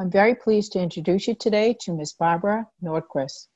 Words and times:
I'm 0.00 0.10
very 0.10 0.34
pleased 0.34 0.72
to 0.72 0.80
introduce 0.80 1.28
you 1.28 1.34
today 1.34 1.76
to 1.82 1.92
Ms. 1.92 2.14
Barbara 2.14 2.66
Nordquist. 2.82 3.48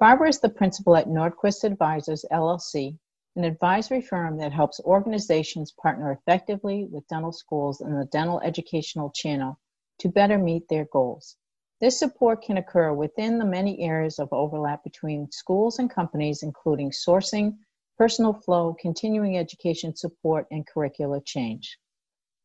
Barbara 0.00 0.28
is 0.28 0.40
the 0.40 0.48
principal 0.48 0.96
at 0.96 1.06
Nordquist 1.06 1.62
Advisors 1.62 2.24
LLC, 2.32 2.98
an 3.36 3.44
advisory 3.44 4.02
firm 4.02 4.36
that 4.38 4.50
helps 4.50 4.80
organizations 4.80 5.72
partner 5.80 6.10
effectively 6.10 6.88
with 6.90 7.06
dental 7.06 7.30
schools 7.30 7.80
in 7.80 7.96
the 7.96 8.06
dental 8.06 8.40
educational 8.40 9.12
channel 9.14 9.60
to 10.00 10.08
better 10.08 10.36
meet 10.36 10.68
their 10.68 10.86
goals. 10.86 11.36
This 11.80 11.96
support 11.96 12.42
can 12.42 12.56
occur 12.56 12.92
within 12.92 13.38
the 13.38 13.44
many 13.44 13.80
areas 13.80 14.18
of 14.18 14.32
overlap 14.32 14.82
between 14.82 15.30
schools 15.30 15.78
and 15.78 15.88
companies, 15.88 16.42
including 16.42 16.90
sourcing, 16.90 17.56
personal 17.96 18.32
flow, 18.32 18.74
continuing 18.80 19.38
education 19.38 19.94
support, 19.94 20.48
and 20.50 20.66
curricular 20.66 21.24
change. 21.24 21.78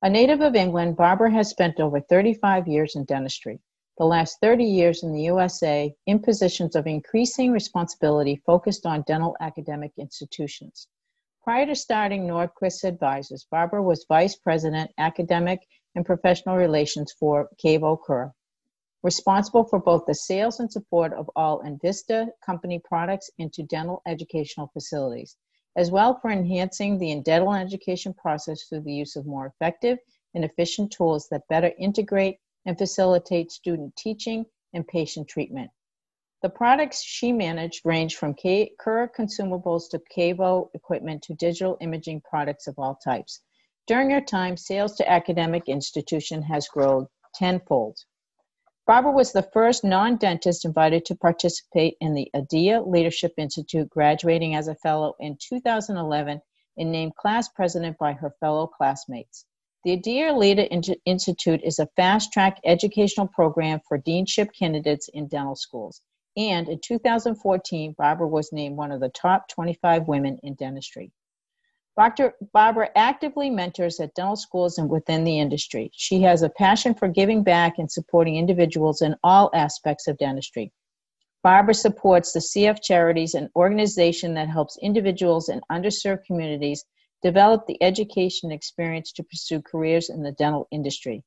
A 0.01 0.09
native 0.09 0.39
of 0.39 0.55
England, 0.55 0.95
Barbara 0.95 1.29
has 1.33 1.49
spent 1.49 1.81
over 1.81 1.99
35 1.99 2.69
years 2.69 2.95
in 2.95 3.03
dentistry, 3.03 3.59
the 3.97 4.05
last 4.05 4.39
30 4.39 4.63
years 4.63 5.03
in 5.03 5.11
the 5.11 5.23
USA 5.23 5.93
in 6.05 6.19
positions 6.19 6.77
of 6.77 6.87
increasing 6.87 7.51
responsibility 7.51 8.37
focused 8.45 8.85
on 8.85 9.03
dental 9.05 9.35
academic 9.41 9.91
institutions. 9.97 10.87
Prior 11.43 11.65
to 11.65 11.75
starting 11.75 12.25
Nordquist 12.25 12.85
Advisors, 12.85 13.45
Barbara 13.51 13.83
was 13.83 14.05
Vice 14.07 14.37
President, 14.37 14.89
Academic 14.97 15.59
and 15.95 16.05
Professional 16.05 16.55
Relations 16.55 17.11
for 17.19 17.49
KaVo 17.61 18.01
Kerr, 18.01 18.31
responsible 19.03 19.65
for 19.65 19.79
both 19.79 20.05
the 20.07 20.15
sales 20.15 20.61
and 20.61 20.71
support 20.71 21.11
of 21.11 21.29
all 21.35 21.61
Envista 21.63 22.29
company 22.45 22.79
products 22.85 23.29
into 23.37 23.63
dental 23.63 24.01
educational 24.07 24.67
facilities 24.67 25.35
as 25.75 25.91
well 25.91 26.19
for 26.19 26.31
enhancing 26.31 26.97
the 26.97 27.19
dental 27.21 27.53
education 27.53 28.13
process 28.13 28.63
through 28.63 28.81
the 28.81 28.93
use 28.93 29.15
of 29.15 29.25
more 29.25 29.45
effective 29.45 29.97
and 30.33 30.43
efficient 30.43 30.91
tools 30.91 31.27
that 31.29 31.47
better 31.49 31.71
integrate 31.79 32.37
and 32.65 32.77
facilitate 32.77 33.51
student 33.51 33.95
teaching 33.95 34.45
and 34.73 34.87
patient 34.87 35.27
treatment. 35.27 35.71
The 36.41 36.49
products 36.49 37.03
she 37.03 37.33
managed 37.33 37.85
range 37.85 38.15
from 38.15 38.33
Kerr 38.33 39.09
consumables 39.09 39.89
to 39.89 40.01
KaVo 40.15 40.69
equipment 40.73 41.21
to 41.23 41.33
digital 41.33 41.77
imaging 41.81 42.21
products 42.21 42.67
of 42.67 42.79
all 42.79 42.95
types. 42.95 43.41
During 43.87 44.09
her 44.11 44.21
time, 44.21 44.55
sales 44.55 44.95
to 44.95 45.09
academic 45.09 45.67
institution 45.67 46.41
has 46.43 46.67
grown 46.67 47.07
tenfold. 47.33 47.97
Barbara 48.89 49.11
was 49.11 49.31
the 49.31 49.47
first 49.53 49.83
non 49.83 50.17
dentist 50.17 50.65
invited 50.65 51.05
to 51.05 51.15
participate 51.15 51.95
in 52.01 52.15
the 52.15 52.27
ADEA 52.33 52.81
Leadership 52.81 53.33
Institute, 53.37 53.87
graduating 53.87 54.55
as 54.55 54.67
a 54.67 54.73
fellow 54.73 55.13
in 55.19 55.37
2011 55.39 56.41
and 56.75 56.91
named 56.91 57.15
class 57.15 57.47
president 57.49 57.99
by 57.99 58.13
her 58.13 58.33
fellow 58.39 58.65
classmates. 58.65 59.45
The 59.83 59.91
ADEA 59.91 60.35
Leader 60.35 60.67
Institute 61.05 61.61
is 61.63 61.77
a 61.77 61.87
fast 61.95 62.33
track 62.33 62.59
educational 62.65 63.27
program 63.27 63.79
for 63.87 63.99
deanship 63.99 64.47
candidates 64.57 65.07
in 65.13 65.27
dental 65.27 65.55
schools. 65.55 66.01
And 66.35 66.67
in 66.67 66.79
2014, 66.83 67.93
Barbara 67.95 68.27
was 68.27 68.51
named 68.51 68.75
one 68.75 68.91
of 68.91 69.01
the 69.01 69.09
top 69.09 69.49
25 69.49 70.07
women 70.07 70.39
in 70.41 70.55
dentistry. 70.55 71.11
Dr. 71.99 72.33
Barbara 72.53 72.89
actively 72.95 73.49
mentors 73.49 73.99
at 73.99 74.13
dental 74.13 74.37
schools 74.37 74.77
and 74.77 74.89
within 74.89 75.25
the 75.25 75.37
industry. 75.37 75.91
She 75.93 76.21
has 76.21 76.43
a 76.43 76.49
passion 76.49 76.93
for 76.93 77.09
giving 77.09 77.43
back 77.43 77.77
and 77.77 77.91
supporting 77.91 78.37
individuals 78.37 79.01
in 79.01 79.17
all 79.21 79.51
aspects 79.53 80.07
of 80.07 80.17
dentistry. 80.17 80.71
Barbara 81.43 81.73
supports 81.73 82.31
the 82.31 82.39
CF 82.39 82.81
Charities, 82.81 83.33
an 83.33 83.49
organization 83.53 84.33
that 84.35 84.47
helps 84.47 84.77
individuals 84.81 85.49
in 85.49 85.59
underserved 85.69 86.23
communities 86.23 86.85
develop 87.21 87.67
the 87.67 87.83
education 87.83 88.49
experience 88.49 89.11
to 89.11 89.23
pursue 89.23 89.61
careers 89.61 90.09
in 90.09 90.23
the 90.23 90.31
dental 90.31 90.69
industry. 90.71 91.21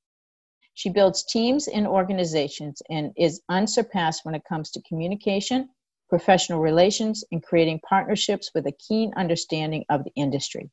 She 0.73 0.89
builds 0.89 1.23
teams 1.25 1.69
and 1.69 1.87
organizations 1.87 2.81
and 2.89 3.13
is 3.19 3.43
unsurpassed 3.51 4.25
when 4.25 4.35
it 4.35 4.45
comes 4.49 4.71
to 4.71 4.83
communication, 4.89 5.69
professional 6.13 6.61
relations, 6.61 7.25
and 7.33 7.43
creating 7.43 7.81
partnerships 7.89 8.51
with 8.55 8.67
a 8.67 8.73
keen 8.73 9.15
understanding 9.17 9.83
of 9.89 10.05
the 10.05 10.13
industry. 10.15 10.71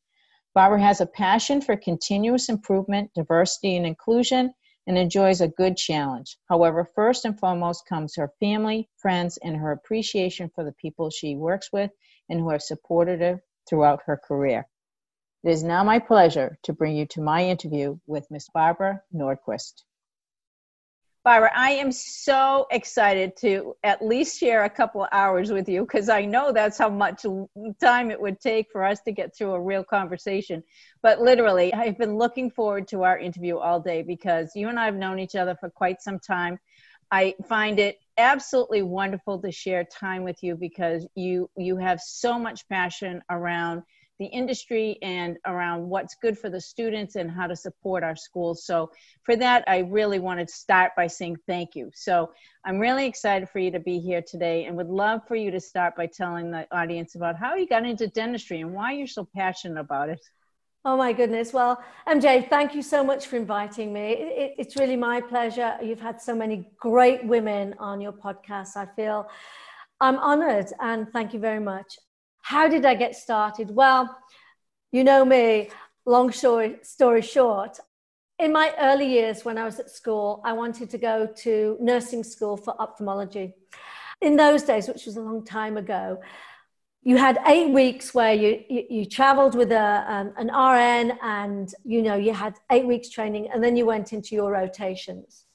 Barbara 0.53 0.81
has 0.81 0.99
a 0.99 1.05
passion 1.05 1.61
for 1.61 1.77
continuous 1.77 2.49
improvement, 2.49 3.09
diversity, 3.15 3.77
and 3.77 3.85
inclusion, 3.85 4.53
and 4.85 4.97
enjoys 4.97 5.39
a 5.39 5.47
good 5.47 5.77
challenge. 5.77 6.37
However, 6.49 6.91
first 6.93 7.23
and 7.23 7.39
foremost 7.39 7.87
comes 7.87 8.17
her 8.17 8.33
family, 8.41 8.89
friends, 8.97 9.37
and 9.41 9.55
her 9.55 9.71
appreciation 9.71 10.51
for 10.53 10.65
the 10.65 10.73
people 10.73 11.09
she 11.09 11.37
works 11.37 11.71
with 11.71 11.91
and 12.27 12.41
who 12.41 12.49
have 12.49 12.61
supported 12.61 13.21
her 13.21 13.41
throughout 13.65 14.01
her 14.07 14.17
career. 14.17 14.67
It 15.45 15.51
is 15.51 15.63
now 15.63 15.85
my 15.85 15.99
pleasure 15.99 16.59
to 16.63 16.73
bring 16.73 16.97
you 16.97 17.05
to 17.11 17.21
my 17.21 17.45
interview 17.45 17.97
with 18.07 18.29
Miss 18.29 18.49
Barbara 18.53 19.03
Nordquist. 19.15 19.83
Barbara, 21.25 21.51
I 21.53 21.71
am 21.71 21.91
so 21.91 22.65
excited 22.71 23.35
to 23.41 23.75
at 23.83 24.01
least 24.03 24.39
share 24.39 24.63
a 24.63 24.69
couple 24.69 25.03
of 25.03 25.09
hours 25.11 25.51
with 25.51 25.67
you 25.67 25.81
because 25.81 26.07
I 26.07 26.23
know 26.23 26.53
that's 26.53 26.77
how 26.77 26.89
much 26.89 27.25
time 27.81 28.09
it 28.09 28.21
would 28.21 28.39
take 28.39 28.67
for 28.71 28.85
us 28.85 29.01
to 29.01 29.11
get 29.11 29.35
through 29.35 29.51
a 29.51 29.61
real 29.61 29.83
conversation. 29.83 30.63
But 31.03 31.19
literally, 31.19 31.73
I've 31.73 31.97
been 31.97 32.17
looking 32.17 32.49
forward 32.49 32.87
to 32.89 33.03
our 33.03 33.19
interview 33.19 33.57
all 33.57 33.81
day 33.81 34.01
because 34.01 34.51
you 34.55 34.69
and 34.69 34.79
I 34.79 34.85
have 34.85 34.95
known 34.95 35.19
each 35.19 35.35
other 35.35 35.55
for 35.59 35.69
quite 35.69 36.01
some 36.01 36.19
time. 36.19 36.57
I 37.11 37.35
find 37.49 37.79
it 37.79 37.97
absolutely 38.17 38.83
wonderful 38.83 39.41
to 39.41 39.51
share 39.51 39.83
time 39.83 40.23
with 40.23 40.41
you 40.41 40.55
because 40.55 41.05
you 41.15 41.49
you 41.57 41.75
have 41.77 41.99
so 41.99 42.39
much 42.39 42.67
passion 42.69 43.21
around 43.29 43.83
the 44.19 44.25
industry 44.25 44.97
and 45.01 45.37
around 45.45 45.87
what's 45.87 46.15
good 46.15 46.37
for 46.37 46.49
the 46.49 46.59
students 46.59 47.15
and 47.15 47.31
how 47.31 47.47
to 47.47 47.55
support 47.55 48.03
our 48.03 48.15
schools. 48.15 48.65
So, 48.65 48.91
for 49.23 49.35
that, 49.37 49.63
I 49.67 49.79
really 49.79 50.19
wanted 50.19 50.49
to 50.49 50.53
start 50.53 50.91
by 50.95 51.07
saying 51.07 51.37
thank 51.47 51.75
you. 51.75 51.89
So, 51.95 52.31
I'm 52.65 52.79
really 52.79 53.05
excited 53.05 53.49
for 53.49 53.59
you 53.59 53.71
to 53.71 53.79
be 53.79 53.99
here 53.99 54.21
today 54.21 54.65
and 54.65 54.75
would 54.75 54.89
love 54.89 55.21
for 55.27 55.35
you 55.35 55.51
to 55.51 55.59
start 55.59 55.95
by 55.95 56.07
telling 56.07 56.51
the 56.51 56.67
audience 56.71 57.15
about 57.15 57.37
how 57.37 57.55
you 57.55 57.67
got 57.67 57.85
into 57.85 58.07
dentistry 58.07 58.59
and 58.61 58.73
why 58.73 58.91
you're 58.91 59.07
so 59.07 59.27
passionate 59.33 59.79
about 59.79 60.09
it. 60.09 60.19
Oh 60.85 60.95
my 60.95 61.11
goodness. 61.11 61.51
Well, 61.51 61.83
MJ, 62.07 62.49
thank 62.49 62.73
you 62.73 62.81
so 62.81 63.03
much 63.03 63.27
for 63.27 63.35
inviting 63.35 63.91
me. 63.91 64.11
It, 64.11 64.55
it's 64.57 64.77
really 64.77 64.95
my 64.95 65.19
pleasure. 65.19 65.77
You've 65.83 65.99
had 65.99 66.21
so 66.21 66.33
many 66.33 66.69
great 66.79 67.23
women 67.25 67.75
on 67.79 67.99
your 67.99 68.13
podcast. 68.13 68.77
I 68.77 68.85
feel 68.95 69.27
I'm 69.99 70.17
honored 70.17 70.67
and 70.79 71.11
thank 71.11 71.33
you 71.33 71.39
very 71.39 71.59
much. 71.59 71.97
How 72.41 72.67
did 72.67 72.85
I 72.85 72.95
get 72.95 73.15
started? 73.15 73.69
Well, 73.69 74.15
you 74.91 75.03
know 75.03 75.23
me, 75.23 75.69
long 76.05 76.31
story, 76.31 76.77
story 76.81 77.21
short, 77.21 77.79
in 78.39 78.53
my 78.53 78.73
early 78.79 79.05
years 79.05 79.43
when 79.43 79.57
I 79.57 79.65
was 79.65 79.79
at 79.79 79.89
school, 79.89 80.41
I 80.45 80.53
wanted 80.53 80.89
to 80.91 80.97
go 80.97 81.27
to 81.43 81.77
nursing 81.81 82.23
school 82.23 82.55
for 82.55 82.73
ophthalmology. 82.81 83.53
In 84.21 84.37
those 84.37 84.63
days, 84.63 84.87
which 84.87 85.05
was 85.05 85.17
a 85.17 85.21
long 85.21 85.43
time 85.43 85.77
ago, 85.77 86.19
you 87.03 87.17
had 87.17 87.39
eight 87.47 87.71
weeks 87.71 88.13
where 88.13 88.33
you, 88.33 88.63
you, 88.69 88.83
you 88.89 89.05
traveled 89.05 89.55
with 89.55 89.71
a, 89.71 90.05
um, 90.07 90.33
an 90.37 90.47
RN 90.47 91.17
and, 91.21 91.73
you 91.83 92.01
know, 92.01 92.15
you 92.15 92.33
had 92.33 92.55
eight 92.71 92.85
weeks 92.85 93.09
training 93.09 93.49
and 93.53 93.63
then 93.63 93.75
you 93.75 93.85
went 93.85 94.13
into 94.13 94.35
your 94.35 94.51
rotations. 94.51 95.45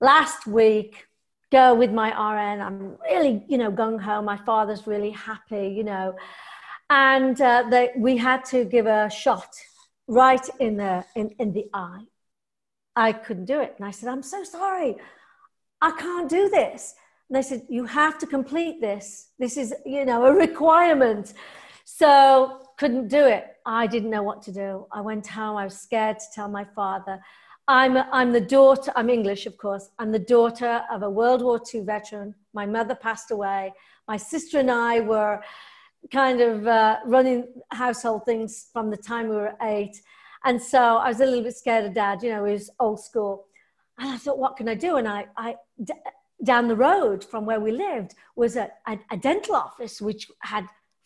Last 0.00 0.46
week, 0.46 1.06
go 1.50 1.74
with 1.74 1.92
my 1.92 2.08
RN. 2.10 2.60
I'm 2.60 2.96
really, 3.10 3.44
you 3.48 3.58
know, 3.58 3.70
gung 3.70 4.00
ho. 4.00 4.22
My 4.22 4.36
father's 4.36 4.86
really 4.86 5.10
happy, 5.10 5.68
you 5.68 5.84
know. 5.84 6.14
And 6.88 7.40
uh, 7.40 7.64
they, 7.70 7.90
we 7.96 8.16
had 8.16 8.44
to 8.46 8.64
give 8.64 8.86
a 8.86 9.10
shot 9.10 9.54
right 10.06 10.46
in 10.58 10.76
the, 10.76 11.04
in, 11.14 11.30
in 11.38 11.52
the 11.52 11.66
eye. 11.72 12.04
I 12.96 13.12
couldn't 13.12 13.44
do 13.44 13.60
it. 13.60 13.74
And 13.78 13.86
I 13.86 13.90
said, 13.90 14.08
I'm 14.08 14.22
so 14.22 14.44
sorry. 14.44 14.96
I 15.80 15.92
can't 15.92 16.28
do 16.28 16.48
this. 16.48 16.94
And 17.28 17.36
they 17.36 17.42
said, 17.42 17.62
You 17.68 17.84
have 17.84 18.18
to 18.18 18.26
complete 18.26 18.80
this. 18.80 19.28
This 19.38 19.56
is, 19.56 19.72
you 19.86 20.04
know, 20.04 20.26
a 20.26 20.32
requirement. 20.32 21.32
So 21.84 22.60
couldn't 22.78 23.08
do 23.08 23.24
it. 23.26 23.46
I 23.64 23.86
didn't 23.86 24.10
know 24.10 24.22
what 24.22 24.42
to 24.42 24.52
do. 24.52 24.86
I 24.92 25.00
went 25.00 25.26
home. 25.26 25.56
I 25.56 25.64
was 25.64 25.78
scared 25.78 26.18
to 26.18 26.24
tell 26.34 26.48
my 26.48 26.64
father. 26.64 27.20
I'm, 27.70 27.96
I'm 28.10 28.32
the 28.32 28.40
daughter, 28.40 28.90
I'm 28.96 29.08
English, 29.08 29.46
of 29.46 29.56
course. 29.56 29.90
I'm 30.00 30.10
the 30.10 30.18
daughter 30.18 30.82
of 30.90 31.04
a 31.04 31.08
World 31.08 31.40
War 31.40 31.60
II 31.72 31.82
veteran. 31.82 32.34
My 32.52 32.66
mother 32.66 32.96
passed 32.96 33.30
away. 33.30 33.72
My 34.08 34.16
sister 34.16 34.58
and 34.58 34.72
I 34.72 34.98
were 34.98 35.40
kind 36.10 36.40
of 36.40 36.66
uh, 36.66 36.96
running 37.06 37.46
household 37.70 38.24
things 38.24 38.66
from 38.72 38.90
the 38.90 38.96
time 38.96 39.28
we 39.28 39.36
were 39.36 39.54
eight. 39.62 40.02
And 40.42 40.60
so 40.60 40.96
I 40.96 41.10
was 41.10 41.20
a 41.20 41.24
little 41.24 41.44
bit 41.44 41.56
scared 41.56 41.84
of 41.84 41.94
dad, 41.94 42.24
you 42.24 42.30
know, 42.30 42.44
he 42.44 42.54
was 42.54 42.70
old 42.80 42.98
school. 42.98 43.46
And 43.98 44.08
I 44.08 44.16
thought, 44.16 44.38
what 44.38 44.56
can 44.56 44.68
I 44.68 44.74
do? 44.74 44.96
And 44.96 45.06
I, 45.06 45.26
I 45.36 45.54
down 46.42 46.66
the 46.66 46.74
road 46.74 47.22
from 47.22 47.46
where 47.46 47.60
we 47.60 47.70
lived 47.70 48.16
was 48.34 48.56
a, 48.56 48.68
a, 48.88 48.98
a 49.12 49.16
dental 49.16 49.54
office 49.54 50.00
which 50.00 50.26
had 50.40 50.64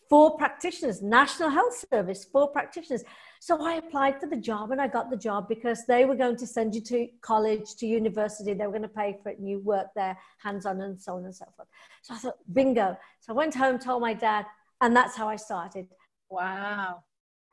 four 0.09 0.37
practitioners, 0.37 1.01
National 1.01 1.49
Health 1.49 1.85
Service, 1.91 2.25
four 2.25 2.49
practitioners. 2.49 3.03
So 3.39 3.63
I 3.63 3.75
applied 3.75 4.19
for 4.19 4.27
the 4.27 4.37
job 4.37 4.71
and 4.71 4.81
I 4.81 4.87
got 4.87 5.09
the 5.09 5.17
job 5.17 5.47
because 5.47 5.85
they 5.85 6.05
were 6.05 6.15
going 6.15 6.37
to 6.37 6.47
send 6.47 6.73
you 6.75 6.81
to 6.81 7.07
college, 7.21 7.75
to 7.77 7.87
university. 7.87 8.53
They 8.53 8.65
were 8.65 8.71
going 8.71 8.81
to 8.83 8.87
pay 8.87 9.17
for 9.21 9.29
it 9.29 9.39
and 9.39 9.49
you 9.49 9.59
work 9.59 9.87
there 9.95 10.17
hands 10.37 10.65
on 10.65 10.81
and 10.81 10.99
so 10.99 11.15
on 11.17 11.25
and 11.25 11.35
so 11.35 11.45
forth. 11.55 11.67
So 12.01 12.13
I 12.13 12.17
thought, 12.17 12.37
bingo. 12.53 12.97
So 13.19 13.33
I 13.33 13.35
went 13.35 13.55
home, 13.55 13.79
told 13.79 14.01
my 14.01 14.13
dad, 14.13 14.45
and 14.81 14.95
that's 14.95 15.15
how 15.15 15.27
I 15.27 15.35
started. 15.35 15.87
Wow. 16.29 17.03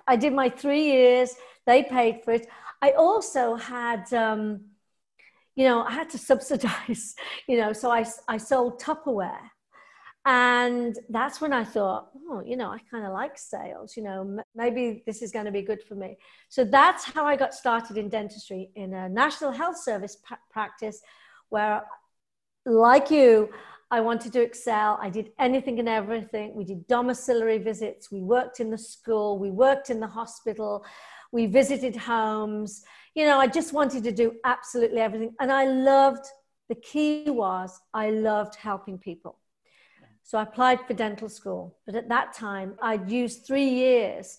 I 0.07 0.17
did 0.17 0.33
my 0.33 0.49
three 0.49 0.85
years. 0.85 1.35
They 1.67 1.83
paid 1.83 2.25
for 2.25 2.33
it. 2.33 2.49
I 2.81 2.93
also 2.93 3.55
had, 3.55 4.13
um, 4.13 4.63
you 5.55 5.65
know, 5.65 5.83
I 5.83 5.93
had 5.93 6.11
to 6.11 6.19
subsidize, 6.31 7.15
you 7.47 7.59
know, 7.59 7.73
so 7.73 7.91
I, 7.91 8.05
I 8.29 8.37
sold 8.37 8.81
Tupperware. 8.81 9.52
And 10.25 10.97
that's 11.09 11.41
when 11.41 11.53
I 11.53 11.65
thought, 11.65 12.11
oh, 12.29 12.43
you 12.47 12.57
know, 12.57 12.71
I 12.71 12.79
kind 12.91 13.05
of 13.05 13.13
like 13.13 13.37
sales, 13.37 13.97
you 13.97 14.05
know, 14.05 14.41
maybe 14.55 15.03
this 15.05 15.21
is 15.21 15.33
going 15.33 15.47
to 15.47 15.51
be 15.51 15.63
good 15.63 15.83
for 15.83 15.97
me. 15.97 16.17
So 16.49 16.65
that's 16.65 17.05
how 17.05 17.27
I 17.27 17.35
got 17.35 17.55
started 17.55 17.99
in 17.99 18.09
dentistry 18.09 18.71
in 18.77 18.95
a 18.95 19.09
National 19.09 19.51
Health 19.51 19.83
Service 19.83 20.17
pra- 20.17 20.39
practice 20.49 21.01
where, 21.49 21.83
like 22.65 23.11
you, 23.11 23.51
I 23.91 24.01
wanted 24.01 24.33
to 24.35 24.41
excel. 24.41 24.97
I 25.03 25.11
did 25.11 25.33
anything 25.41 25.81
and 25.81 25.89
everything. 25.89 26.55
We 26.55 26.65
did 26.65 26.87
domiciliary 26.87 27.59
visits. 27.59 28.13
We 28.13 28.23
worked 28.23 28.61
in 28.61 28.71
the 28.71 28.79
school. 28.79 29.41
We 29.41 29.51
worked 29.51 29.91
in 29.91 29.99
the 29.99 30.07
hospital. 30.07 30.87
We 31.33 31.47
visited 31.47 31.97
homes. 31.97 32.85
You 33.17 33.27
know, 33.27 33.39
I 33.39 33.49
just 33.49 33.73
wanted 33.73 34.05
to 34.05 34.13
do 34.13 34.37
absolutely 34.45 35.01
everything. 35.01 35.35
And 35.41 35.51
I 35.51 35.67
loved, 35.67 36.25
the 36.69 36.77
key 36.77 37.25
was, 37.27 37.79
I 37.93 38.11
loved 38.11 38.55
helping 38.55 38.99
people. 38.99 39.39
So 40.23 40.39
I 40.39 40.43
applied 40.43 40.81
for 40.87 40.95
dental 40.95 41.29
school. 41.29 41.77
But 41.87 41.95
at 41.95 42.09
that 42.09 42.33
time, 42.33 42.75
I'd 42.81 43.11
used 43.11 43.47
three 43.47 43.69
years, 43.69 44.39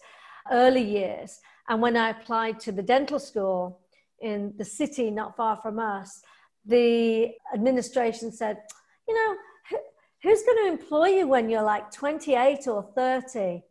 early 0.52 0.84
years. 0.84 1.40
And 1.70 1.82
when 1.82 1.98
I 1.98 2.10
applied 2.10 2.60
to 2.62 2.72
the 2.72 2.84
dental 2.84 3.20
school 3.20 3.80
in 4.20 4.54
the 4.58 4.66
city 4.66 5.12
not 5.12 5.36
far 5.36 5.58
from 5.58 5.80
us, 5.80 6.22
the 6.66 7.32
administration 7.54 8.32
said, 8.32 8.58
you 9.08 9.14
know, 9.14 9.36
who's 10.22 10.42
going 10.44 10.58
to 10.64 10.72
employ 10.72 11.08
you 11.08 11.28
when 11.28 11.50
you're 11.50 11.62
like 11.62 11.92
28 11.92 12.68
or 12.68 12.84
30? 12.96 13.64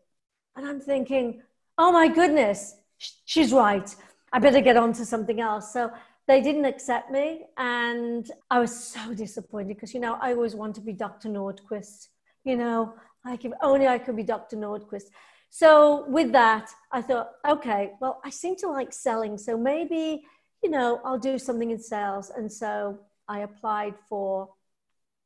And 0.54 0.66
I'm 0.66 0.80
thinking, 0.80 1.42
oh 1.78 1.90
my 1.92 2.08
goodness, 2.08 2.76
she's 3.24 3.52
right. 3.52 3.94
I 4.32 4.38
better 4.38 4.60
get 4.60 4.76
on 4.76 4.92
to 4.94 5.06
something 5.06 5.40
else. 5.40 5.72
So 5.72 5.90
they 6.28 6.40
didn't 6.40 6.64
accept 6.64 7.10
me. 7.10 7.46
And 7.56 8.30
I 8.50 8.60
was 8.60 8.76
so 8.76 9.14
disappointed 9.14 9.68
because, 9.68 9.94
you 9.94 10.00
know, 10.00 10.18
I 10.20 10.32
always 10.32 10.54
want 10.54 10.74
to 10.76 10.80
be 10.80 10.92
Dr. 10.92 11.28
Nordquist. 11.28 12.08
You 12.44 12.56
know, 12.56 12.94
like 13.24 13.44
if 13.44 13.52
only 13.62 13.86
I 13.86 13.98
could 13.98 14.16
be 14.16 14.22
Dr. 14.22 14.56
Nordquist. 14.56 15.06
So 15.50 16.06
with 16.08 16.32
that, 16.32 16.70
I 16.90 17.02
thought, 17.02 17.32
okay, 17.46 17.92
well, 18.00 18.20
I 18.24 18.30
seem 18.30 18.56
to 18.56 18.68
like 18.68 18.92
selling. 18.92 19.36
So 19.36 19.56
maybe, 19.56 20.24
you 20.62 20.70
know, 20.70 21.00
I'll 21.04 21.18
do 21.18 21.38
something 21.38 21.70
in 21.70 21.78
sales. 21.78 22.32
And 22.34 22.50
so 22.50 22.98
I 23.28 23.40
applied 23.40 23.94
for 24.08 24.48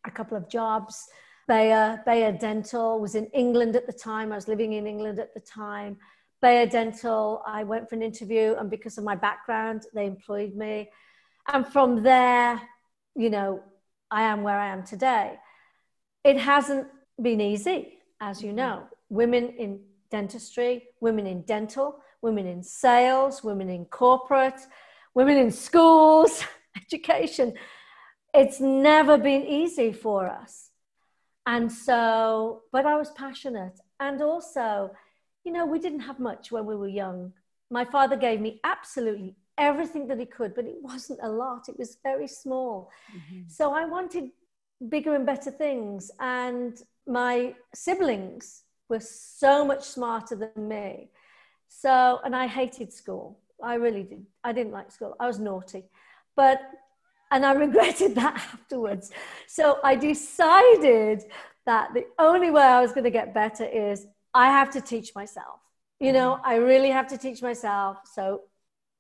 a 0.05 0.11
couple 0.11 0.37
of 0.37 0.49
jobs. 0.49 1.07
Bayer, 1.49 2.03
Bayer 2.05 2.33
Dental 2.33 2.99
was 2.99 3.15
in 3.15 3.27
England 3.27 3.77
at 3.77 3.87
the 3.87 3.93
time. 3.93 4.33
I 4.33 4.35
was 4.35 4.49
living 4.49 4.73
in 4.73 4.87
England 4.87 5.21
at 5.21 5.33
the 5.33 5.41
time. 5.41 5.97
Bayer 6.43 6.67
Dental, 6.67 7.43
I 7.47 7.65
went 7.65 7.89
for 7.89 7.95
an 7.95 8.03
interview, 8.03 8.55
and 8.59 8.71
because 8.71 8.99
of 8.99 9.05
my 9.05 9.17
background, 9.17 9.83
they 9.95 10.07
employed 10.07 10.55
me. 10.55 10.91
And 11.53 11.67
from 11.67 12.03
there, 12.03 12.61
you 13.15 13.31
know, 13.31 13.63
I 14.11 14.23
am 14.23 14.43
where 14.43 14.59
I 14.59 14.69
am 14.69 14.85
today. 14.85 15.35
It 16.25 16.39
hasn't 16.39 16.89
been 17.21 17.41
easy, 17.41 17.99
as 18.21 18.43
you 18.43 18.49
mm-hmm. 18.49 18.57
know. 18.57 18.83
Women 19.09 19.51
in 19.59 19.81
dentistry, 20.11 20.85
women 21.01 21.27
in 21.27 21.43
dental, 21.43 22.01
women 22.23 22.47
in 22.47 22.63
sales, 22.63 23.43
women 23.43 23.69
in 23.69 23.87
corporate, 23.87 24.61
women 25.15 25.37
in 25.37 25.51
schools, 25.51 26.45
education 26.77 27.55
it's 28.37 28.61
never 28.61 29.17
been 29.17 29.47
easy 29.47 29.93
for 29.93 30.27
us. 30.27 30.71
And 31.47 31.73
so, 31.73 32.63
but 32.71 32.85
I 32.85 32.97
was 32.97 33.11
passionate. 33.13 33.81
And 33.99 34.21
also, 34.21 34.91
you 35.47 35.53
know, 35.53 35.65
we 35.65 35.79
didn't 35.79 36.01
have 36.01 36.19
much 36.19 36.51
when 36.51 36.67
we 36.67 36.75
were 36.75 36.89
young. 36.89 37.33
My 37.71 37.85
father 37.85 38.17
gave 38.17 38.41
me 38.41 38.61
absolutely 38.65 39.37
everything 39.57 40.09
that 40.09 40.19
he 40.19 40.27
could, 40.27 40.55
but 40.55 40.65
it 40.65 40.77
wasn't 40.83 41.21
a 41.23 41.29
lot, 41.29 41.69
it 41.69 41.79
was 41.79 41.99
very 42.03 42.27
small. 42.27 42.91
Mm-hmm. 43.17 43.43
So 43.47 43.73
I 43.73 43.85
wanted 43.85 44.31
bigger 44.89 45.15
and 45.15 45.25
better 45.25 45.53
things. 45.53 46.11
And 46.21 46.77
my 47.07 47.55
siblings 47.75 48.65
were 48.89 49.01
so 49.01 49.65
much 49.65 49.85
smarter 49.85 50.35
than 50.35 50.69
me. 50.69 51.11
So, 51.69 52.21
and 52.25 52.35
I 52.35 52.49
hated 52.49 52.93
school. 52.93 53.39
I 53.63 53.75
really 53.75 54.03
did. 54.03 54.27
I 54.45 54.53
didn't 54.53 54.73
like 54.73 54.91
school. 54.91 55.15
I 55.21 55.27
was 55.27 55.39
naughty. 55.39 55.85
But 56.35 56.61
and 57.31 57.47
I 57.47 57.53
regretted 57.67 58.15
that 58.17 58.35
afterwards. 58.35 59.11
So 59.47 59.79
I 59.83 59.95
decided 59.95 61.23
that 61.67 61.95
the 61.95 62.05
only 62.19 62.51
way 62.51 62.63
I 62.63 62.81
was 62.81 62.93
going 62.93 63.05
to 63.05 63.11
get 63.11 63.35
better 63.35 63.65
is 63.65 64.07
I 64.37 64.47
have 64.49 64.71
to 64.73 64.81
teach 64.81 65.15
myself. 65.15 65.61
You 65.99 66.13
know, 66.13 66.33
mm-hmm. 66.33 66.51
I 66.53 66.57
really 66.57 66.91
have 66.91 67.09
to 67.09 67.19
teach 67.19 67.41
myself. 67.43 67.97
So, 68.13 68.43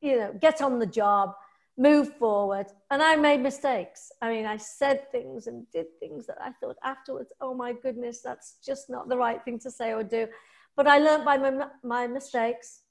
you 0.00 0.16
know, 0.18 0.32
get 0.40 0.62
on 0.62 0.78
the 0.78 0.86
job, 0.86 1.34
move 1.76 2.16
forward. 2.16 2.66
And 2.90 3.02
I 3.02 3.16
made 3.16 3.42
mistakes. 3.42 4.10
I 4.22 4.30
mean, 4.30 4.46
I 4.46 4.56
said 4.56 5.12
things 5.12 5.46
and 5.46 5.70
did 5.70 5.86
things 6.00 6.26
that 6.26 6.38
I 6.40 6.52
thought 6.58 6.76
afterwards, 6.82 7.32
oh 7.40 7.54
my 7.54 7.74
goodness, 7.74 8.22
that's 8.22 8.56
just 8.64 8.88
not 8.88 9.10
the 9.10 9.18
right 9.18 9.44
thing 9.44 9.58
to 9.60 9.70
say 9.70 9.92
or 9.92 10.02
do. 10.02 10.26
But 10.74 10.86
I 10.86 10.98
learned 10.98 11.24
by 11.26 11.36
my, 11.36 11.66
my 11.82 12.06
mistakes 12.06 12.82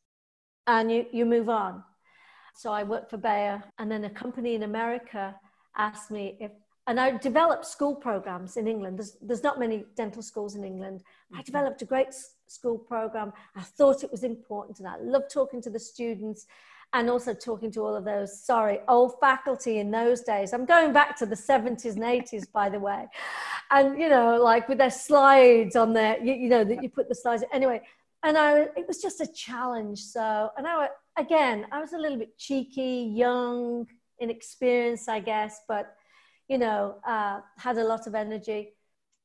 and 0.68 0.92
you, 0.92 1.06
you 1.12 1.26
move 1.26 1.50
on. 1.50 1.84
So 2.56 2.72
I 2.72 2.84
worked 2.84 3.10
for 3.10 3.18
Bayer, 3.18 3.62
and 3.80 3.92
then 3.92 4.06
a 4.06 4.10
company 4.10 4.56
in 4.56 4.64
America 4.64 5.36
asked 5.76 6.10
me 6.10 6.38
if, 6.40 6.52
and 6.88 7.00
I 7.00 7.18
developed 7.18 7.66
school 7.66 7.96
programs 7.96 8.58
in 8.58 8.68
England. 8.68 9.00
There's, 9.00 9.18
there's 9.22 9.44
not 9.44 9.60
many 9.60 9.86
dental 9.96 10.22
schools 10.22 10.56
in 10.56 10.64
England. 10.64 11.04
I 11.32 11.36
mm-hmm. 11.36 11.44
developed 11.44 11.82
a 11.82 11.86
great 11.86 12.10
school 12.48 12.78
program. 12.78 13.34
I 13.56 13.62
thought 13.62 14.04
it 14.04 14.12
was 14.12 14.24
important, 14.24 14.80
and 14.80 14.88
I 14.88 14.98
loved 14.98 15.32
talking 15.32 15.62
to 15.64 15.70
the 15.70 15.80
students 15.80 16.46
and 16.94 17.10
also 17.10 17.34
talking 17.34 17.72
to 17.72 17.82
all 17.82 17.96
of 17.96 18.06
those, 18.06 18.42
sorry, 18.42 18.80
old 18.88 19.20
faculty 19.20 19.80
in 19.80 19.92
those 19.92 20.22
days. 20.22 20.54
I'm 20.54 20.66
going 20.66 20.94
back 20.94 21.18
to 21.18 21.26
the 21.26 21.36
70s 21.36 21.96
and 21.96 22.04
80s, 22.04 22.50
by 22.52 22.70
the 22.70 22.80
way. 22.80 23.08
And, 23.72 24.00
you 24.00 24.08
know, 24.08 24.42
like 24.42 24.70
with 24.70 24.78
their 24.78 24.92
slides 24.92 25.76
on 25.76 25.94
there, 25.94 26.18
you, 26.24 26.34
you 26.34 26.50
know, 26.50 26.64
that 26.64 26.82
you 26.82 26.90
put 26.90 27.10
the 27.10 27.16
slides. 27.16 27.44
Anyway, 27.52 27.82
and 28.24 28.38
I, 28.38 28.62
it 28.78 28.88
was 28.88 29.02
just 29.02 29.20
a 29.20 29.28
challenge. 29.28 30.00
So, 30.00 30.52
and 30.58 30.66
I, 30.66 30.90
again, 31.18 31.66
I 31.72 31.82
was 31.82 31.94
a 31.94 31.98
little 31.98 32.18
bit 32.18 32.38
cheeky, 32.38 33.12
young, 33.14 33.88
inexperienced, 34.20 35.10
I 35.10 35.20
guess, 35.20 35.62
but 35.68 35.96
you 36.48 36.58
know, 36.58 36.96
uh, 37.08 37.40
had 37.58 37.78
a 37.78 37.84
lot 37.84 38.08
of 38.08 38.16
energy 38.16 38.74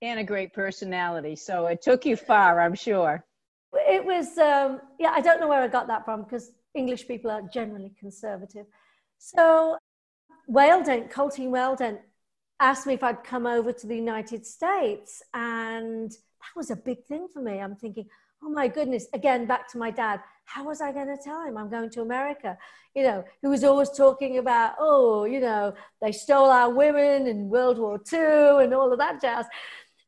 and 0.02 0.18
a 0.18 0.24
great 0.24 0.52
personality. 0.52 1.36
So 1.36 1.66
it 1.66 1.82
took 1.82 2.06
you 2.06 2.16
far, 2.16 2.60
I'm 2.60 2.74
sure. 2.74 3.24
It 3.72 4.04
was, 4.04 4.38
um, 4.38 4.80
yeah, 4.98 5.12
I 5.14 5.20
don't 5.20 5.40
know 5.40 5.48
where 5.48 5.62
I 5.62 5.68
got 5.68 5.86
that 5.88 6.04
from 6.04 6.22
because 6.22 6.52
English 6.74 7.06
people 7.06 7.30
are 7.30 7.42
generally 7.42 7.92
conservative. 7.98 8.66
So 9.18 9.76
Whaledent, 10.46 11.10
Coltene 11.10 11.50
Whaledent, 11.50 12.00
asked 12.58 12.86
me 12.86 12.94
if 12.94 13.02
I'd 13.02 13.22
come 13.22 13.46
over 13.46 13.72
to 13.72 13.86
the 13.86 13.94
United 13.94 14.46
States, 14.46 15.22
and 15.34 16.10
that 16.10 16.56
was 16.56 16.70
a 16.70 16.76
big 16.76 17.04
thing 17.04 17.28
for 17.32 17.40
me. 17.40 17.60
I'm 17.60 17.76
thinking, 17.76 18.06
oh 18.42 18.48
my 18.48 18.68
goodness, 18.68 19.06
again, 19.12 19.46
back 19.46 19.68
to 19.72 19.78
my 19.78 19.90
dad 19.90 20.20
how 20.52 20.64
was 20.64 20.80
I 20.80 20.90
going 20.90 21.06
to 21.06 21.22
tell 21.22 21.42
him 21.44 21.56
I'm 21.56 21.70
going 21.70 21.90
to 21.90 22.02
America? 22.02 22.58
You 22.94 23.04
know, 23.04 23.24
he 23.40 23.46
was 23.46 23.62
always 23.62 23.90
talking 23.90 24.38
about, 24.38 24.74
oh, 24.80 25.24
you 25.24 25.40
know, 25.40 25.74
they 26.02 26.10
stole 26.10 26.50
our 26.50 26.70
women 26.70 27.28
in 27.28 27.48
World 27.48 27.78
War 27.78 28.00
II 28.12 28.64
and 28.64 28.74
all 28.74 28.92
of 28.92 28.98
that 28.98 29.20
jazz. 29.20 29.46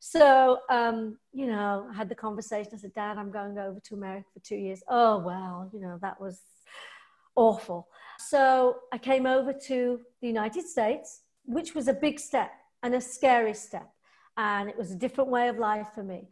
So, 0.01 0.59
um, 0.69 1.17
you 1.31 1.47
know, 1.47 1.87
I 1.89 1.95
had 1.95 2.09
the 2.09 2.15
conversation. 2.15 2.71
I 2.73 2.77
said, 2.77 2.93
Dad, 2.93 3.17
I'm 3.17 3.31
going 3.31 3.57
over 3.57 3.79
to 3.79 3.95
America 3.95 4.27
for 4.33 4.41
two 4.41 4.57
years. 4.57 4.83
Oh, 4.89 5.19
well, 5.19 5.69
you 5.73 5.79
know, 5.79 5.97
that 6.01 6.19
was 6.19 6.41
awful. 7.37 7.87
So 8.19 8.77
I 8.91 8.97
came 8.97 9.25
over 9.25 9.53
to 9.67 10.01
the 10.21 10.27
United 10.27 10.67
States, 10.67 11.21
which 11.45 11.73
was 11.73 11.87
a 11.87 11.93
big 11.93 12.19
step 12.19 12.51
and 12.83 12.93
a 12.95 13.01
scary 13.01 13.53
step. 13.53 13.89
And 14.35 14.69
it 14.69 14.77
was 14.77 14.91
a 14.91 14.95
different 14.95 15.29
way 15.29 15.47
of 15.47 15.57
life 15.57 15.87
for 15.95 16.03
me. 16.03 16.27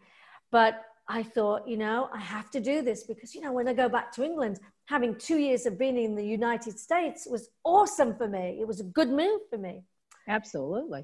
But 0.52 0.84
I 1.14 1.24
thought, 1.24 1.68
you 1.68 1.76
know, 1.76 2.08
I 2.14 2.20
have 2.20 2.50
to 2.52 2.62
do 2.62 2.82
this 2.82 3.04
because, 3.04 3.36
you 3.36 3.42
know, 3.42 3.52
when 3.52 3.68
I 3.68 3.74
go 3.74 3.90
back 3.90 4.14
to 4.14 4.24
England, 4.24 4.62
having 4.86 5.14
two 5.16 5.38
years 5.38 5.66
of 5.66 5.78
being 5.78 5.98
in 5.98 6.16
the 6.16 6.26
United 6.26 6.80
States 6.80 7.28
was 7.30 7.50
awesome 7.66 8.16
for 8.16 8.30
me. 8.30 8.60
It 8.62 8.66
was 8.66 8.80
a 8.80 8.86
good 8.86 9.10
move 9.10 9.42
for 9.50 9.58
me. 9.58 9.84
Absolutely. 10.30 11.04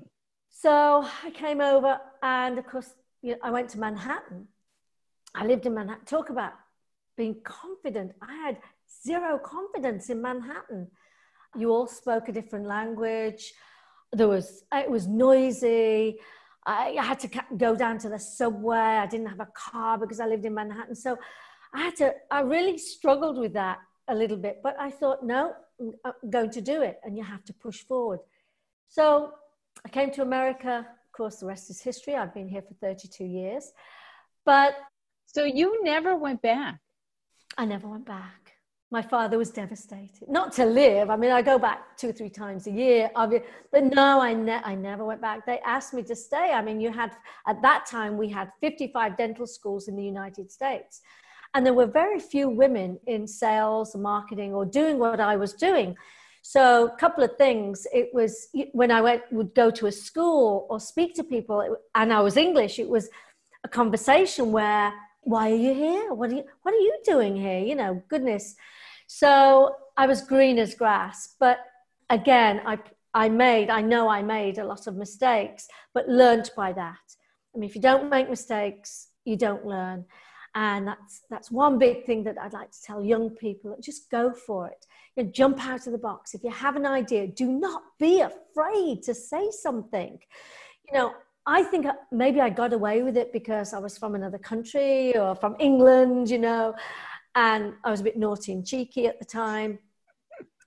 So 0.49 1.05
I 1.25 1.31
came 1.31 1.59
over, 1.59 1.99
and 2.23 2.57
of 2.57 2.65
course, 2.65 2.89
you 3.21 3.31
know, 3.33 3.39
I 3.43 3.51
went 3.51 3.67
to 3.71 3.79
Manhattan. 3.79 4.47
I 5.35 5.45
lived 5.45 5.65
in 5.65 5.73
Manhattan. 5.73 6.05
Talk 6.05 6.29
about 6.29 6.53
being 7.17 7.35
confident. 7.43 8.13
I 8.21 8.33
had 8.45 8.59
zero 9.05 9.37
confidence 9.37 10.09
in 10.09 10.21
Manhattan. 10.21 10.87
You 11.53 11.73
all 11.73 11.85
spoke 11.85 12.29
a 12.29 12.31
different 12.31 12.65
language. 12.65 13.53
there 14.13 14.29
was 14.29 14.63
it 14.71 14.89
was 14.89 15.05
noisy 15.05 16.17
I 16.67 17.01
had 17.01 17.19
to 17.21 17.29
go 17.55 17.75
down 17.75 17.97
to 17.99 18.09
the 18.09 18.19
subway. 18.19 18.77
I 18.77 19.07
didn't 19.07 19.27
have 19.27 19.39
a 19.39 19.47
car 19.53 19.97
because 19.97 20.19
i 20.19 20.27
lived 20.27 20.45
in 20.45 20.53
manhattan. 20.53 20.95
So 20.95 21.17
i 21.73 21.81
had 21.81 21.95
to 21.97 22.13
i 22.31 22.41
really 22.41 22.77
struggled 22.77 23.37
with 23.37 23.53
that 23.53 23.79
a 24.07 24.15
little 24.15 24.37
bit 24.37 24.61
but 24.63 24.73
i 24.79 24.89
thought 24.89 25.21
no 25.21 25.53
i'm 26.05 26.29
going 26.29 26.49
to 26.49 26.61
do 26.61 26.81
it 26.81 26.97
and 27.03 27.17
you 27.17 27.23
have 27.23 27.43
to 27.45 27.53
push 27.53 27.79
forward. 27.81 28.19
So 28.89 29.31
i 29.85 29.89
came 29.89 30.11
to 30.11 30.21
america. 30.21 30.85
Of 31.05 31.11
course 31.11 31.37
the 31.37 31.47
rest 31.47 31.69
is 31.69 31.81
history. 31.81 32.15
I've 32.15 32.33
been 32.33 32.49
here 32.49 32.61
for 32.61 32.75
32 32.75 33.23
years. 33.25 33.71
But 34.45 34.75
so 35.25 35.43
you 35.43 35.83
never 35.83 36.15
went 36.15 36.41
back? 36.41 36.79
I 37.57 37.65
never 37.65 37.87
went 37.87 38.05
back 38.05 38.46
my 38.89 39.01
father 39.01 39.37
was 39.37 39.49
devastated. 39.49 40.29
Not 40.29 40.53
to 40.53 40.65
live. 40.65 41.09
I 41.09 41.17
mean, 41.17 41.31
I 41.31 41.41
go 41.41 41.59
back 41.59 41.97
two 41.97 42.09
or 42.09 42.13
three 42.13 42.29
times 42.29 42.67
a 42.67 42.71
year, 42.71 43.11
but 43.15 43.83
no, 43.83 44.21
I, 44.21 44.33
ne- 44.33 44.61
I 44.63 44.75
never 44.75 45.03
went 45.03 45.19
back. 45.19 45.45
They 45.45 45.59
asked 45.65 45.93
me 45.93 46.03
to 46.03 46.15
stay. 46.15 46.53
I 46.53 46.61
mean, 46.61 46.79
you 46.79 46.91
had, 46.91 47.11
at 47.47 47.61
that 47.63 47.85
time, 47.85 48.17
we 48.17 48.29
had 48.29 48.49
55 48.61 49.17
dental 49.17 49.45
schools 49.45 49.89
in 49.89 49.97
the 49.97 50.03
United 50.03 50.51
States. 50.51 51.01
And 51.53 51.65
there 51.65 51.73
were 51.73 51.85
very 51.85 52.19
few 52.19 52.49
women 52.49 52.97
in 53.07 53.27
sales, 53.27 53.93
marketing, 53.95 54.53
or 54.53 54.65
doing 54.65 54.99
what 54.99 55.19
I 55.19 55.35
was 55.35 55.53
doing. 55.53 55.95
So, 56.41 56.87
a 56.87 56.95
couple 56.95 57.23
of 57.25 57.35
things. 57.37 57.85
It 57.91 58.09
was 58.13 58.47
when 58.71 58.91
I 58.91 59.01
went, 59.01 59.23
would 59.31 59.53
go 59.53 59.69
to 59.71 59.87
a 59.87 59.91
school 59.91 60.65
or 60.69 60.79
speak 60.79 61.13
to 61.15 61.23
people, 61.23 61.77
and 61.93 62.13
I 62.13 62.21
was 62.21 62.37
English, 62.37 62.79
it 62.79 62.87
was 62.87 63.09
a 63.63 63.67
conversation 63.67 64.51
where 64.51 64.93
why 65.27 65.51
are 65.51 65.55
you 65.55 65.73
here? 65.73 66.13
What 66.13 66.31
are 66.31 66.35
you, 66.35 66.43
what 66.61 66.73
are 66.73 66.79
you 66.79 66.97
doing 67.03 67.35
here? 67.35 67.59
You 67.59 67.75
know, 67.75 68.01
goodness. 68.07 68.55
So 69.07 69.75
I 69.97 70.07
was 70.07 70.21
green 70.21 70.57
as 70.57 70.73
grass. 70.73 71.35
But 71.37 71.59
again, 72.09 72.61
I, 72.65 72.79
I 73.13 73.27
made, 73.27 73.69
I 73.69 73.81
know 73.81 74.07
I 74.07 74.21
made 74.23 74.57
a 74.57 74.65
lot 74.65 74.87
of 74.87 74.95
mistakes, 74.95 75.67
but 75.93 76.07
learned 76.07 76.51
by 76.55 76.71
that. 76.71 77.05
I 77.53 77.57
mean, 77.57 77.69
if 77.69 77.75
you 77.75 77.81
don't 77.81 78.09
make 78.09 78.29
mistakes, 78.29 79.09
you 79.25 79.35
don't 79.35 79.65
learn. 79.65 80.05
And 80.55 80.87
that's, 80.87 81.23
that's 81.29 81.51
one 81.51 81.77
big 81.77 82.05
thing 82.05 82.23
that 82.23 82.37
I'd 82.41 82.53
like 82.53 82.71
to 82.71 82.81
tell 82.81 83.03
young 83.03 83.29
people 83.29 83.75
just 83.81 84.09
go 84.09 84.31
for 84.31 84.67
it. 84.67 84.85
You 85.17 85.23
know, 85.23 85.31
jump 85.31 85.59
out 85.65 85.87
of 85.87 85.91
the 85.91 85.97
box. 85.97 86.35
If 86.35 86.43
you 86.43 86.51
have 86.51 86.77
an 86.77 86.85
idea, 86.85 87.27
do 87.27 87.51
not 87.51 87.83
be 87.99 88.21
afraid 88.21 89.03
to 89.03 89.13
say 89.13 89.51
something. 89.51 90.19
You 90.87 90.97
know, 90.97 91.13
I 91.47 91.63
think 91.63 91.85
uh, 91.85 91.93
maybe 92.11 92.41
I 92.41 92.49
got 92.49 92.73
away 92.73 93.03
with 93.03 93.15
it 93.15 93.31
because 93.31 93.73
I 93.73 93.79
was 93.79 93.97
from 93.97 94.15
another 94.15 94.37
country 94.37 95.17
or 95.17 95.33
from 95.33 95.55
England, 95.59 96.29
you 96.29 96.39
know, 96.39 96.75
and 97.35 97.73
I 97.85 97.89
was 97.89 98.01
a 98.01 98.03
bit 98.03 98.17
naughty 98.17 98.51
and 98.51 98.67
cheeky 98.67 99.07
at 99.07 99.17
the 99.17 99.25
time. 99.25 99.79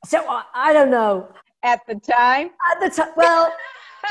So 0.07 0.25
I, 0.27 0.45
I 0.55 0.73
don't 0.73 0.91
know. 0.91 1.29
At 1.63 1.81
the 1.87 1.97
time? 1.97 2.51
At 2.73 2.81
the 2.81 2.89
time. 2.89 3.13
Well, 3.15 3.53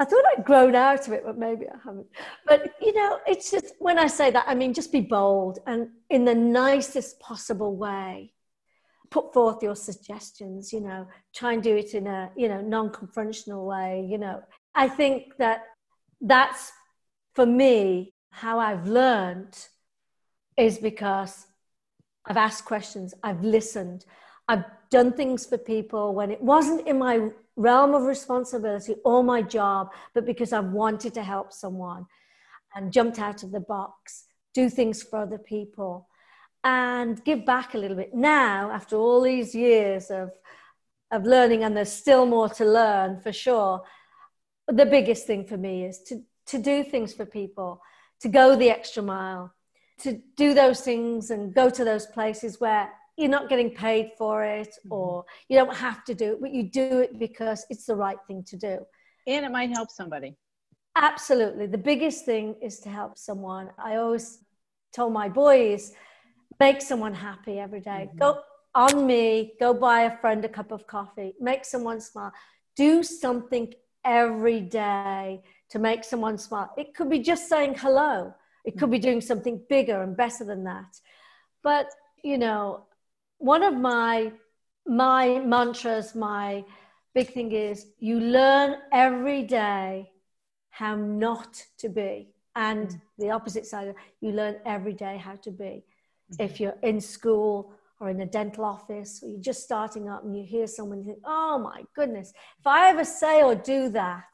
I 0.00 0.04
thought 0.04 0.24
I'd 0.36 0.44
grown 0.44 0.74
out 0.74 1.06
of 1.06 1.12
it, 1.12 1.22
but 1.24 1.38
maybe 1.38 1.66
I 1.68 1.76
haven't. 1.84 2.08
But 2.44 2.72
you 2.80 2.92
know, 2.92 3.20
it's 3.24 3.52
just 3.52 3.74
when 3.78 4.00
I 4.00 4.08
say 4.08 4.32
that, 4.32 4.44
I 4.48 4.56
mean, 4.56 4.74
just 4.74 4.90
be 4.90 5.00
bold 5.00 5.60
and 5.68 5.90
in 6.10 6.24
the 6.24 6.34
nicest 6.34 7.20
possible 7.20 7.76
way. 7.76 8.32
Put 9.10 9.32
forth 9.32 9.62
your 9.62 9.76
suggestions, 9.76 10.72
you 10.72 10.80
know, 10.80 11.06
try 11.34 11.52
and 11.52 11.62
do 11.62 11.76
it 11.76 11.94
in 11.94 12.06
a, 12.08 12.32
you 12.34 12.48
know, 12.48 12.62
non 12.62 12.88
confrontational 12.88 13.64
way. 13.66 14.04
You 14.10 14.18
know, 14.18 14.42
I 14.74 14.88
think 14.88 15.36
that 15.38 15.64
that's 16.20 16.72
for 17.34 17.46
me 17.46 18.14
how 18.30 18.58
I've 18.58 18.86
learned 18.86 19.58
is 20.56 20.78
because 20.78 21.46
I've 22.24 22.36
asked 22.36 22.64
questions, 22.64 23.14
I've 23.22 23.42
listened, 23.42 24.04
I've 24.48 24.64
done 24.90 25.12
things 25.12 25.46
for 25.46 25.58
people 25.58 26.14
when 26.14 26.30
it 26.30 26.40
wasn't 26.40 26.86
in 26.86 26.98
my 26.98 27.30
realm 27.56 27.94
of 27.94 28.02
responsibility 28.02 28.94
or 29.04 29.22
my 29.22 29.42
job, 29.42 29.92
but 30.14 30.24
because 30.24 30.52
I've 30.52 30.72
wanted 30.72 31.14
to 31.14 31.22
help 31.22 31.52
someone 31.52 32.06
and 32.74 32.92
jumped 32.92 33.18
out 33.18 33.42
of 33.42 33.52
the 33.52 33.60
box, 33.60 34.24
do 34.54 34.68
things 34.68 35.02
for 35.02 35.20
other 35.20 35.38
people 35.38 36.08
and 36.64 37.22
give 37.24 37.44
back 37.44 37.74
a 37.74 37.78
little 37.78 37.96
bit. 37.96 38.14
Now, 38.14 38.70
after 38.70 38.96
all 38.96 39.22
these 39.22 39.54
years 39.54 40.10
of, 40.10 40.30
of 41.10 41.24
learning, 41.24 41.64
and 41.64 41.76
there's 41.76 41.92
still 41.92 42.24
more 42.24 42.48
to 42.50 42.64
learn 42.64 43.20
for 43.20 43.32
sure, 43.32 43.82
the 44.68 44.86
biggest 44.86 45.26
thing 45.26 45.44
for 45.44 45.56
me 45.56 45.84
is 45.84 46.00
to, 46.04 46.22
to 46.46 46.58
do 46.58 46.84
things 46.84 47.12
for 47.12 47.26
people, 47.26 47.80
to 48.20 48.28
go 48.28 48.56
the 48.56 48.70
extra 48.70 49.02
mile, 49.02 49.52
to 50.00 50.20
do 50.36 50.54
those 50.54 50.80
things 50.80 51.30
and 51.30 51.54
go 51.54 51.70
to 51.70 51.84
those 51.84 52.06
places 52.06 52.60
where 52.60 52.90
you're 53.16 53.28
not 53.28 53.48
getting 53.48 53.70
paid 53.70 54.10
for 54.16 54.44
it 54.44 54.68
mm-hmm. 54.68 54.92
or 54.92 55.24
you 55.48 55.56
don't 55.56 55.74
have 55.74 56.04
to 56.04 56.14
do 56.14 56.32
it, 56.32 56.40
but 56.40 56.52
you 56.52 56.64
do 56.64 57.00
it 57.00 57.18
because 57.18 57.64
it's 57.70 57.86
the 57.86 57.94
right 57.94 58.18
thing 58.26 58.42
to 58.44 58.56
do. 58.56 58.78
And 59.26 59.44
it 59.44 59.52
might 59.52 59.70
help 59.70 59.90
somebody. 59.90 60.36
Absolutely. 60.96 61.66
The 61.66 61.78
biggest 61.78 62.24
thing 62.24 62.56
is 62.60 62.80
to 62.80 62.88
help 62.88 63.16
someone. 63.16 63.70
I 63.78 63.96
always 63.96 64.38
told 64.92 65.12
my 65.12 65.28
boys, 65.28 65.92
make 66.60 66.82
someone 66.82 67.14
happy 67.14 67.58
every 67.58 67.80
day. 67.80 68.08
Mm-hmm. 68.08 68.18
Go 68.18 68.40
on 68.74 69.06
me, 69.06 69.52
go 69.60 69.72
buy 69.72 70.02
a 70.02 70.18
friend 70.18 70.44
a 70.44 70.48
cup 70.48 70.72
of 70.72 70.86
coffee, 70.86 71.34
make 71.40 71.64
someone 71.64 72.00
smile. 72.00 72.32
Do 72.76 73.02
something 73.02 73.72
every 74.04 74.60
day 74.60 75.42
to 75.70 75.78
make 75.78 76.04
someone 76.04 76.38
smile. 76.38 76.70
It 76.76 76.94
could 76.94 77.10
be 77.10 77.20
just 77.20 77.48
saying 77.48 77.76
hello 77.78 78.34
it 78.64 78.78
could 78.78 78.90
be 78.90 78.98
doing 78.98 79.20
something 79.20 79.60
bigger 79.68 80.02
and 80.02 80.16
better 80.16 80.44
than 80.44 80.64
that. 80.64 81.00
But, 81.62 81.90
you 82.22 82.38
know, 82.38 82.84
one 83.38 83.62
of 83.62 83.74
my 83.74 84.32
my 84.84 85.38
mantras, 85.38 86.14
my 86.14 86.64
big 87.14 87.32
thing 87.32 87.52
is 87.52 87.86
you 87.98 88.18
learn 88.18 88.76
every 88.92 89.42
day 89.42 90.10
how 90.70 90.96
not 90.96 91.62
to 91.78 91.88
be. 91.88 92.28
And 92.56 92.88
mm. 92.88 93.00
the 93.18 93.30
opposite 93.30 93.66
side, 93.66 93.94
you 94.20 94.32
learn 94.32 94.56
every 94.66 94.92
day 94.92 95.16
how 95.18 95.36
to 95.36 95.50
be. 95.50 95.84
Mm-hmm. 95.84 96.42
If 96.42 96.60
you're 96.60 96.78
in 96.82 97.00
school 97.00 97.74
or 98.02 98.10
in 98.10 98.20
a 98.20 98.26
dental 98.26 98.64
office 98.64 99.20
or 99.22 99.28
you're 99.28 99.40
just 99.40 99.62
starting 99.62 100.08
up 100.08 100.24
and 100.24 100.36
you 100.36 100.44
hear 100.44 100.66
someone, 100.66 100.98
you 100.98 101.04
think, 101.04 101.18
oh 101.24 101.56
my 101.56 101.84
goodness, 101.94 102.32
if 102.58 102.66
I 102.66 102.88
ever 102.90 103.04
say 103.04 103.42
or 103.42 103.54
do 103.54 103.88
that, 103.90 104.24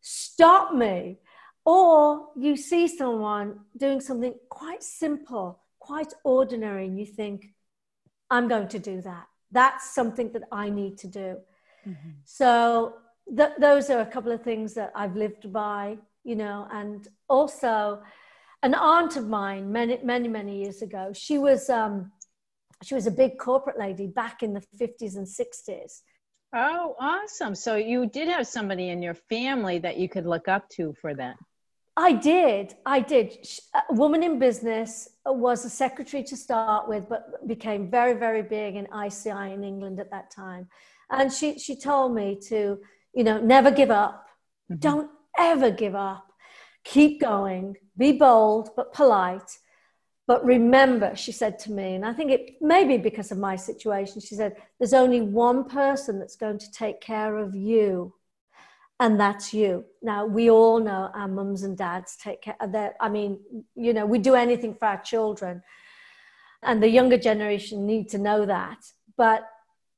stop 0.00 0.72
me 0.72 1.18
or 1.64 2.28
you 2.36 2.56
see 2.56 2.86
someone 2.86 3.58
doing 3.76 4.00
something 4.00 4.34
quite 4.48 4.84
simple, 4.84 5.60
quite 5.80 6.12
ordinary, 6.24 6.86
and 6.86 6.98
you 6.98 7.04
think, 7.04 7.46
I'm 8.30 8.46
going 8.46 8.68
to 8.68 8.78
do 8.78 9.02
that. 9.02 9.26
That's 9.50 9.92
something 9.92 10.32
that 10.32 10.44
I 10.52 10.70
need 10.70 10.96
to 10.98 11.08
do. 11.08 11.36
Mm-hmm. 11.86 12.10
So, 12.24 12.94
th- 13.36 13.58
those 13.58 13.90
are 13.90 14.00
a 14.00 14.06
couple 14.06 14.30
of 14.30 14.42
things 14.42 14.72
that 14.74 14.92
I've 14.94 15.16
lived 15.16 15.52
by, 15.52 15.98
you 16.22 16.36
know, 16.36 16.68
and 16.72 17.06
also 17.28 18.00
an 18.62 18.74
aunt 18.74 19.16
of 19.16 19.28
mine 19.28 19.72
many, 19.72 19.98
many, 20.04 20.28
many 20.28 20.62
years 20.62 20.82
ago, 20.82 21.12
she 21.14 21.38
was, 21.38 21.68
um, 21.68 22.12
she 22.82 22.94
was 22.94 23.06
a 23.06 23.10
big 23.10 23.38
corporate 23.38 23.78
lady 23.78 24.06
back 24.06 24.42
in 24.42 24.54
the 24.54 24.62
50s 24.80 25.16
and 25.16 25.26
60s. 25.26 26.00
Oh, 26.54 26.96
awesome. 26.98 27.54
So 27.54 27.76
you 27.76 28.06
did 28.06 28.28
have 28.28 28.46
somebody 28.46 28.88
in 28.88 29.02
your 29.02 29.14
family 29.14 29.78
that 29.78 29.98
you 29.98 30.08
could 30.08 30.26
look 30.26 30.48
up 30.48 30.68
to 30.70 30.94
for 31.00 31.14
that. 31.14 31.36
I 31.96 32.12
did. 32.12 32.74
I 32.86 33.00
did. 33.00 33.46
A 33.90 33.92
woman 33.92 34.22
in 34.22 34.38
business 34.38 35.08
was 35.26 35.64
a 35.64 35.70
secretary 35.70 36.22
to 36.24 36.36
start 36.36 36.88
with, 36.88 37.08
but 37.08 37.46
became 37.46 37.90
very, 37.90 38.14
very 38.14 38.42
big 38.42 38.76
in 38.76 38.86
ICI 39.06 39.52
in 39.52 39.62
England 39.62 40.00
at 40.00 40.10
that 40.10 40.30
time. 40.30 40.68
And 41.10 41.32
she, 41.32 41.58
she 41.58 41.76
told 41.76 42.14
me 42.14 42.38
to, 42.48 42.78
you 43.14 43.24
know, 43.24 43.38
never 43.40 43.70
give 43.70 43.90
up. 43.90 44.26
Mm-hmm. 44.70 44.80
Don't 44.80 45.10
ever 45.38 45.70
give 45.70 45.94
up. 45.94 46.26
Keep 46.84 47.20
going. 47.20 47.76
Be 47.98 48.12
bold, 48.12 48.70
but 48.76 48.94
polite. 48.94 49.58
But 50.30 50.44
remember, 50.44 51.16
she 51.16 51.32
said 51.32 51.58
to 51.58 51.72
me, 51.72 51.96
and 51.96 52.06
I 52.06 52.12
think 52.12 52.30
it 52.30 52.62
may 52.62 52.84
be 52.84 52.98
because 52.98 53.32
of 53.32 53.38
my 53.38 53.56
situation, 53.56 54.20
she 54.20 54.36
said, 54.36 54.54
there's 54.78 54.94
only 54.94 55.22
one 55.22 55.64
person 55.64 56.20
that's 56.20 56.36
going 56.36 56.58
to 56.58 56.70
take 56.70 57.00
care 57.00 57.36
of 57.36 57.56
you 57.56 58.14
and 59.00 59.18
that's 59.18 59.52
you. 59.52 59.84
Now, 60.02 60.26
we 60.26 60.48
all 60.48 60.78
know 60.78 61.10
our 61.14 61.26
mums 61.26 61.64
and 61.64 61.76
dads 61.76 62.16
take 62.16 62.42
care 62.42 62.54
uh, 62.60 62.66
of 62.66 62.72
that. 62.74 62.94
I 63.00 63.08
mean, 63.08 63.40
you 63.74 63.92
know, 63.92 64.06
we 64.06 64.20
do 64.20 64.36
anything 64.36 64.72
for 64.72 64.86
our 64.86 65.02
children, 65.02 65.64
and 66.62 66.80
the 66.80 66.88
younger 66.88 67.18
generation 67.18 67.84
need 67.84 68.08
to 68.10 68.18
know 68.18 68.46
that. 68.46 68.78
But 69.16 69.48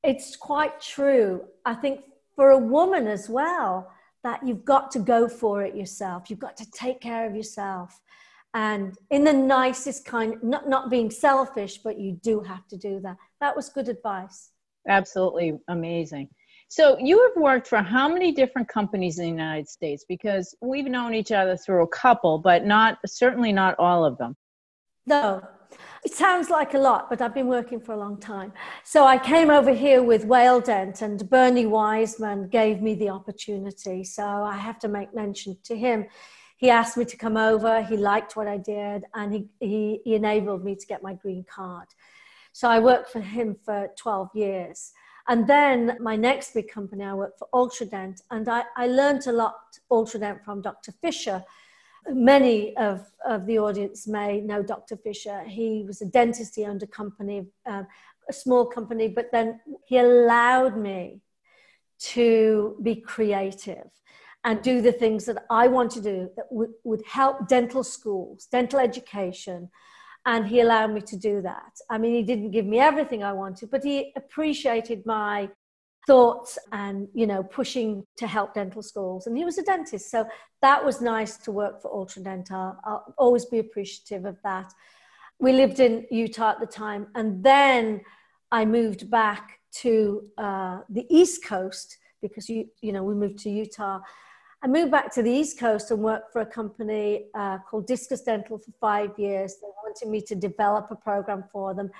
it's 0.03 0.35
quite 0.35 0.81
true. 0.81 1.43
I 1.63 1.75
think 1.75 1.99
for 2.35 2.49
a 2.49 2.57
woman 2.57 3.05
as 3.05 3.29
well, 3.29 3.91
that 4.23 4.41
you've 4.43 4.65
got 4.65 4.89
to 4.93 4.99
go 4.99 5.27
for 5.27 5.61
it 5.61 5.75
yourself. 5.75 6.31
You've 6.31 6.39
got 6.39 6.57
to 6.57 6.71
take 6.71 7.01
care 7.01 7.27
of 7.27 7.35
yourself. 7.35 8.01
And 8.53 8.95
in 9.09 9.23
the 9.23 9.33
nicest 9.33 10.05
kind, 10.05 10.35
not, 10.43 10.69
not 10.69 10.89
being 10.89 11.09
selfish, 11.09 11.79
but 11.79 11.99
you 11.99 12.19
do 12.21 12.39
have 12.41 12.67
to 12.67 12.77
do 12.77 12.99
that. 13.01 13.17
That 13.41 13.55
was 13.55 13.69
good 13.69 13.89
advice. 13.89 14.51
Absolutely 14.87 15.57
amazing. 15.69 16.29
So 16.67 16.97
you 16.99 17.21
have 17.21 17.41
worked 17.41 17.67
for 17.67 17.79
how 17.79 18.07
many 18.09 18.31
different 18.31 18.67
companies 18.67 19.19
in 19.19 19.25
the 19.25 19.29
United 19.29 19.69
States? 19.69 20.05
Because 20.07 20.55
we've 20.61 20.87
known 20.87 21.13
each 21.13 21.31
other 21.31 21.55
through 21.55 21.83
a 21.83 21.87
couple, 21.87 22.39
but 22.39 22.65
not 22.65 22.97
certainly 23.05 23.51
not 23.51 23.75
all 23.79 24.05
of 24.05 24.17
them. 24.17 24.35
No. 25.05 25.41
it 26.03 26.13
sounds 26.13 26.49
like 26.49 26.73
a 26.73 26.77
lot, 26.79 27.09
but 27.09 27.21
I've 27.21 27.33
been 27.33 27.47
working 27.47 27.79
for 27.79 27.93
a 27.93 27.97
long 27.97 28.19
time. 28.19 28.53
So 28.83 29.05
I 29.05 29.17
came 29.17 29.49
over 29.49 29.73
here 29.73 30.01
with 30.01 30.25
Whaledent, 30.25 31.01
and 31.01 31.29
Bernie 31.29 31.65
Wiseman 31.65 32.49
gave 32.49 32.81
me 32.81 32.95
the 32.95 33.09
opportunity. 33.09 34.03
So 34.03 34.23
I 34.23 34.57
have 34.57 34.79
to 34.79 34.87
make 34.87 35.13
mention 35.13 35.57
to 35.65 35.75
him. 35.75 36.07
He 36.63 36.69
asked 36.69 36.95
me 36.95 37.03
to 37.03 37.17
come 37.17 37.35
over, 37.35 37.83
he 37.83 37.97
liked 37.97 38.37
what 38.37 38.47
I 38.47 38.55
did, 38.55 39.03
and 39.13 39.33
he, 39.33 39.49
he, 39.59 39.99
he 40.05 40.15
enabled 40.15 40.63
me 40.63 40.77
to 40.77 40.87
get 40.87 41.03
my 41.03 41.13
green 41.13 41.43
card. 41.43 41.89
So 42.53 42.69
I 42.69 42.79
worked 42.79 43.09
for 43.09 43.19
him 43.19 43.57
for 43.65 43.89
12 43.97 44.29
years. 44.33 44.93
And 45.27 45.45
then 45.45 45.97
my 45.99 46.15
next 46.15 46.53
big 46.53 46.69
company, 46.69 47.03
I 47.03 47.15
worked 47.15 47.37
for 47.37 47.49
Ultradent, 47.53 48.21
and 48.31 48.47
I, 48.47 48.63
I 48.77 48.87
learned 48.87 49.27
a 49.27 49.33
lot 49.33 49.57
Ultradent 49.91 50.45
from 50.45 50.61
Dr. 50.61 50.93
Fischer 51.01 51.43
many 52.07 52.77
of, 52.77 53.11
of 53.27 53.45
the 53.45 53.59
audience 53.59 54.07
may 54.07 54.39
know 54.39 54.63
Dr. 54.63 54.95
Fischer. 54.95 55.43
He 55.43 55.83
was 55.85 56.01
a 56.01 56.05
dentist, 56.05 56.55
he 56.55 56.63
owned 56.63 56.81
a 56.81 56.87
company, 56.87 57.45
um, 57.65 57.87
a 58.29 58.33
small 58.33 58.65
company, 58.65 59.09
but 59.09 59.33
then 59.33 59.59
he 59.85 59.97
allowed 59.97 60.77
me 60.77 61.19
to 62.13 62.77
be 62.81 62.95
creative 62.95 63.89
and 64.45 64.61
do 64.61 64.81
the 64.81 64.91
things 64.91 65.25
that 65.25 65.45
I 65.49 65.67
want 65.67 65.91
to 65.91 66.01
do 66.01 66.29
that 66.35 66.51
would, 66.51 66.71
would 66.83 67.03
help 67.05 67.47
dental 67.47 67.83
schools, 67.83 68.47
dental 68.51 68.79
education. 68.79 69.69
And 70.25 70.47
he 70.47 70.61
allowed 70.61 70.93
me 70.93 71.01
to 71.01 71.17
do 71.17 71.41
that. 71.41 71.79
I 71.89 71.97
mean, 71.97 72.13
he 72.15 72.23
didn't 72.23 72.51
give 72.51 72.65
me 72.65 72.79
everything 72.79 73.23
I 73.23 73.33
wanted, 73.33 73.71
but 73.71 73.83
he 73.83 74.13
appreciated 74.15 75.05
my 75.05 75.49
thoughts 76.05 76.57
and 76.71 77.07
you 77.13 77.25
know 77.25 77.43
pushing 77.43 78.05
to 78.17 78.27
help 78.27 78.53
dental 78.53 78.81
schools 78.81 79.25
and 79.25 79.37
he 79.37 79.45
was 79.45 79.57
a 79.57 79.63
dentist 79.63 80.11
so 80.11 80.27
that 80.61 80.83
was 80.83 80.99
nice 80.99 81.37
to 81.37 81.51
work 81.51 81.81
for 81.81 81.89
ultradent 81.91 82.51
i'll, 82.51 82.77
I'll 82.83 83.15
always 83.17 83.45
be 83.45 83.59
appreciative 83.59 84.25
of 84.25 84.37
that 84.43 84.69
we 85.39 85.53
lived 85.53 85.79
in 85.79 86.05
utah 86.11 86.51
at 86.51 86.59
the 86.59 86.65
time 86.65 87.07
and 87.15 87.41
then 87.41 88.01
i 88.51 88.65
moved 88.65 89.09
back 89.09 89.59
to 89.71 90.23
uh, 90.37 90.81
the 90.89 91.05
east 91.09 91.45
coast 91.45 91.97
because 92.21 92.49
you 92.49 92.67
you 92.81 92.91
know 92.91 93.03
we 93.03 93.13
moved 93.13 93.39
to 93.39 93.49
utah 93.49 94.01
i 94.63 94.67
moved 94.67 94.91
back 94.91 95.13
to 95.13 95.21
the 95.21 95.31
east 95.31 95.59
coast 95.59 95.91
and 95.91 96.01
worked 96.01 96.31
for 96.31 96.41
a 96.41 96.45
company 96.45 97.25
uh, 97.35 97.57
called 97.59 97.85
discus 97.85 98.21
dental 98.21 98.57
for 98.57 98.71
five 98.79 99.11
years 99.17 99.57
they 99.61 99.67
wanted 99.83 100.09
me 100.09 100.21
to 100.21 100.35
develop 100.35 100.89
a 100.89 100.95
program 100.95 101.43
for 101.51 101.73
them 101.73 101.91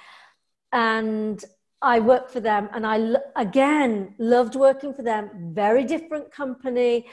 and 0.72 1.46
I 1.84 2.00
worked 2.00 2.32
for 2.32 2.40
them 2.40 2.70
and 2.74 2.88
I, 2.88 3.16
again, 3.36 4.16
loved 4.18 4.56
working 4.56 4.94
for 4.94 5.04
them. 5.04 5.52
Very 5.54 5.84
different 5.84 6.32
company, 6.32 7.08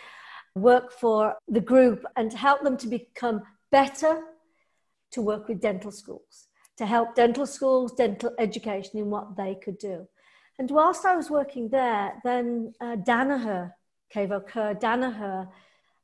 work 0.54 0.92
for 0.92 1.36
the 1.48 1.60
group 1.60 2.04
and 2.16 2.32
help 2.32 2.62
them 2.62 2.76
to 2.78 2.86
become 2.86 3.42
better 3.72 4.22
to 5.10 5.22
work 5.22 5.48
with 5.48 5.60
dental 5.60 5.90
schools, 5.90 6.46
to 6.78 6.86
help 6.86 7.16
dental 7.16 7.46
schools, 7.46 7.92
dental 7.92 8.32
education 8.38 8.98
in 8.98 9.10
what 9.10 9.36
they 9.36 9.56
could 9.56 9.78
do. 9.78 10.06
And 10.58 10.70
whilst 10.70 11.04
I 11.04 11.16
was 11.16 11.30
working 11.30 11.68
there, 11.68 12.14
then 12.22 12.72
uh, 12.80 12.96
Danaher, 12.96 13.72
KaVo 14.14 14.46
Kerr, 14.46 14.74
Danaher, 14.74 15.48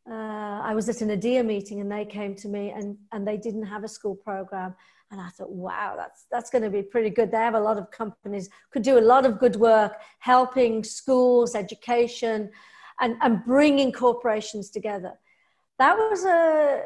uh, 0.08 0.60
I 0.62 0.74
was 0.74 0.88
at 0.88 1.00
an 1.00 1.10
ADEA 1.10 1.44
meeting 1.44 1.80
and 1.80 1.90
they 1.90 2.04
came 2.04 2.34
to 2.36 2.48
me 2.48 2.70
and, 2.70 2.96
and 3.12 3.26
they 3.26 3.36
didn't 3.36 3.64
have 3.66 3.82
a 3.82 3.88
school 3.88 4.14
program. 4.14 4.74
And 5.10 5.20
I 5.20 5.28
thought, 5.28 5.50
wow, 5.50 5.94
that's, 5.96 6.26
that's 6.30 6.50
going 6.50 6.62
to 6.62 6.70
be 6.70 6.82
pretty 6.82 7.10
good. 7.10 7.30
They 7.30 7.38
have 7.38 7.54
a 7.54 7.60
lot 7.60 7.78
of 7.78 7.90
companies, 7.90 8.48
could 8.70 8.82
do 8.82 8.98
a 8.98 9.00
lot 9.00 9.26
of 9.26 9.38
good 9.38 9.56
work 9.56 9.96
helping 10.18 10.84
schools, 10.84 11.54
education, 11.54 12.50
and, 13.00 13.16
and 13.20 13.44
bringing 13.44 13.92
corporations 13.92 14.70
together. 14.70 15.12
That 15.78 15.96
was 15.96 16.24
a, 16.24 16.82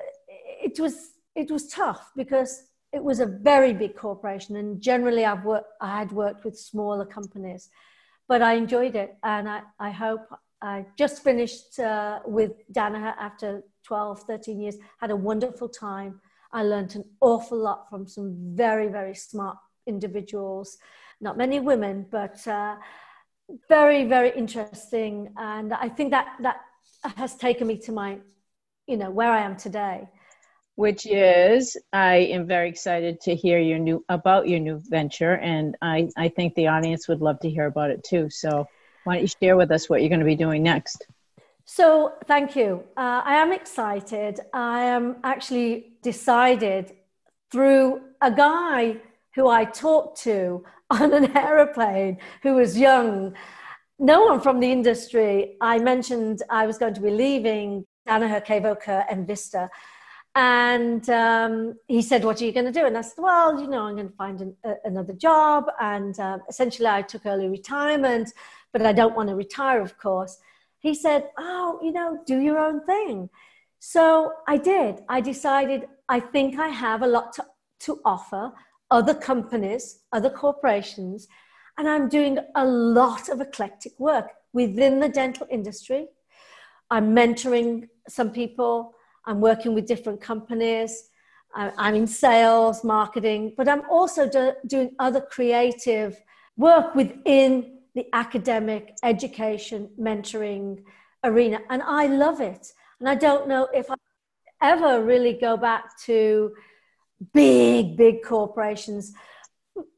it 0.62 0.80
was, 0.80 1.12
it 1.34 1.50
was 1.50 1.68
tough 1.68 2.10
because 2.16 2.64
it 2.92 3.02
was 3.02 3.20
a 3.20 3.26
very 3.26 3.72
big 3.72 3.96
corporation. 3.96 4.56
And 4.56 4.80
generally 4.80 5.24
I've 5.24 5.44
worked, 5.44 5.68
I 5.80 5.98
had 5.98 6.12
worked 6.12 6.44
with 6.44 6.58
smaller 6.58 7.06
companies, 7.06 7.70
but 8.28 8.42
I 8.42 8.54
enjoyed 8.54 8.96
it. 8.96 9.16
And 9.22 9.48
I, 9.48 9.62
I 9.78 9.90
hope 9.90 10.22
I 10.62 10.86
just 10.96 11.22
finished 11.22 11.78
uh, 11.78 12.20
with 12.26 12.52
Danaher 12.72 13.14
after 13.18 13.62
12, 13.84 14.22
13 14.22 14.60
years, 14.60 14.76
had 15.00 15.10
a 15.10 15.16
wonderful 15.16 15.68
time 15.68 16.20
I 16.52 16.62
learned 16.62 16.96
an 16.96 17.04
awful 17.20 17.58
lot 17.58 17.88
from 17.88 18.06
some 18.06 18.34
very, 18.54 18.88
very 18.88 19.14
smart 19.14 19.56
individuals. 19.86 20.78
Not 21.20 21.36
many 21.36 21.60
women, 21.60 22.06
but 22.10 22.46
uh, 22.46 22.76
very, 23.68 24.04
very 24.04 24.32
interesting. 24.36 25.32
And 25.36 25.72
I 25.72 25.88
think 25.88 26.10
that 26.10 26.36
that 26.40 26.60
has 27.16 27.36
taken 27.36 27.66
me 27.66 27.78
to 27.78 27.92
my, 27.92 28.18
you 28.86 28.96
know, 28.96 29.10
where 29.10 29.30
I 29.30 29.42
am 29.42 29.56
today. 29.56 30.08
Which 30.74 31.06
is, 31.06 31.76
I 31.92 32.16
am 32.16 32.46
very 32.46 32.68
excited 32.68 33.20
to 33.22 33.34
hear 33.34 33.58
your 33.58 33.78
new 33.78 34.04
about 34.08 34.48
your 34.48 34.60
new 34.60 34.80
venture, 34.88 35.36
and 35.36 35.76
I 35.82 36.08
I 36.16 36.28
think 36.28 36.54
the 36.54 36.68
audience 36.68 37.06
would 37.06 37.20
love 37.20 37.38
to 37.40 37.50
hear 37.50 37.66
about 37.66 37.90
it 37.90 38.02
too. 38.02 38.30
So, 38.30 38.66
why 39.04 39.14
don't 39.14 39.22
you 39.22 39.28
share 39.28 39.56
with 39.56 39.70
us 39.70 39.88
what 39.88 40.00
you're 40.00 40.08
going 40.08 40.20
to 40.20 40.26
be 40.26 40.36
doing 40.36 40.62
next? 40.62 41.06
So, 41.64 42.14
thank 42.26 42.56
you. 42.56 42.82
Uh, 42.96 43.22
I 43.24 43.36
am 43.36 43.52
excited. 43.52 44.40
I 44.52 44.80
am 44.82 45.16
actually 45.22 45.92
decided 46.02 46.92
through 47.52 48.00
a 48.20 48.30
guy 48.30 48.96
who 49.34 49.48
I 49.48 49.64
talked 49.64 50.20
to 50.22 50.64
on 50.90 51.12
an 51.12 51.36
aeroplane 51.36 52.18
who 52.42 52.54
was 52.54 52.76
young, 52.76 53.34
no 53.98 54.24
one 54.24 54.40
from 54.40 54.60
the 54.60 54.72
industry. 54.72 55.56
I 55.60 55.78
mentioned 55.78 56.42
I 56.50 56.66
was 56.66 56.78
going 56.78 56.94
to 56.94 57.00
be 57.00 57.10
leaving 57.10 57.84
Danaher, 58.08 58.44
KaVo 58.44 58.80
Kerr, 58.80 59.04
Envista. 59.10 59.68
And 60.34 61.08
um, 61.10 61.74
he 61.88 62.02
said, 62.02 62.24
What 62.24 62.40
are 62.40 62.44
you 62.44 62.52
going 62.52 62.66
to 62.66 62.72
do? 62.72 62.86
And 62.86 62.96
I 62.96 63.02
said, 63.02 63.18
Well, 63.18 63.60
you 63.60 63.68
know, 63.68 63.82
I'm 63.82 63.96
going 63.96 64.08
to 64.08 64.14
find 64.14 64.40
an, 64.40 64.56
a, 64.64 64.74
another 64.84 65.12
job. 65.12 65.64
And 65.80 66.18
uh, 66.18 66.38
essentially, 66.48 66.86
I 66.88 67.02
took 67.02 67.26
early 67.26 67.48
retirement, 67.48 68.32
but 68.72 68.84
I 68.84 68.92
don't 68.92 69.16
want 69.16 69.28
to 69.28 69.34
retire, 69.34 69.80
of 69.80 69.98
course 69.98 70.38
he 70.80 70.94
said, 70.94 71.28
Oh, 71.38 71.78
you 71.82 71.92
know, 71.92 72.18
do 72.26 72.40
your 72.40 72.58
own 72.58 72.84
thing. 72.84 73.28
So 73.78 74.32
I 74.48 74.56
did. 74.56 75.00
I 75.08 75.20
decided 75.20 75.86
I 76.08 76.20
think 76.20 76.58
I 76.58 76.68
have 76.68 77.02
a 77.02 77.06
lot 77.06 77.32
to, 77.34 77.46
to 77.80 78.00
offer 78.04 78.52
other 78.90 79.14
companies, 79.14 80.00
other 80.12 80.30
corporations, 80.30 81.28
and 81.78 81.88
I'm 81.88 82.08
doing 82.08 82.38
a 82.56 82.66
lot 82.66 83.28
of 83.28 83.40
eclectic 83.40 83.98
work 84.00 84.30
within 84.52 84.98
the 84.98 85.08
dental 85.08 85.46
industry. 85.50 86.08
I'm 86.90 87.14
mentoring 87.14 87.88
some 88.08 88.30
people, 88.32 88.94
I'm 89.24 89.40
working 89.40 89.74
with 89.74 89.86
different 89.86 90.20
companies. 90.20 91.04
I'm 91.52 91.96
in 91.96 92.06
sales, 92.06 92.84
marketing, 92.84 93.54
but 93.56 93.68
I'm 93.68 93.82
also 93.90 94.28
do, 94.28 94.52
doing 94.68 94.92
other 95.00 95.20
creative 95.20 96.16
work 96.56 96.94
within 96.94 97.79
the 97.94 98.06
academic 98.12 98.96
education 99.02 99.90
mentoring 99.98 100.82
arena 101.24 101.60
and 101.70 101.82
i 101.82 102.06
love 102.06 102.40
it. 102.40 102.72
And 102.98 103.08
i 103.08 103.14
don't 103.14 103.48
know 103.48 103.68
if 103.74 103.90
i 103.90 103.94
ever 104.62 105.02
really 105.04 105.32
go 105.34 105.56
back 105.56 105.98
to 106.04 106.52
big 107.32 107.96
big 107.96 108.22
corporations 108.24 109.12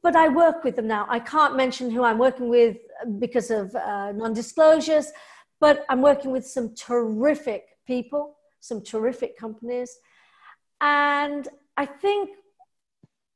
but 0.03 0.15
i 0.17 0.29
work 0.29 0.65
with 0.65 0.77
them 0.77 0.87
now. 0.87 1.07
I 1.09 1.19
can't 1.19 1.57
mention 1.57 1.91
who 1.91 2.03
i'm 2.05 2.19
working 2.19 2.49
with 2.49 2.77
because 3.19 3.51
of 3.51 3.75
uh, 3.75 4.13
non-disclosures 4.13 5.13
but 5.61 5.85
i'm 5.89 6.03
working 6.03 6.31
with 6.31 6.47
some 6.47 6.75
terrific 6.75 7.65
people 7.87 8.37
some 8.61 8.81
terrific 8.81 9.37
companies. 9.37 9.99
And 10.81 11.49
i 11.77 11.87
think 11.87 12.31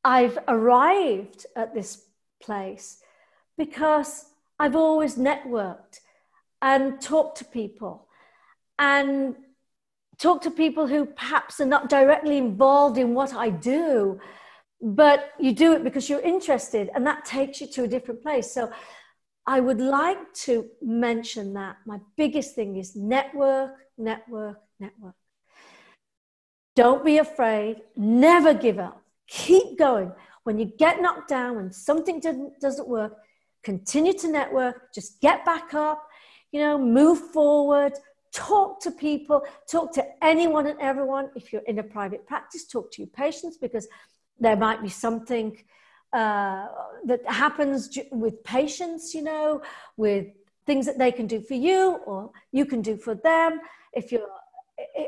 i've 0.05 0.39
arrived 0.49 1.47
at 1.57 1.75
this 1.75 2.07
place 2.41 3.01
because 3.59 4.27
I've 4.59 4.77
always 4.77 5.17
networked 5.17 6.01
and 6.63 7.01
talked 7.01 7.39
to 7.39 7.45
people 7.45 8.09
and 8.79 9.37
talked 10.19 10.45
to 10.45 10.51
people 10.51 10.87
who 10.87 11.07
perhaps 11.07 11.61
are 11.61 11.67
not 11.67 11.89
directly 11.89 12.39
involved 12.39 12.99
in 12.99 13.15
what 13.15 13.35
I 13.35 13.51
do, 13.51 14.19
but 14.81 15.33
you 15.39 15.53
do 15.53 15.73
it 15.73 15.85
because 15.85 16.09
you're 16.09 16.21
interested, 16.21 16.91
and 16.95 17.07
that 17.07 17.25
takes 17.25 17.61
you 17.61 17.67
to 17.69 17.85
a 17.85 17.89
different 17.89 18.23
place. 18.23 18.51
So 18.51 18.71
I 19.47 19.61
would 19.61 19.81
like 19.81 20.33
to 20.47 20.67
mention 20.83 21.55
that 21.55 21.77
my 21.87 22.01
biggest 22.17 22.55
thing 22.55 22.77
is 22.77 22.97
network, 22.97 23.73
network, 23.99 24.59
network. 24.81 25.15
Don't 26.75 27.05
be 27.05 27.19
afraid, 27.19 27.83
never 27.97 28.53
give 28.53 28.79
up, 28.79 29.03
keep 29.29 29.79
going. 29.79 30.13
When 30.45 30.59
you 30.59 30.67
get 30.67 31.01
knocked 31.01 31.29
down, 31.29 31.57
when 31.57 31.73
something 31.73 32.21
doesn't 32.61 32.89
work, 32.89 33.17
continue 33.67 34.13
to 34.13 34.29
network, 34.29 34.95
just 34.95 35.21
get 35.21 35.45
back 35.45 35.75
up, 35.75 36.01
you 36.53 36.61
know, 36.61 36.79
move 36.79 37.19
forward, 37.33 37.95
talk 38.33 38.81
to 38.81 38.93
people, 38.93 39.43
talk 39.69 39.93
to 39.93 40.05
anyone 40.23 40.69
and 40.69 40.79
everyone. 40.81 41.31
If 41.35 41.53
you're 41.53 41.69
in 41.73 41.81
a 41.81 41.83
private 41.83 42.23
practice, 42.31 42.65
talk 42.65 42.93
to 42.93 43.03
your 43.03 43.13
patients 43.25 43.57
because 43.57 43.89
there 44.39 44.59
might 44.67 44.81
be 44.83 44.93
something 45.07 45.49
uh, 46.13 46.67
that 47.11 47.23
happens 47.45 47.99
with 48.13 48.45
patients, 48.45 49.15
you 49.17 49.23
know, 49.31 49.61
with 49.97 50.27
things 50.69 50.87
that 50.87 50.99
they 51.03 51.11
can 51.11 51.27
do 51.27 51.41
for 51.41 51.59
you 51.69 51.83
or 52.07 52.31
you 52.53 52.65
can 52.67 52.83
do 52.83 52.97
for 52.97 53.15
them. 53.17 53.61
If 53.93 54.13
you're 54.13 54.31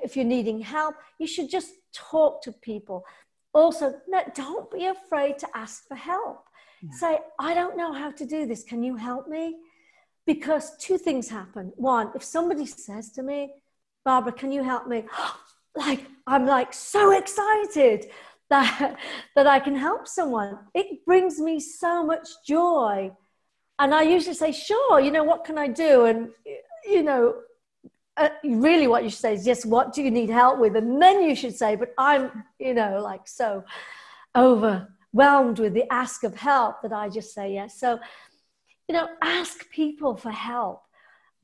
if 0.06 0.16
you're 0.16 0.32
needing 0.36 0.60
help, 0.60 0.94
you 1.20 1.28
should 1.34 1.48
just 1.58 1.70
talk 2.10 2.42
to 2.42 2.50
people. 2.70 2.98
also 3.60 3.86
don't 4.44 4.68
be 4.78 4.84
afraid 4.86 5.34
to 5.42 5.48
ask 5.54 5.76
for 5.88 5.98
help. 6.12 6.47
Say, 6.92 7.18
I 7.38 7.54
don't 7.54 7.76
know 7.76 7.92
how 7.92 8.10
to 8.12 8.24
do 8.24 8.46
this. 8.46 8.62
Can 8.62 8.82
you 8.82 8.96
help 8.96 9.28
me? 9.28 9.56
Because 10.26 10.76
two 10.78 10.98
things 10.98 11.28
happen. 11.28 11.72
One, 11.76 12.12
if 12.14 12.22
somebody 12.22 12.66
says 12.66 13.10
to 13.12 13.22
me, 13.22 13.52
Barbara, 14.04 14.32
can 14.32 14.52
you 14.52 14.62
help 14.62 14.86
me? 14.86 15.04
like, 15.76 16.06
I'm 16.26 16.46
like 16.46 16.72
so 16.72 17.12
excited 17.12 18.06
that, 18.50 18.96
that 19.34 19.46
I 19.46 19.60
can 19.60 19.76
help 19.76 20.08
someone. 20.08 20.58
It 20.74 21.04
brings 21.04 21.38
me 21.38 21.60
so 21.60 22.04
much 22.04 22.28
joy. 22.46 23.10
And 23.78 23.94
I 23.94 24.02
usually 24.02 24.34
say, 24.34 24.52
sure, 24.52 25.00
you 25.00 25.10
know, 25.10 25.24
what 25.24 25.44
can 25.44 25.58
I 25.58 25.68
do? 25.68 26.06
And, 26.06 26.30
you 26.84 27.02
know, 27.02 27.34
uh, 28.18 28.30
really 28.42 28.88
what 28.88 29.04
you 29.04 29.10
should 29.10 29.20
say 29.20 29.34
is 29.34 29.46
yes 29.46 29.64
what 29.64 29.92
do 29.92 30.02
you 30.02 30.10
need 30.10 30.28
help 30.28 30.58
with 30.58 30.74
and 30.74 31.00
then 31.00 31.22
you 31.22 31.36
should 31.36 31.54
say 31.54 31.76
but 31.76 31.94
i'm 31.98 32.42
you 32.58 32.74
know 32.74 33.00
like 33.00 33.28
so 33.28 33.62
overwhelmed 35.14 35.58
with 35.58 35.74
the 35.74 35.90
ask 35.92 36.24
of 36.24 36.36
help 36.36 36.82
that 36.82 36.92
i 36.92 37.08
just 37.08 37.32
say 37.34 37.54
yes. 37.54 37.78
So 37.78 37.98
you 38.88 38.94
know 38.94 39.08
ask 39.22 39.68
people 39.70 40.16
for 40.16 40.30
help. 40.30 40.82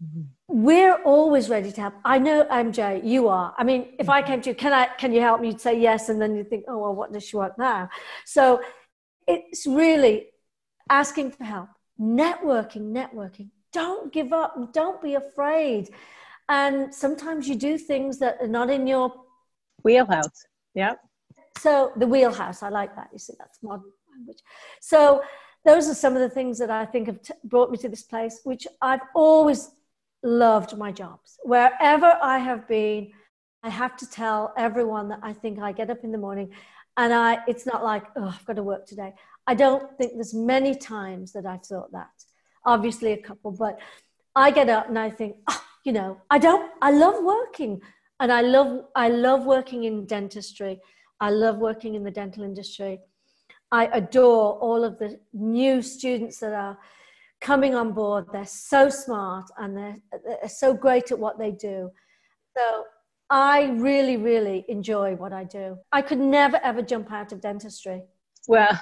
Mm-hmm. 0.03 0.23
we're 0.49 1.01
always 1.05 1.49
ready 1.49 1.71
to 1.71 1.81
help. 1.81 1.95
I 2.05 2.19
know 2.19 2.45
mj 2.45 3.05
you 3.05 3.29
are. 3.29 3.55
I 3.57 3.65
mean 3.65 3.95
if 3.99 4.09
i 4.09 4.23
came 4.23 4.41
to 4.43 4.51
you 4.51 4.57
can 4.57 4.73
i 4.73 4.87
can 4.99 5.13
you 5.13 5.21
help 5.21 5.41
me? 5.41 5.49
You'd 5.49 5.61
say 5.61 5.81
yes 5.81 6.09
and 6.09 6.21
then 6.21 6.37
you 6.37 6.45
think 6.45 6.65
oh 6.69 6.79
well 6.79 6.95
what 6.95 7.13
does 7.13 7.25
she 7.25 7.37
want 7.37 7.57
now? 7.59 7.89
So 8.27 8.61
it's 9.27 9.67
really 9.67 10.27
asking 10.91 11.31
for 11.31 11.45
help 11.45 11.69
networking 11.99 12.93
networking. 12.93 13.51
Don't 13.73 14.13
give 14.13 14.33
up. 14.33 14.73
Don't 14.73 15.01
be 15.01 15.15
afraid. 15.15 15.91
And 16.49 16.95
sometimes 16.95 17.49
you 17.49 17.55
do 17.55 17.79
things 17.79 18.19
that 18.19 18.37
are 18.41 18.49
not 18.49 18.69
in 18.69 18.87
your 18.87 19.13
wheelhouse. 19.83 20.47
Yep. 20.75 20.99
So 21.59 21.93
the 21.97 22.07
wheelhouse, 22.07 22.63
I 22.63 22.69
like 22.69 22.95
that. 22.97 23.09
You 23.13 23.19
see, 23.19 23.35
that's 23.39 23.63
modern 23.63 23.91
language. 24.11 24.39
So 24.81 25.23
those 25.65 25.89
are 25.89 25.95
some 25.95 26.15
of 26.15 26.21
the 26.21 26.29
things 26.29 26.59
that 26.59 26.71
I 26.71 26.85
think 26.85 27.07
have 27.07 27.23
t- 27.23 27.35
brought 27.45 27.71
me 27.71 27.79
to 27.79 27.89
this 27.89 28.03
place, 28.03 28.41
which 28.45 28.67
I've 28.83 29.01
always 29.15 29.71
loved 30.23 30.77
my 30.77 30.93
jobs. 30.93 31.39
Wherever 31.43 32.19
I 32.23 32.39
have 32.39 32.69
been, 32.69 33.13
I 33.63 33.71
have 33.71 33.97
to 33.99 34.11
tell 34.11 34.53
everyone 34.57 35.09
that 35.09 35.21
I 35.23 35.33
think 35.33 35.59
I 35.59 35.73
get 35.73 35.91
up 35.91 36.05
in 36.05 36.13
the 36.13 36.19
morning 36.19 36.51
and 36.97 37.13
I 37.13 37.39
it's 37.47 37.67
not 37.67 37.83
like, 37.83 38.05
oh, 38.17 38.29
I've 38.29 38.45
got 38.45 38.57
to 38.57 38.63
work 38.63 38.87
today. 38.87 39.15
I 39.47 39.55
don't 39.55 39.97
think 39.97 40.15
there's 40.15 40.35
many 40.35 40.75
times 40.75 41.33
that 41.33 41.47
I've 41.47 41.65
thought 41.65 41.93
that. 41.93 42.11
Obviously 42.67 43.13
a 43.13 43.17
couple, 43.17 43.53
but 43.53 43.79
I 44.37 44.51
get 44.51 44.69
up 44.69 44.89
and 44.89 44.99
I 44.99 45.11
think, 45.11 45.37
oh, 45.49 45.65
you 45.85 45.93
know 45.93 46.21
i 46.31 46.39
don't 46.39 46.71
i 46.83 46.91
love 46.91 47.23
working 47.23 47.81
and 48.21 48.33
i 48.33 48.41
love 48.41 48.85
i 48.97 49.09
love 49.09 49.45
working 49.45 49.85
in 49.85 50.07
dentistry 50.07 50.81
i 51.21 51.31
love 51.31 51.59
working 51.59 51.95
in 51.95 52.05
the 52.05 52.11
dental 52.11 52.45
industry. 52.45 53.01
I 53.73 53.87
adore 53.87 54.53
all 54.59 54.85
of 54.85 54.99
the 54.99 55.19
new 55.33 55.83
students 55.83 56.39
that 56.39 56.53
are 56.53 56.79
coming 57.41 57.75
on 57.75 57.93
board. 57.93 58.27
They're 58.33 58.47
so 58.47 58.89
smart 58.89 59.47
and 59.59 59.77
they're, 59.77 59.97
they're 60.25 60.49
so 60.49 60.73
great 60.73 61.11
at 61.11 61.19
what 61.19 61.39
they 61.39 61.51
do. 61.51 61.91
So 62.57 62.85
i 63.31 63.65
really 63.77 64.19
really 64.19 64.67
enjoy 64.69 65.15
what 65.17 65.33
i 65.33 65.45
do. 65.45 65.79
I 65.93 66.03
could 66.03 66.21
never 66.21 66.61
ever 66.63 66.83
jump 66.83 67.11
out 67.11 67.33
of 67.33 67.41
dentistry. 67.41 68.03
Well 68.49 68.79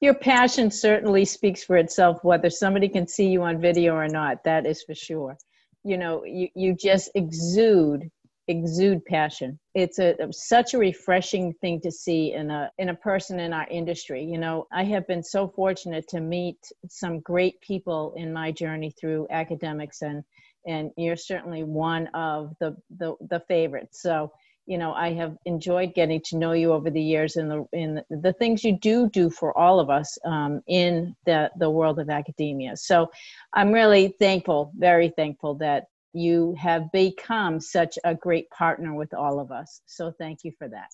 your 0.00 0.14
passion 0.14 0.70
certainly 0.70 1.24
speaks 1.24 1.62
for 1.64 1.76
itself 1.76 2.22
whether 2.22 2.50
somebody 2.50 2.88
can 2.88 3.06
see 3.06 3.28
you 3.28 3.42
on 3.42 3.60
video 3.60 3.94
or 3.94 4.08
not 4.08 4.44
that 4.44 4.66
is 4.66 4.82
for 4.82 4.94
sure. 4.94 5.36
You 5.82 5.98
know 5.98 6.24
you, 6.24 6.48
you 6.54 6.74
just 6.74 7.10
exude 7.14 8.10
exude 8.48 9.04
passion. 9.04 9.58
It's 9.74 9.98
a 9.98 10.14
such 10.30 10.74
a 10.74 10.78
refreshing 10.78 11.52
thing 11.54 11.80
to 11.80 11.90
see 11.90 12.32
in 12.32 12.50
a 12.50 12.70
in 12.78 12.90
a 12.90 12.94
person 12.94 13.40
in 13.40 13.52
our 13.52 13.66
industry. 13.68 14.22
You 14.24 14.38
know 14.38 14.66
i 14.72 14.84
have 14.84 15.06
been 15.06 15.22
so 15.22 15.48
fortunate 15.48 16.06
to 16.08 16.20
meet 16.20 16.58
some 16.88 17.20
great 17.20 17.60
people 17.60 18.14
in 18.16 18.32
my 18.32 18.52
journey 18.52 18.92
through 18.98 19.26
academics 19.30 20.02
and 20.02 20.22
and 20.66 20.90
you're 20.96 21.16
certainly 21.16 21.64
one 21.64 22.08
of 22.08 22.54
the 22.60 22.76
the, 22.98 23.14
the 23.30 23.40
favorites. 23.48 24.02
So 24.02 24.32
you 24.66 24.78
know 24.78 24.92
i 24.94 25.12
have 25.12 25.36
enjoyed 25.44 25.94
getting 25.94 26.20
to 26.24 26.36
know 26.36 26.52
you 26.52 26.72
over 26.72 26.90
the 26.90 27.00
years 27.00 27.36
and 27.36 27.50
the 27.50 27.64
in 27.72 28.02
the, 28.10 28.32
things 28.32 28.64
you 28.64 28.76
do 28.78 29.08
do 29.10 29.30
for 29.30 29.56
all 29.56 29.78
of 29.80 29.90
us 29.90 30.18
um, 30.24 30.60
in 30.66 31.14
the 31.24 31.50
the 31.58 31.70
world 31.70 31.98
of 31.98 32.10
academia. 32.10 32.76
So 32.76 33.08
i'm 33.54 33.72
really 33.72 34.14
thankful 34.20 34.72
very 34.76 35.12
thankful 35.16 35.54
that 35.56 35.86
you 36.16 36.54
have 36.58 36.90
become 36.92 37.60
such 37.60 37.98
a 38.04 38.14
great 38.14 38.50
partner 38.50 38.94
with 38.94 39.12
all 39.14 39.40
of 39.40 39.50
us. 39.50 39.80
So 39.86 40.12
thank 40.12 40.44
you 40.44 40.52
for 40.58 40.68
that. 40.68 40.90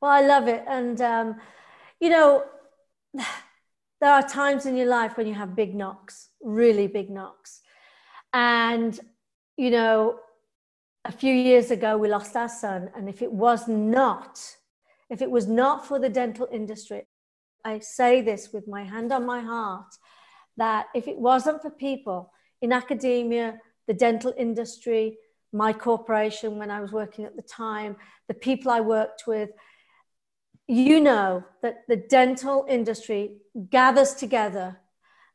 Well 0.00 0.10
i 0.10 0.20
love 0.20 0.48
it. 0.48 0.64
And 0.68 1.00
um, 1.00 1.36
you 2.00 2.10
know 2.10 2.44
there 3.14 4.12
are 4.12 4.22
times 4.22 4.66
in 4.66 4.76
your 4.76 4.86
life 4.86 5.16
when 5.16 5.26
you 5.26 5.34
have 5.34 5.56
big 5.56 5.74
knocks 5.74 6.30
really 6.42 6.86
big 6.86 7.10
knocks. 7.10 7.60
And 8.32 8.98
you 9.56 9.70
know 9.70 10.20
a 11.04 11.12
few 11.12 11.32
years 11.32 11.70
ago, 11.70 11.96
we 11.96 12.08
lost 12.08 12.36
our 12.36 12.48
son. 12.48 12.90
And 12.94 13.08
if 13.08 13.22
it 13.22 13.32
was 13.32 13.66
not, 13.68 14.38
if 15.08 15.22
it 15.22 15.30
was 15.30 15.46
not 15.46 15.86
for 15.86 15.98
the 15.98 16.08
dental 16.08 16.48
industry, 16.52 17.06
I 17.64 17.78
say 17.78 18.20
this 18.20 18.52
with 18.52 18.68
my 18.68 18.84
hand 18.84 19.12
on 19.12 19.26
my 19.26 19.40
heart 19.40 19.92
that 20.56 20.86
if 20.94 21.08
it 21.08 21.18
wasn't 21.18 21.62
for 21.62 21.70
people 21.70 22.32
in 22.60 22.72
academia, 22.72 23.58
the 23.90 23.94
dental 23.94 24.32
industry, 24.38 25.18
my 25.52 25.72
corporation 25.72 26.58
when 26.58 26.70
I 26.70 26.80
was 26.80 26.92
working 26.92 27.24
at 27.24 27.34
the 27.34 27.42
time, 27.42 27.96
the 28.28 28.34
people 28.34 28.70
I 28.70 28.80
worked 28.80 29.24
with, 29.26 29.50
you 30.68 31.00
know 31.00 31.42
that 31.62 31.78
the 31.88 31.96
dental 31.96 32.66
industry 32.68 33.38
gathers 33.68 34.14
together 34.14 34.78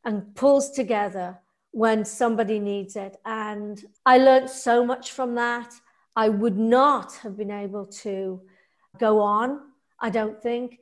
and 0.06 0.34
pulls 0.36 0.72
together 0.72 1.38
when 1.72 2.06
somebody 2.06 2.60
needs 2.60 2.96
it. 2.96 3.18
And 3.26 3.84
I 4.06 4.20
learned 4.20 4.50
so 4.50 4.86
much 4.86 5.12
from 5.12 5.36
that. 5.36 5.74
I 6.16 6.30
would 6.30 6.58
not 6.58 7.16
have 7.16 7.36
been 7.36 7.52
able 7.52 7.88
to 8.04 8.40
go 8.98 9.20
on, 9.20 9.60
I 10.00 10.10
don't 10.10 10.42
think. 10.42 10.80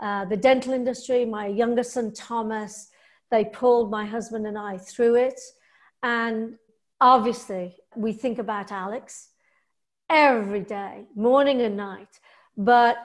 Uh, 0.00 0.26
the 0.26 0.36
dental 0.36 0.72
industry, 0.72 1.24
my 1.24 1.48
younger 1.48 1.82
son 1.82 2.12
Thomas, 2.12 2.88
they 3.32 3.46
pulled 3.46 3.90
my 3.90 4.04
husband 4.04 4.46
and 4.46 4.56
I 4.56 4.78
through 4.78 5.16
it. 5.16 5.40
And 6.04 6.56
obviously, 7.00 7.76
we 7.94 8.12
think 8.12 8.38
about 8.38 8.72
Alex 8.72 9.28
every 10.08 10.60
day, 10.60 11.06
morning 11.14 11.62
and 11.62 11.76
night. 11.76 12.20
But 12.56 12.96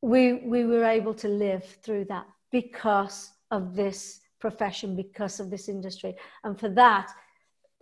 we, 0.00 0.34
we 0.34 0.64
were 0.64 0.84
able 0.84 1.14
to 1.14 1.28
live 1.28 1.64
through 1.82 2.06
that 2.06 2.26
because 2.50 3.30
of 3.50 3.74
this 3.74 4.20
profession 4.42 4.96
because 4.96 5.38
of 5.38 5.48
this 5.50 5.68
industry. 5.68 6.16
And 6.42 6.58
for 6.58 6.68
that, 6.70 7.10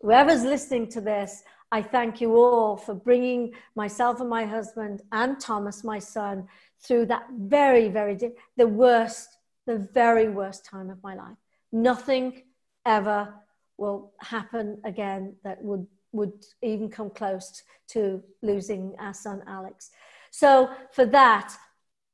whoever's 0.02 0.44
listening 0.44 0.88
to 0.88 1.00
this, 1.00 1.42
I 1.72 1.80
thank 1.82 2.20
you 2.20 2.36
all 2.36 2.76
for 2.76 2.94
bringing 2.94 3.54
myself 3.74 4.20
and 4.20 4.28
my 4.28 4.44
husband 4.44 5.02
and 5.10 5.40
Thomas, 5.40 5.82
my 5.82 5.98
son, 5.98 6.46
through 6.82 7.06
that 7.06 7.24
very, 7.38 7.88
very, 7.88 8.18
the 8.56 8.66
worst, 8.66 9.38
the 9.66 9.78
very 9.94 10.28
worst 10.28 10.64
time 10.64 10.90
of 10.90 11.02
my 11.02 11.14
life. 11.14 11.38
Nothing 11.72 12.42
ever 12.84 13.32
will 13.80 14.12
happen 14.20 14.80
again 14.84 15.34
that 15.44 15.62
would, 15.62 15.86
would 16.12 16.44
even 16.62 16.88
come 16.88 17.10
close 17.10 17.62
to 17.88 18.22
losing 18.42 18.94
our 18.98 19.14
son, 19.14 19.42
Alex. 19.48 19.90
So 20.30 20.70
for 20.92 21.06
that, 21.06 21.56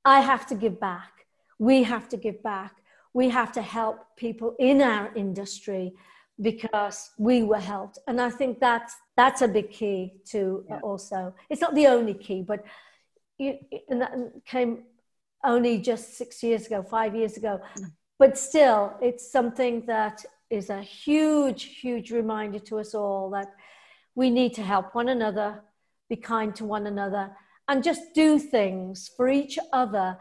I 0.04 0.20
have 0.20 0.46
to 0.46 0.54
give 0.54 0.80
back. 0.80 1.10
We 1.58 1.82
have 1.82 2.08
to 2.10 2.16
give 2.16 2.42
back 2.42 2.72
we 3.16 3.30
have 3.30 3.50
to 3.50 3.62
help 3.62 3.96
people 4.16 4.54
in 4.58 4.82
our 4.82 5.10
industry 5.16 5.94
because 6.42 7.12
we 7.16 7.42
were 7.42 7.64
helped 7.74 7.98
and 8.06 8.20
i 8.20 8.28
think 8.28 8.60
that's 8.60 8.94
that's 9.16 9.40
a 9.40 9.48
big 9.48 9.70
key 9.70 10.00
to 10.32 10.40
yeah. 10.68 10.80
also 10.82 11.34
it's 11.48 11.62
not 11.62 11.74
the 11.74 11.86
only 11.86 12.12
key 12.12 12.42
but 12.42 12.62
you, 13.38 13.56
and 13.88 14.02
that 14.02 14.12
came 14.44 14.72
only 15.42 15.78
just 15.78 16.14
six 16.18 16.42
years 16.42 16.66
ago 16.66 16.82
five 16.82 17.16
years 17.16 17.38
ago 17.38 17.58
mm. 17.78 17.90
but 18.18 18.36
still 18.36 18.92
it's 19.00 19.32
something 19.32 19.74
that 19.86 20.22
is 20.50 20.70
a 20.70 20.80
huge 20.80 21.64
huge 21.80 22.10
reminder 22.10 22.58
to 22.58 22.78
us 22.78 22.94
all 22.94 23.30
that 23.30 23.48
we 24.14 24.30
need 24.30 24.54
to 24.54 24.62
help 24.62 24.94
one 24.94 25.08
another 25.08 25.62
be 26.08 26.16
kind 26.16 26.54
to 26.56 26.64
one 26.64 26.86
another 26.86 27.30
and 27.68 27.82
just 27.82 28.14
do 28.14 28.38
things 28.38 29.10
for 29.16 29.28
each 29.28 29.58
other 29.72 30.16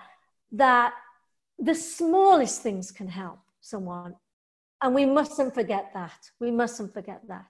that 0.52 0.94
the 1.60 1.76
smallest 1.76 2.62
things 2.62 2.92
can 2.92 3.08
help 3.08 3.40
someone. 3.62 4.16
And 4.82 4.94
we 4.94 5.06
mustn't 5.06 5.54
forget 5.54 5.92
that. 5.94 6.30
We 6.40 6.52
mustn't 6.52 6.94
forget 6.94 7.22
that. 7.28 7.48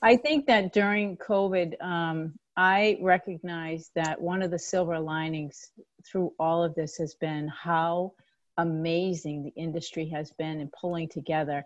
I 0.00 0.16
think 0.16 0.46
that 0.46 0.72
during 0.72 1.16
COVID, 1.16 1.82
um, 1.82 2.34
I 2.56 2.98
recognize 3.00 3.90
that 3.94 4.20
one 4.20 4.42
of 4.42 4.50
the 4.50 4.58
silver 4.58 4.98
linings 4.98 5.70
through 6.06 6.32
all 6.38 6.62
of 6.62 6.74
this 6.74 6.96
has 6.98 7.14
been 7.14 7.48
how 7.48 8.12
amazing 8.58 9.44
the 9.44 9.60
industry 9.60 10.08
has 10.08 10.30
been 10.32 10.60
in 10.60 10.70
pulling 10.80 11.08
together 11.08 11.64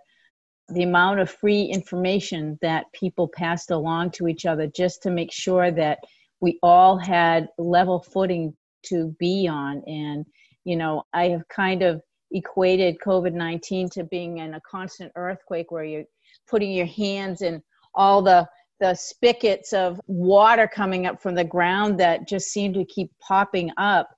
the 0.72 0.82
amount 0.82 1.20
of 1.20 1.30
free 1.30 1.62
information 1.64 2.58
that 2.62 2.86
people 2.92 3.28
passed 3.28 3.70
along 3.70 4.10
to 4.12 4.28
each 4.28 4.46
other 4.46 4.66
just 4.66 5.02
to 5.02 5.10
make 5.10 5.32
sure 5.32 5.70
that 5.70 5.98
we 6.40 6.58
all 6.62 6.96
had 6.98 7.48
level 7.58 8.00
footing 8.00 8.54
to 8.84 9.14
be 9.18 9.46
on. 9.48 9.82
And 9.86 10.24
you 10.64 10.76
know, 10.76 11.04
I 11.12 11.28
have 11.28 11.46
kind 11.48 11.82
of 11.82 12.02
equated 12.30 12.96
COVID 13.04 13.32
19 13.32 13.90
to 13.90 14.04
being 14.04 14.38
in 14.38 14.54
a 14.54 14.60
constant 14.68 15.12
earthquake 15.16 15.70
where 15.70 15.84
you're 15.84 16.04
putting 16.48 16.72
your 16.72 16.86
hands 16.86 17.42
in 17.42 17.62
all 17.94 18.22
the 18.22 18.46
the 18.80 18.94
spigots 18.94 19.72
of 19.72 20.00
water 20.08 20.66
coming 20.66 21.06
up 21.06 21.22
from 21.22 21.36
the 21.36 21.44
ground 21.44 22.00
that 22.00 22.26
just 22.26 22.48
seem 22.48 22.72
to 22.72 22.84
keep 22.86 23.12
popping 23.20 23.70
up 23.76 24.08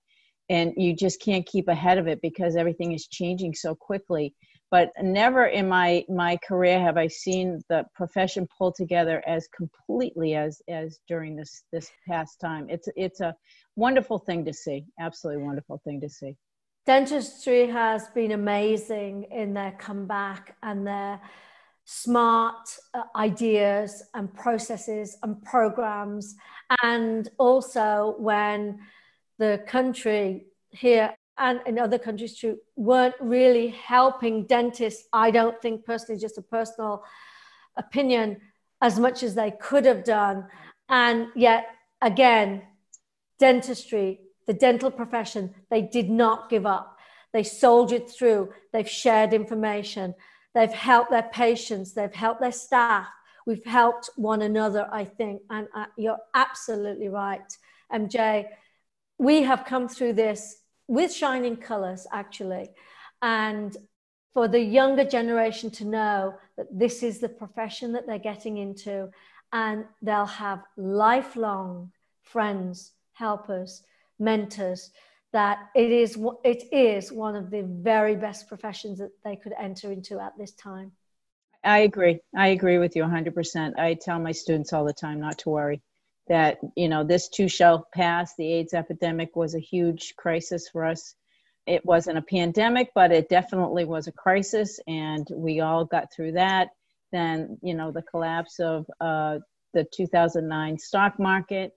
and 0.49 0.73
you 0.77 0.97
just 0.97 1.21
can't 1.21 1.45
keep 1.45 1.69
ahead 1.69 1.99
of 1.99 2.07
it 2.07 2.19
because 2.23 2.57
everything 2.57 2.93
is 2.93 3.07
changing 3.07 3.53
so 3.53 3.75
quickly 3.75 4.35
but 4.71 4.91
never 5.03 5.47
in 5.47 5.69
my 5.69 6.05
my 6.09 6.37
career 6.47 6.81
have 6.81 6.97
i 6.97 7.07
seen 7.07 7.61
the 7.69 7.85
profession 7.95 8.47
pull 8.57 8.73
together 8.73 9.23
as 9.27 9.49
completely 9.57 10.35
as 10.35 10.61
as 10.69 10.99
during 11.09 11.37
this 11.37 11.65
this 11.73 11.91
past 12.09 12.41
time 12.41 12.67
it's 12.69 12.89
it's 12.97 13.21
a 13.21 13.35
wonderful 13.77 14.19
thing 14.19 14.45
to 14.45 14.53
see 14.53 14.85
absolutely 15.01 15.43
wonderful 15.43 15.81
thing 15.85 16.01
to 16.01 16.09
see 16.09 16.37
dentistry 16.87 17.67
has 17.67 18.09
been 18.09 18.33
amazing 18.33 19.25
in 19.31 19.55
their 19.55 19.73
comeback 19.73 20.57
and 20.63 20.87
their 20.87 21.21
smart 21.85 22.69
uh, 22.95 23.03
ideas 23.17 24.03
and 24.15 24.33
processes 24.35 25.19
and 25.23 25.43
programs. 25.43 26.35
And 26.83 27.29
also, 27.39 28.15
when 28.19 28.81
the 29.39 29.63
country 29.67 30.47
here 30.71 31.15
and 31.39 31.61
in 31.67 31.79
other 31.79 31.99
countries 31.99 32.39
too 32.39 32.59
weren't 32.77 33.15
really 33.21 33.69
helping 33.69 34.47
dentists, 34.47 35.09
I 35.13 35.31
don't 35.31 35.61
think 35.61 35.85
personally, 35.85 36.21
just 36.21 36.39
a 36.39 36.43
personal 36.43 37.03
opinion, 37.77 38.41
as 38.81 38.99
much 38.99 39.23
as 39.23 39.35
they 39.35 39.51
could 39.51 39.85
have 39.85 40.05
done. 40.05 40.47
And 40.89 41.29
yet, 41.35 41.67
again, 42.01 42.63
dentistry, 43.39 44.21
the 44.47 44.55
dental 44.55 44.91
profession, 44.91 45.55
they 45.71 45.83
did 45.83 46.11
not 46.11 46.51
give 46.51 46.67
up. 46.67 46.97
They 47.33 47.43
soldiered 47.43 48.09
through, 48.09 48.53
they've 48.73 48.89
shared 48.89 49.33
information 49.33 50.15
They've 50.55 50.73
helped 50.73 51.11
their 51.11 51.29
patients, 51.33 51.93
they've 51.93 52.15
helped 52.15 52.41
their 52.41 52.53
staff. 52.53 53.09
We've 53.45 53.65
helped 53.65 54.09
one 54.17 54.41
another, 54.41 54.89
I 54.91 55.05
think. 55.05 55.43
And 55.51 55.69
uh, 55.75 55.87
you're 55.97 56.19
absolutely 56.33 57.09
right, 57.09 57.43
MJ. 57.93 58.47
We 59.19 59.43
have 59.43 59.65
come 59.65 59.89
through 59.89 60.15
this 60.15 60.57
with 60.89 61.13
shining 61.13 61.57
colors, 61.57 62.07
actually. 62.13 62.71
And 63.23 63.77
for 64.33 64.49
the 64.49 64.61
younger 64.61 65.05
generation 65.05 65.71
to 65.71 65.85
know 65.85 66.35
that 66.57 66.67
this 66.71 67.03
is 67.03 67.21
the 67.21 67.29
profession 67.29 67.93
that 67.93 68.07
they're 68.07 68.19
getting 68.19 68.59
into, 68.59 69.11
and 69.53 69.85
they'll 70.03 70.27
have 70.27 70.65
lifelong 70.77 71.93
friends, 72.23 72.93
helpers, 73.13 73.85
mentors 74.19 74.91
that 75.33 75.69
it 75.75 75.91
is 75.91 76.17
it 76.45 76.63
is 76.73 77.11
one 77.11 77.35
of 77.35 77.51
the 77.51 77.63
very 77.63 78.15
best 78.15 78.49
professions 78.49 78.99
that 79.01 79.11
they 79.25 79.35
could 79.35 79.53
enter 79.59 79.91
into 79.91 80.21
at 80.21 80.33
this 80.39 80.53
time. 80.53 80.93
I 81.65 81.81
agree. 81.81 82.21
I 82.37 82.49
agree 82.49 82.79
with 82.79 82.95
you 82.95 83.03
100%. 83.03 83.79
I 83.79 83.95
tell 83.95 84.21
my 84.21 84.33
students 84.33 84.73
all 84.73 84.85
the 84.85 84.93
time 84.93 85.21
not 85.21 85.39
to 85.39 85.51
worry 85.51 85.83
that 86.29 86.59
you 86.77 86.89
know 86.89 87.05
this 87.05 87.29
too 87.29 87.49
shall 87.49 87.87
pass. 87.95 88.35
The 88.37 88.53
AIDS 88.53 88.75
epidemic 88.75 89.37
was 89.37 89.55
a 89.55 89.61
huge 89.61 90.15
crisis 90.17 90.69
for 90.69 90.85
us. 90.85 91.15
It 91.67 91.85
wasn't 91.85 92.19
a 92.19 92.23
pandemic, 92.23 92.91
but 92.95 93.13
it 93.13 93.29
definitely 93.29 93.85
was 93.85 94.07
a 94.07 94.13
crisis, 94.13 94.79
and 94.87 95.27
we 95.35 95.61
all 95.61 95.85
got 95.85 96.13
through 96.13 96.33
that. 96.33 96.69
Then 97.13 97.59
you 97.63 97.75
know 97.75 97.91
the 97.91 98.03
collapse 98.03 98.61
of 98.61 98.87
uh, 99.01 99.39
the 99.73 99.87
2009 99.93 100.79
stock 100.79 101.19
market 101.19 101.73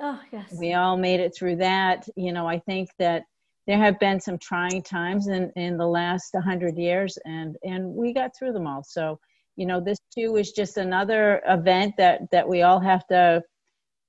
Oh, 0.00 0.20
yes. 0.32 0.54
We 0.58 0.74
all 0.74 0.96
made 0.96 1.20
it 1.20 1.34
through 1.34 1.56
that. 1.56 2.08
You 2.16 2.32
know, 2.32 2.46
I 2.46 2.58
think 2.60 2.90
that 2.98 3.24
there 3.66 3.78
have 3.78 3.98
been 3.98 4.20
some 4.20 4.38
trying 4.38 4.82
times 4.82 5.28
in, 5.28 5.50
in 5.56 5.76
the 5.76 5.86
last 5.86 6.34
100 6.34 6.76
years, 6.76 7.18
and, 7.24 7.56
and 7.64 7.94
we 7.94 8.12
got 8.12 8.36
through 8.36 8.52
them 8.52 8.66
all. 8.66 8.82
So, 8.84 9.18
you 9.56 9.66
know, 9.66 9.80
this 9.80 9.98
too 10.16 10.36
is 10.36 10.52
just 10.52 10.76
another 10.76 11.42
event 11.48 11.96
that, 11.98 12.30
that 12.30 12.48
we 12.48 12.62
all 12.62 12.80
have 12.80 13.06
to, 13.08 13.42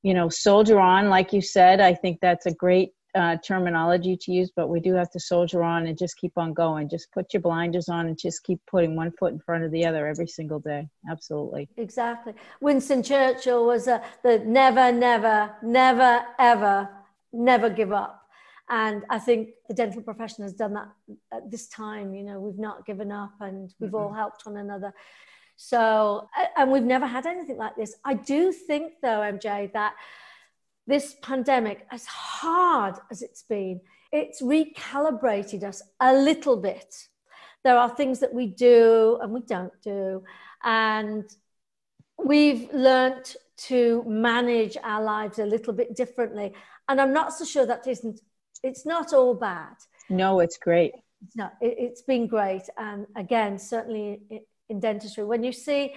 you 0.03 0.13
know, 0.13 0.29
soldier 0.29 0.79
on. 0.79 1.09
Like 1.09 1.33
you 1.33 1.41
said, 1.41 1.79
I 1.79 1.93
think 1.93 2.19
that's 2.21 2.45
a 2.45 2.53
great 2.53 2.91
uh, 3.15 3.37
terminology 3.37 4.15
to 4.15 4.31
use, 4.31 4.51
but 4.55 4.69
we 4.69 4.79
do 4.79 4.93
have 4.93 5.09
to 5.11 5.19
soldier 5.19 5.63
on 5.63 5.87
and 5.87 5.97
just 5.97 6.17
keep 6.17 6.33
on 6.37 6.53
going. 6.53 6.89
Just 6.89 7.11
put 7.11 7.33
your 7.33 7.41
blinders 7.41 7.89
on 7.89 8.07
and 8.07 8.17
just 8.17 8.43
keep 8.43 8.59
putting 8.69 8.95
one 8.95 9.11
foot 9.19 9.33
in 9.33 9.39
front 9.39 9.63
of 9.63 9.71
the 9.71 9.85
other 9.85 10.07
every 10.07 10.27
single 10.27 10.59
day. 10.59 10.87
Absolutely. 11.09 11.67
Exactly. 11.77 12.33
Winston 12.61 13.01
Churchill 13.01 13.65
was 13.65 13.87
a, 13.87 14.01
the 14.23 14.39
never, 14.39 14.91
never, 14.91 15.51
never, 15.63 16.21
ever, 16.37 16.89
never 17.33 17.69
give 17.69 17.91
up. 17.91 18.21
And 18.69 19.03
I 19.09 19.17
think 19.17 19.49
the 19.67 19.73
dental 19.73 20.03
profession 20.03 20.43
has 20.43 20.53
done 20.53 20.73
that 20.73 20.89
at 21.33 21.49
this 21.49 21.67
time. 21.69 22.13
You 22.13 22.23
know, 22.23 22.39
we've 22.39 22.59
not 22.59 22.85
given 22.85 23.11
up 23.11 23.33
and 23.39 23.73
we've 23.79 23.89
mm-hmm. 23.89 23.95
all 23.95 24.13
helped 24.13 24.45
one 24.45 24.57
another. 24.57 24.93
So, 25.61 26.29
and 26.55 26.71
we've 26.71 26.83
never 26.83 27.05
had 27.05 27.25
anything 27.25 27.57
like 27.57 27.75
this. 27.75 27.93
I 28.05 28.13
do 28.13 28.53
think, 28.53 28.93
though, 29.01 29.19
MJ, 29.19 29.69
that 29.73 29.93
this 30.87 31.17
pandemic, 31.21 31.85
as 31.91 32.05
hard 32.05 32.95
as 33.11 33.21
it's 33.21 33.43
been, 33.43 33.81
it's 34.13 34.41
recalibrated 34.41 35.63
us 35.63 35.81
a 35.99 36.13
little 36.13 36.55
bit. 36.55 37.09
There 37.65 37.77
are 37.77 37.89
things 37.89 38.19
that 38.21 38.33
we 38.33 38.47
do 38.47 39.19
and 39.21 39.33
we 39.33 39.41
don't 39.41 39.73
do. 39.83 40.23
And 40.63 41.25
we've 42.17 42.73
learnt 42.73 43.35
to 43.67 44.05
manage 44.07 44.77
our 44.81 45.03
lives 45.03 45.39
a 45.39 45.45
little 45.45 45.73
bit 45.73 45.93
differently. 45.93 46.53
And 46.87 47.01
I'm 47.01 47.11
not 47.11 47.33
so 47.33 47.43
sure 47.43 47.65
that 47.65 47.85
isn't, 47.85 48.21
it's 48.63 48.85
not 48.85 49.11
all 49.11 49.33
bad. 49.33 49.75
No, 50.09 50.39
it's 50.39 50.57
great. 50.57 50.93
No, 51.35 51.49
it, 51.59 51.89
has 51.89 52.01
been 52.01 52.27
great. 52.27 52.63
And 52.77 53.07
again, 53.17 53.59
certainly 53.59 54.21
in 54.69 54.79
dentistry, 54.79 55.23
when 55.23 55.43
you 55.43 55.51
see 55.51 55.95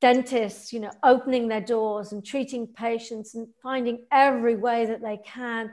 dentists, 0.00 0.72
you 0.72 0.80
know, 0.80 0.90
opening 1.02 1.48
their 1.48 1.60
doors 1.60 2.12
and 2.12 2.24
treating 2.24 2.66
patients 2.66 3.34
and 3.34 3.48
finding 3.62 4.04
every 4.12 4.56
way 4.56 4.86
that 4.86 5.02
they 5.02 5.18
can 5.24 5.70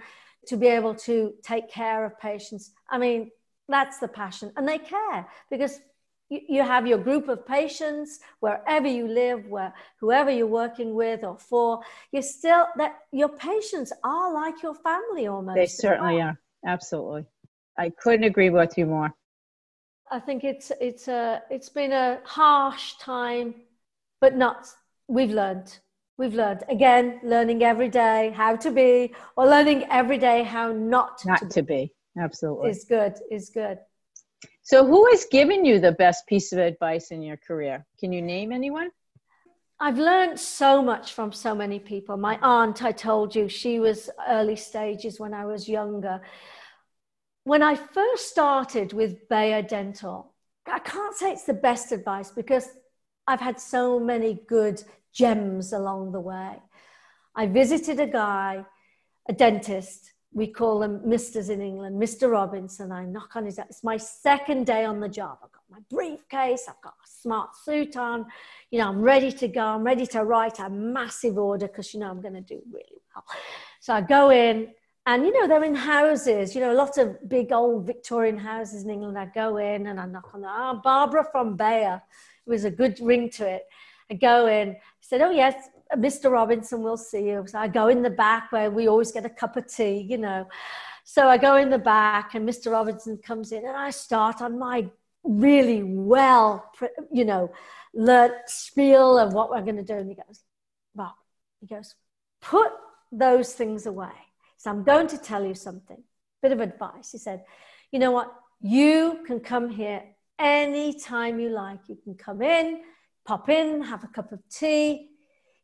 to 0.48 0.58
be 0.58 0.68
able 0.68 0.96
to 0.96 1.34
take 1.44 1.70
care 1.70 2.06
of 2.06 2.20
patients. 2.20 2.72
I 2.90 2.98
mean, 2.98 3.32
that's 3.68 4.00
the 4.00 4.08
passion. 4.08 4.52
And 4.56 4.68
they 4.68 4.78
care 4.78 5.28
because 5.50 5.80
you, 6.30 6.40
you 6.48 6.64
have 6.64 6.88
your 6.88 6.98
group 6.98 7.28
of 7.28 7.46
patients 7.46 8.20
wherever 8.40 8.88
you 8.88 9.08
live, 9.08 9.46
where 9.48 9.74
whoever 10.00 10.32
you're 10.32 10.48
working 10.48 10.94
with 10.94 11.24
or 11.24 11.38
for, 11.38 11.82
you're 12.12 12.22
still 12.22 12.68
that 12.78 12.96
your 13.12 13.30
patients 13.30 13.94
are 14.04 14.34
like 14.34 14.62
your 14.64 14.76
family 14.76 15.28
almost. 15.28 15.56
They 15.56 15.68
certainly 15.68 16.22
are. 16.22 16.38
Absolutely. 16.66 17.26
I 17.78 17.90
couldn't 17.90 18.24
agree 18.24 18.50
with 18.50 18.78
you 18.78 18.86
more. 18.86 19.14
I 20.14 20.20
think 20.20 20.44
it's 20.44 20.72
it's 20.80 21.08
a 21.08 21.42
it's 21.50 21.70
been 21.70 21.92
a 21.92 22.20
harsh 22.24 22.94
time 23.00 23.56
but 24.24 24.38
not, 24.38 24.70
we've 25.10 25.32
learned. 25.32 25.78
We've 26.18 26.34
learned 26.34 26.64
again, 26.70 27.20
learning 27.24 27.62
every 27.62 27.90
day 27.90 28.32
how 28.34 28.56
to 28.56 28.72
be, 28.72 29.14
or 29.36 29.46
learning 29.48 29.84
every 29.92 30.18
day 30.18 30.44
how 30.44 30.72
not, 30.72 31.22
not 31.26 31.40
to, 31.40 31.48
to 31.50 31.62
be. 31.62 31.92
be. 32.16 32.22
Absolutely. 32.22 32.70
Is 32.70 32.86
good, 32.86 33.16
is 33.30 33.50
good. 33.50 33.80
So, 34.62 34.86
who 34.86 35.10
has 35.12 35.26
given 35.26 35.66
you 35.66 35.82
the 35.82 35.92
best 35.92 36.26
piece 36.28 36.54
of 36.54 36.60
advice 36.60 37.12
in 37.12 37.22
your 37.22 37.36
career? 37.36 37.86
Can 38.00 38.14
you 38.14 38.22
name 38.22 38.54
anyone? 38.54 38.92
I've 39.78 39.98
learned 39.98 40.40
so 40.40 40.82
much 40.82 41.12
from 41.12 41.34
so 41.34 41.54
many 41.54 41.80
people. 41.80 42.16
My 42.16 42.40
aunt, 42.42 42.82
I 42.82 42.94
told 42.94 43.36
you, 43.36 43.50
she 43.50 43.82
was 43.82 44.10
early 44.30 44.56
stages 44.56 45.20
when 45.20 45.34
I 45.34 45.46
was 45.46 45.68
younger. 45.68 46.22
When 47.46 47.62
I 47.62 47.76
first 47.76 48.30
started 48.30 48.94
with 48.94 49.28
Bayer 49.28 49.62
Dental, 49.62 50.34
I 50.66 50.80
can't 50.80 51.16
say 51.16 51.32
it's 51.32 51.44
the 51.44 51.54
best 51.54 51.92
advice 51.92 52.32
because 52.32 52.70
I've 53.28 53.42
had 53.42 53.60
so 53.60 54.00
many 54.00 54.40
good 54.48 54.82
gems 55.14 55.74
along 55.74 56.14
the 56.14 56.22
way. 56.22 56.62
I 57.36 57.48
visited 57.48 58.00
a 58.00 58.08
guy, 58.08 58.66
a 59.28 59.34
dentist. 59.34 60.12
We 60.32 60.48
call 60.48 60.80
them 60.80 61.02
Misters 61.06 61.50
in 61.50 61.62
England, 61.62 62.02
Mr. 62.02 62.32
Robinson. 62.32 62.92
I 62.92 63.06
knock 63.06 63.36
on 63.36 63.46
his 63.46 63.58
door. 63.58 63.66
It's 63.70 63.84
my 63.84 63.98
second 63.98 64.66
day 64.66 64.86
on 64.86 65.00
the 65.00 65.10
job. 65.10 65.38
I've 65.44 65.52
got 65.52 65.64
my 65.70 65.80
briefcase, 65.90 66.66
I've 66.70 66.82
got 66.82 66.94
a 66.94 67.08
smart 67.08 67.56
suit 67.58 67.98
on. 67.98 68.26
You 68.72 68.80
know, 68.80 68.88
I'm 68.88 69.02
ready 69.02 69.32
to 69.32 69.48
go. 69.48 69.62
I'm 69.62 69.84
ready 69.84 70.08
to 70.08 70.24
write 70.24 70.60
a 70.60 70.70
massive 70.70 71.38
order 71.38 71.68
because, 71.68 71.94
you 71.94 72.00
know, 72.00 72.10
I'm 72.10 72.22
going 72.22 72.34
to 72.36 72.42
do 72.42 72.62
really 72.72 73.02
well. 73.14 73.26
So 73.80 73.94
I 73.94 74.02
go 74.02 74.32
in, 74.32 74.70
and, 75.06 75.26
you 75.26 75.34
know, 75.34 75.48
they're 75.48 75.64
in 75.64 75.76
houses, 75.76 76.56
you 76.56 76.62
know, 76.62 76.72
a 76.72 76.76
lot 76.76 76.98
of 76.98 77.28
big 77.28 77.52
old 77.52 77.86
Victorian 77.86 78.38
houses 78.38 78.84
in 78.84 78.90
England. 78.90 79.18
I 79.18 79.26
go 79.26 79.58
in 79.58 79.88
and 79.88 80.00
I 80.00 80.06
knock 80.06 80.30
on 80.34 80.42
the, 80.42 80.48
oh, 80.50 80.80
Barbara 80.84 81.26
from 81.32 81.58
Bayer 81.58 82.02
it 82.46 82.50
was 82.50 82.66
a 82.66 82.72
good 82.72 83.00
ring 83.00 83.30
to 83.32 83.48
it. 83.48 83.64
I 84.10 84.16
go 84.16 84.48
in, 84.48 84.72
I 84.72 84.76
said, 85.02 85.22
Oh, 85.22 85.32
yes, 85.32 85.70
Mr. 85.96 86.32
Robinson 86.32 86.84
we'll 86.84 86.98
see 86.98 87.30
you. 87.30 87.46
So 87.48 87.58
I 87.60 87.68
go 87.68 87.88
in 87.88 88.02
the 88.02 88.10
back 88.10 88.52
where 88.52 88.70
we 88.70 88.88
always 88.88 89.12
get 89.12 89.26
a 89.26 89.30
cup 89.30 89.56
of 89.56 89.68
tea, 89.68 90.06
you 90.10 90.18
know. 90.18 90.48
So 91.06 91.28
I 91.28 91.38
go 91.38 91.58
in 91.58 91.70
the 91.70 91.78
back, 91.78 92.34
and 92.34 92.48
Mr. 92.48 92.72
Robinson 92.72 93.18
comes 93.18 93.52
in, 93.52 93.66
and 93.66 93.76
I 93.76 93.90
start 93.90 94.42
on 94.42 94.58
my 94.58 94.90
really 95.24 95.84
well, 95.84 96.72
you 97.12 97.26
know, 97.26 97.52
learnt 97.94 98.34
spiel 98.48 99.18
of 99.18 99.34
what 99.34 99.50
we're 99.50 99.62
going 99.62 99.78
to 99.78 99.84
do. 99.84 99.96
And 99.96 100.10
he 100.10 100.16
goes, 100.16 100.44
Bob, 100.96 101.14
he 101.62 101.68
goes, 101.68 101.96
put 102.42 102.72
those 103.12 103.54
things 103.54 103.86
away. 103.86 104.12
So 104.64 104.72
I'm 104.72 104.86
going 104.86 105.08
to 105.08 105.18
tell 105.18 105.46
you 105.46 105.56
something. 105.56 106.02
bit 106.42 106.54
of 106.54 106.62
advice. 106.62 107.12
He 107.12 107.18
said, 107.18 107.44
You 107.92 108.00
know 108.00 108.12
what? 108.12 108.34
You 108.62 109.22
can 109.28 109.42
come 109.42 109.70
here 109.70 110.02
anytime 110.40 111.38
you 111.38 111.50
like. 111.50 111.80
You 111.90 111.98
can 112.02 112.16
come 112.16 112.42
in, 112.42 112.80
pop 113.26 113.50
in, 113.50 113.82
have 113.82 114.06
a 114.06 114.08
cup 114.08 114.32
of 114.32 114.40
tea. 114.50 115.10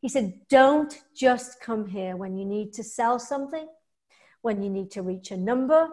He 0.01 0.09
said, 0.09 0.41
Don't 0.49 0.93
just 1.15 1.61
come 1.61 1.87
here 1.87 2.17
when 2.17 2.35
you 2.35 2.43
need 2.43 2.73
to 2.73 2.83
sell 2.83 3.19
something, 3.19 3.69
when 4.41 4.61
you 4.61 4.69
need 4.69 4.91
to 4.91 5.01
reach 5.01 5.31
a 5.31 5.37
number, 5.37 5.87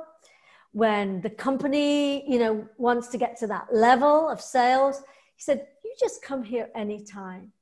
when 0.72 1.20
the 1.20 1.30
company, 1.30 2.28
you 2.28 2.40
know, 2.40 2.66
wants 2.76 3.06
to 3.10 3.18
get 3.18 3.38
to 3.38 3.46
that 3.46 3.68
level 3.72 4.28
of 4.28 4.40
sales. 4.40 4.98
He 5.36 5.42
said, 5.44 5.64
You 5.84 5.94
just 6.00 6.24
come 6.24 6.42
here 6.42 6.70
anytime. 6.74 7.52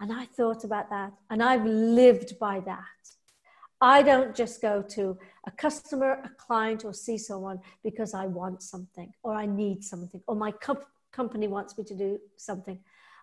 And 0.00 0.12
I 0.12 0.24
thought 0.24 0.64
about 0.64 0.90
that 0.90 1.12
and 1.30 1.44
I've 1.44 1.64
lived 1.64 2.40
by 2.40 2.58
that. 2.58 3.17
I 3.80 4.02
don't 4.02 4.34
just 4.34 4.60
go 4.60 4.82
to 4.82 5.18
a 5.46 5.50
customer, 5.52 6.20
a 6.24 6.30
client, 6.30 6.84
or 6.84 6.92
see 6.92 7.16
someone 7.16 7.60
because 7.84 8.12
I 8.12 8.26
want 8.26 8.62
something 8.62 9.12
or 9.22 9.34
I 9.34 9.46
need 9.46 9.84
something 9.84 10.20
or 10.26 10.34
my 10.34 10.50
co- 10.50 10.84
company 11.12 11.46
wants 11.48 11.78
me 11.78 11.84
to 11.84 11.94
do 11.94 12.18
something. 12.36 12.78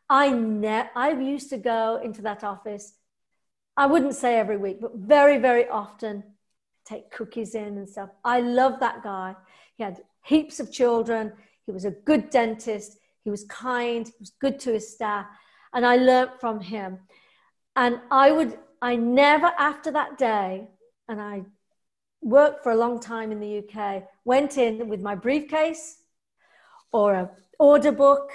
I 0.10 0.30
ne- 0.30 0.90
I 0.96 1.12
used 1.12 1.50
to 1.50 1.58
go 1.58 2.00
into 2.04 2.22
that 2.22 2.44
office. 2.44 2.94
I 3.76 3.86
wouldn't 3.88 4.16
say 4.16 4.36
every 4.40 4.58
week, 4.58 4.80
but 4.80 4.96
very, 4.96 5.38
very 5.38 5.68
often, 5.68 6.24
take 6.86 7.12
cookies 7.12 7.56
in 7.56 7.78
and 7.78 7.90
stuff. 7.90 8.10
I 8.24 8.40
love 8.42 8.80
that 8.80 9.04
guy. 9.04 9.36
He 9.76 9.84
had 9.84 10.02
heaps 10.24 10.60
of 10.60 10.72
children. 10.72 11.34
He 11.66 11.72
was 11.72 11.84
a 11.84 11.92
good 11.92 12.30
dentist. 12.30 12.98
He 13.24 13.32
was 13.32 13.44
kind. 13.46 14.08
He 14.08 14.14
was 14.20 14.32
good 14.40 14.60
to 14.62 14.74
his 14.74 14.94
staff, 14.94 15.26
and 15.74 15.86
I 15.86 15.98
learned 15.98 16.32
from 16.40 16.62
him. 16.62 17.00
And 17.76 18.00
I 18.12 18.32
would 18.32 18.58
I 18.82 18.96
never, 18.96 19.48
after 19.58 19.92
that 19.92 20.18
day, 20.18 20.68
and 21.08 21.22
I 21.22 21.44
worked 22.22 22.64
for 22.64 22.72
a 22.72 22.76
long 22.76 23.00
time 23.00 23.32
in 23.32 23.40
the 23.40 23.60
UK, 23.60 24.04
went 24.24 24.58
in 24.58 24.88
with 24.88 25.02
my 25.02 25.16
briefcase 25.16 25.98
or 26.92 27.14
an 27.14 27.30
order 27.60 27.92
book 27.92 28.32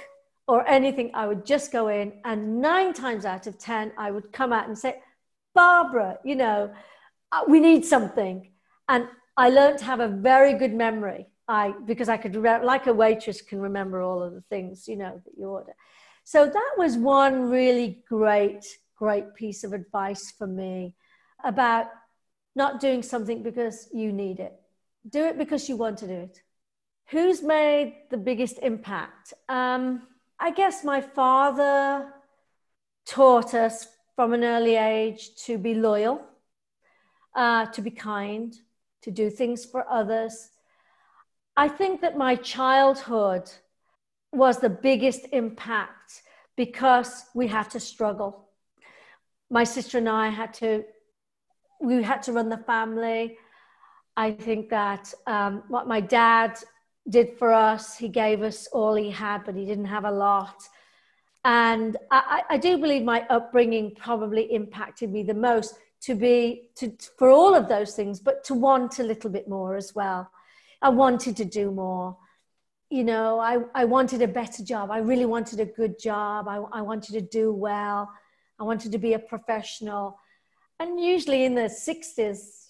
or 0.46 0.66
anything. 0.68 1.10
I 1.14 1.26
would 1.26 1.44
just 1.44 1.72
go 1.72 1.88
in, 1.88 2.12
and 2.24 2.60
nine 2.60 2.92
times 2.92 3.24
out 3.24 3.46
of 3.46 3.58
10, 3.58 3.92
I 3.98 4.10
would 4.10 4.32
come 4.32 4.52
out 4.52 4.68
and 4.68 4.78
say, 4.78 5.02
Barbara, 5.54 6.18
you 6.24 6.36
know, 6.36 6.72
uh, 7.32 7.42
we 7.48 7.60
need 7.60 7.84
something. 7.84 8.50
And 8.88 9.08
I 9.36 9.50
learned 9.50 9.78
to 9.78 9.84
have 9.84 10.00
a 10.00 10.08
very 10.08 10.54
good 10.54 10.72
memory. 10.74 11.26
I, 11.48 11.74
because 11.84 12.08
I 12.08 12.16
could, 12.16 12.36
like 12.36 12.86
a 12.86 12.92
waitress 12.92 13.42
can 13.42 13.60
remember 13.60 14.02
all 14.02 14.22
of 14.22 14.34
the 14.34 14.42
things, 14.42 14.86
you 14.86 14.94
know, 14.96 15.20
that 15.24 15.32
you 15.36 15.48
order. 15.48 15.72
So 16.22 16.46
that 16.46 16.74
was 16.78 16.96
one 16.96 17.50
really 17.50 18.04
great 18.08 18.64
great 19.00 19.34
piece 19.34 19.64
of 19.64 19.72
advice 19.72 20.30
for 20.30 20.46
me 20.46 20.94
about 21.42 21.86
not 22.54 22.80
doing 22.80 23.02
something 23.02 23.42
because 23.42 23.88
you 23.92 24.12
need 24.12 24.38
it. 24.38 24.52
Do 25.08 25.24
it 25.24 25.38
because 25.38 25.68
you 25.68 25.76
want 25.76 25.96
to 25.98 26.06
do 26.06 26.12
it. 26.12 26.42
Who's 27.06 27.42
made 27.42 27.94
the 28.10 28.18
biggest 28.18 28.58
impact? 28.60 29.32
Um, 29.48 30.02
I 30.38 30.50
guess 30.50 30.84
my 30.84 31.00
father 31.00 32.12
taught 33.06 33.54
us 33.54 33.88
from 34.14 34.34
an 34.34 34.44
early 34.44 34.76
age 34.76 35.34
to 35.46 35.56
be 35.56 35.74
loyal, 35.74 36.20
uh, 37.34 37.66
to 37.66 37.80
be 37.80 37.90
kind, 37.90 38.54
to 39.02 39.10
do 39.10 39.30
things 39.30 39.64
for 39.64 39.88
others. 39.88 40.50
I 41.56 41.68
think 41.68 42.02
that 42.02 42.18
my 42.18 42.36
childhood 42.36 43.50
was 44.30 44.58
the 44.58 44.70
biggest 44.70 45.26
impact 45.32 46.22
because 46.54 47.24
we 47.34 47.46
had 47.46 47.70
to 47.70 47.80
struggle 47.80 48.49
my 49.50 49.64
sister 49.64 49.98
and 49.98 50.08
I 50.08 50.28
had 50.28 50.54
to, 50.54 50.84
we 51.80 52.02
had 52.02 52.22
to 52.24 52.32
run 52.32 52.48
the 52.48 52.58
family. 52.58 53.36
I 54.16 54.32
think 54.32 54.70
that 54.70 55.12
um, 55.26 55.64
what 55.68 55.88
my 55.88 56.00
dad 56.00 56.56
did 57.08 57.36
for 57.38 57.52
us, 57.52 57.96
he 57.96 58.08
gave 58.08 58.42
us 58.42 58.68
all 58.68 58.94
he 58.94 59.10
had, 59.10 59.44
but 59.44 59.56
he 59.56 59.64
didn't 59.64 59.86
have 59.86 60.04
a 60.04 60.10
lot. 60.10 60.62
And 61.44 61.96
I, 62.10 62.42
I 62.50 62.56
do 62.58 62.76
believe 62.78 63.02
my 63.02 63.26
upbringing 63.30 63.94
probably 63.94 64.52
impacted 64.52 65.10
me 65.10 65.22
the 65.22 65.34
most 65.34 65.74
to 66.02 66.14
be, 66.14 66.70
to, 66.76 66.92
for 67.18 67.30
all 67.30 67.54
of 67.54 67.68
those 67.68 67.94
things, 67.94 68.20
but 68.20 68.44
to 68.44 68.54
want 68.54 68.98
a 68.98 69.02
little 69.02 69.30
bit 69.30 69.48
more 69.48 69.76
as 69.76 69.94
well. 69.94 70.30
I 70.82 70.90
wanted 70.90 71.36
to 71.38 71.44
do 71.44 71.70
more. 71.70 72.16
You 72.90 73.04
know, 73.04 73.38
I, 73.38 73.58
I 73.74 73.84
wanted 73.84 74.22
a 74.22 74.28
better 74.28 74.62
job. 74.64 74.90
I 74.90 74.98
really 74.98 75.26
wanted 75.26 75.60
a 75.60 75.66
good 75.66 75.98
job. 75.98 76.48
I, 76.48 76.56
I 76.72 76.82
wanted 76.82 77.12
to 77.12 77.20
do 77.20 77.52
well. 77.52 78.10
I 78.60 78.64
wanted 78.64 78.92
to 78.92 78.98
be 78.98 79.14
a 79.14 79.18
professional. 79.18 80.18
And 80.78 81.00
usually 81.00 81.44
in 81.44 81.54
the 81.54 81.62
60s, 81.62 82.68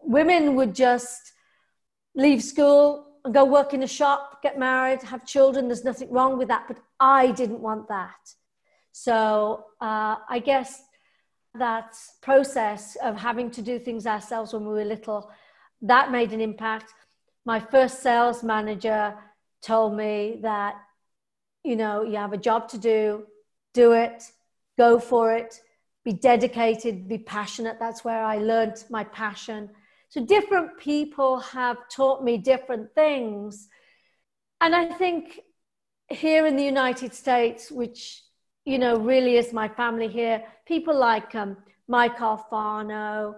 women 0.00 0.54
would 0.54 0.72
just 0.72 1.32
leave 2.14 2.42
school 2.42 3.06
and 3.24 3.34
go 3.34 3.44
work 3.44 3.74
in 3.74 3.82
a 3.82 3.88
shop, 3.88 4.40
get 4.40 4.56
married, 4.56 5.02
have 5.02 5.26
children. 5.26 5.66
There's 5.66 5.84
nothing 5.84 6.10
wrong 6.10 6.38
with 6.38 6.48
that. 6.48 6.66
But 6.68 6.78
I 7.00 7.32
didn't 7.32 7.60
want 7.60 7.88
that. 7.88 8.20
So 8.92 9.66
uh, 9.80 10.16
I 10.28 10.40
guess 10.44 10.80
that 11.54 11.96
process 12.20 12.96
of 13.02 13.16
having 13.16 13.50
to 13.50 13.62
do 13.62 13.78
things 13.78 14.06
ourselves 14.06 14.52
when 14.52 14.64
we 14.64 14.74
were 14.74 14.84
little, 14.84 15.30
that 15.82 16.12
made 16.12 16.32
an 16.32 16.40
impact. 16.40 16.92
My 17.44 17.58
first 17.58 18.00
sales 18.00 18.44
manager 18.44 19.14
told 19.60 19.96
me 19.96 20.38
that, 20.42 20.76
you 21.64 21.74
know, 21.76 22.04
you 22.04 22.16
have 22.16 22.32
a 22.32 22.38
job 22.38 22.68
to 22.68 22.78
do, 22.78 23.26
do 23.74 23.92
it, 23.92 24.22
go 24.78 24.98
for 24.98 25.32
it, 25.34 25.60
be 26.04 26.12
dedicated, 26.12 27.08
be 27.08 27.18
passionate. 27.18 27.76
That's 27.78 28.04
where 28.04 28.24
I 28.24 28.38
learned 28.38 28.84
my 28.90 29.04
passion. 29.04 29.70
So 30.08 30.24
different 30.24 30.78
people 30.78 31.40
have 31.40 31.88
taught 31.88 32.22
me 32.22 32.36
different 32.38 32.94
things. 32.94 33.68
And 34.60 34.74
I 34.74 34.86
think 34.92 35.40
here 36.08 36.46
in 36.46 36.56
the 36.56 36.64
United 36.64 37.14
States, 37.14 37.70
which, 37.70 38.22
you 38.64 38.78
know, 38.78 38.98
really 38.98 39.36
is 39.36 39.52
my 39.52 39.68
family 39.68 40.08
here, 40.08 40.42
people 40.66 40.96
like 40.96 41.34
um, 41.34 41.56
Mike 41.88 42.18
Alfano, 42.18 43.36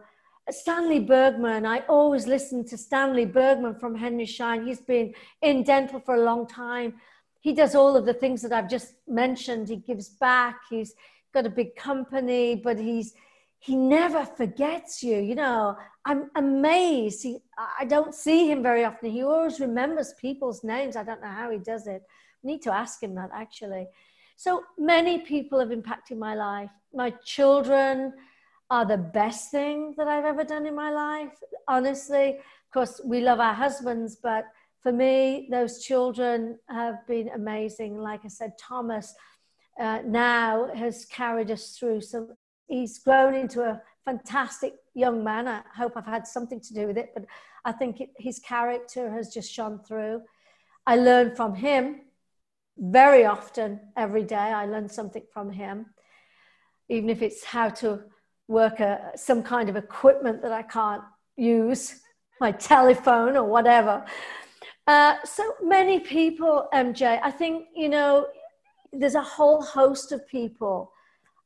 Stanley 0.50 1.00
Bergman. 1.00 1.64
I 1.64 1.80
always 1.88 2.26
listen 2.26 2.66
to 2.66 2.76
Stanley 2.76 3.24
Bergman 3.24 3.76
from 3.76 3.94
Henry 3.94 4.26
Schein. 4.26 4.66
He's 4.66 4.80
been 4.80 5.14
in 5.42 5.62
dental 5.62 6.00
for 6.00 6.16
a 6.16 6.24
long 6.24 6.46
time. 6.46 6.94
He 7.40 7.52
does 7.52 7.74
all 7.74 7.96
of 7.96 8.04
the 8.04 8.14
things 8.14 8.42
that 8.42 8.52
I've 8.52 8.68
just 8.68 8.94
mentioned. 9.06 9.68
He 9.68 9.76
gives 9.76 10.08
back. 10.08 10.60
He's 10.68 10.94
got 11.34 11.46
a 11.46 11.50
big 11.50 11.76
company, 11.76 12.54
but 12.54 12.78
he's 12.78 13.12
he 13.58 13.76
never 13.76 14.26
forgets 14.26 15.02
you. 15.02 15.16
You 15.16 15.34
know, 15.36 15.76
I'm 16.04 16.30
amazed. 16.36 17.22
He, 17.22 17.38
I 17.80 17.86
don't 17.86 18.14
see 18.14 18.50
him 18.50 18.62
very 18.62 18.84
often. 18.84 19.10
He 19.10 19.22
always 19.22 19.58
remembers 19.58 20.12
people's 20.20 20.62
names. 20.62 20.96
I 20.96 21.02
don't 21.02 21.22
know 21.22 21.28
how 21.28 21.50
he 21.50 21.56
does 21.58 21.86
it. 21.86 22.02
I 22.02 22.46
need 22.46 22.60
to 22.62 22.74
ask 22.74 23.02
him 23.02 23.14
that 23.14 23.30
actually. 23.32 23.86
So 24.36 24.64
many 24.76 25.20
people 25.20 25.58
have 25.60 25.72
impacted 25.72 26.18
my 26.18 26.34
life. 26.34 26.70
My 26.92 27.10
children 27.24 28.12
are 28.68 28.84
the 28.84 28.98
best 28.98 29.50
thing 29.50 29.94
that 29.96 30.08
I've 30.08 30.26
ever 30.26 30.44
done 30.44 30.66
in 30.66 30.74
my 30.74 30.90
life. 30.90 31.32
Honestly, 31.66 32.36
of 32.36 32.70
course, 32.72 33.00
we 33.02 33.20
love 33.20 33.40
our 33.40 33.54
husbands, 33.54 34.16
but 34.22 34.44
for 34.80 34.92
me, 34.92 35.48
those 35.50 35.82
children 35.82 36.58
have 36.68 36.96
been 37.06 37.30
amazing. 37.30 37.96
Like 37.96 38.20
I 38.24 38.28
said, 38.28 38.52
Thomas, 38.58 39.14
uh, 39.78 40.00
now 40.04 40.68
has 40.74 41.04
carried 41.06 41.50
us 41.50 41.76
through. 41.76 42.00
So 42.00 42.28
he's 42.66 42.98
grown 42.98 43.34
into 43.34 43.62
a 43.62 43.80
fantastic 44.04 44.74
young 44.94 45.24
man. 45.24 45.48
I 45.48 45.62
hope 45.76 45.92
I've 45.96 46.06
had 46.06 46.26
something 46.26 46.60
to 46.60 46.74
do 46.74 46.86
with 46.86 46.98
it, 46.98 47.10
but 47.14 47.24
I 47.64 47.72
think 47.72 48.00
it, 48.00 48.10
his 48.18 48.38
character 48.38 49.10
has 49.10 49.32
just 49.32 49.50
shone 49.50 49.80
through. 49.80 50.22
I 50.86 50.96
learn 50.96 51.34
from 51.34 51.54
him 51.54 52.02
very 52.76 53.24
often, 53.24 53.80
every 53.96 54.24
day. 54.24 54.36
I 54.36 54.66
learn 54.66 54.88
something 54.88 55.22
from 55.32 55.50
him, 55.50 55.86
even 56.88 57.08
if 57.08 57.22
it's 57.22 57.44
how 57.44 57.70
to 57.70 58.00
work 58.48 58.80
a, 58.80 59.12
some 59.16 59.42
kind 59.42 59.68
of 59.68 59.76
equipment 59.76 60.42
that 60.42 60.52
I 60.52 60.62
can't 60.62 61.02
use, 61.36 62.00
my 62.40 62.52
telephone 62.52 63.36
or 63.36 63.44
whatever. 63.44 64.04
Uh, 64.86 65.16
so 65.24 65.54
many 65.62 65.98
people, 65.98 66.68
MJ, 66.74 67.18
I 67.22 67.30
think, 67.30 67.68
you 67.74 67.88
know, 67.88 68.26
there's 68.96 69.14
a 69.14 69.22
whole 69.22 69.62
host 69.62 70.12
of 70.12 70.26
people, 70.26 70.92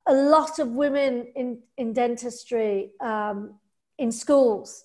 a 0.06 0.14
lot 0.14 0.58
of 0.58 0.68
women 0.68 1.26
in, 1.36 1.58
in 1.76 1.92
dentistry, 1.92 2.90
um, 3.00 3.54
in 3.98 4.12
schools, 4.12 4.84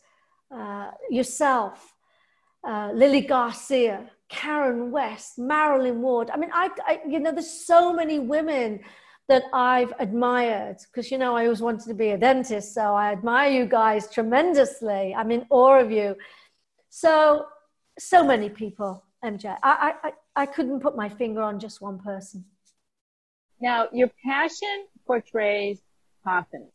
uh, 0.51 0.91
yourself, 1.09 1.95
uh, 2.68 2.91
Lily 2.93 3.22
Garcia, 3.22 4.09
Karen 4.30 4.91
West, 4.91 5.38
Marilyn 5.38 6.01
Ward. 6.01 6.30
I 6.32 6.38
mean, 6.38 6.49
I, 6.53 6.70
I, 6.86 6.99
you 7.07 7.20
know, 7.20 7.32
there's 7.32 7.66
so 7.66 7.93
many 7.93 8.20
women 8.20 8.80
that 9.30 9.43
I've 9.53 9.93
admired 9.99 10.78
because, 10.91 11.11
you 11.11 11.18
know, 11.18 11.36
I 11.36 11.43
always 11.43 11.61
wanted 11.61 11.88
to 11.88 11.93
be 11.93 12.09
a 12.09 12.18
dentist. 12.18 12.74
So 12.74 12.93
I 12.93 13.11
admire 13.11 13.51
you 13.51 13.66
guys 13.66 14.11
tremendously. 14.11 15.14
I'm 15.16 15.32
in 15.32 15.45
awe 15.49 15.80
of 15.80 15.91
you. 15.91 16.16
So, 16.89 17.45
so 17.97 18.24
many 18.24 18.49
people, 18.49 19.03
MJ. 19.24 19.55
I, 19.64 19.93
I, 20.03 20.11
I 20.36 20.45
couldn't 20.45 20.82
put 20.82 20.95
my 20.95 21.09
finger 21.09 21.41
on 21.41 21.59
just 21.59 21.82
one 21.82 21.99
person. 21.99 22.43
Now, 23.64 23.88
your 23.93 24.11
passion 24.26 24.88
portrays 25.07 25.80
confidence, 26.26 26.74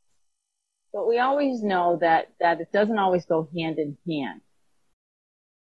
but 0.90 1.06
we 1.06 1.18
always 1.18 1.62
know 1.62 1.98
that, 2.00 2.28
that 2.40 2.62
it 2.62 2.72
doesn't 2.72 2.98
always 2.98 3.26
go 3.26 3.46
hand 3.54 3.78
in 3.78 3.98
hand. 4.08 4.40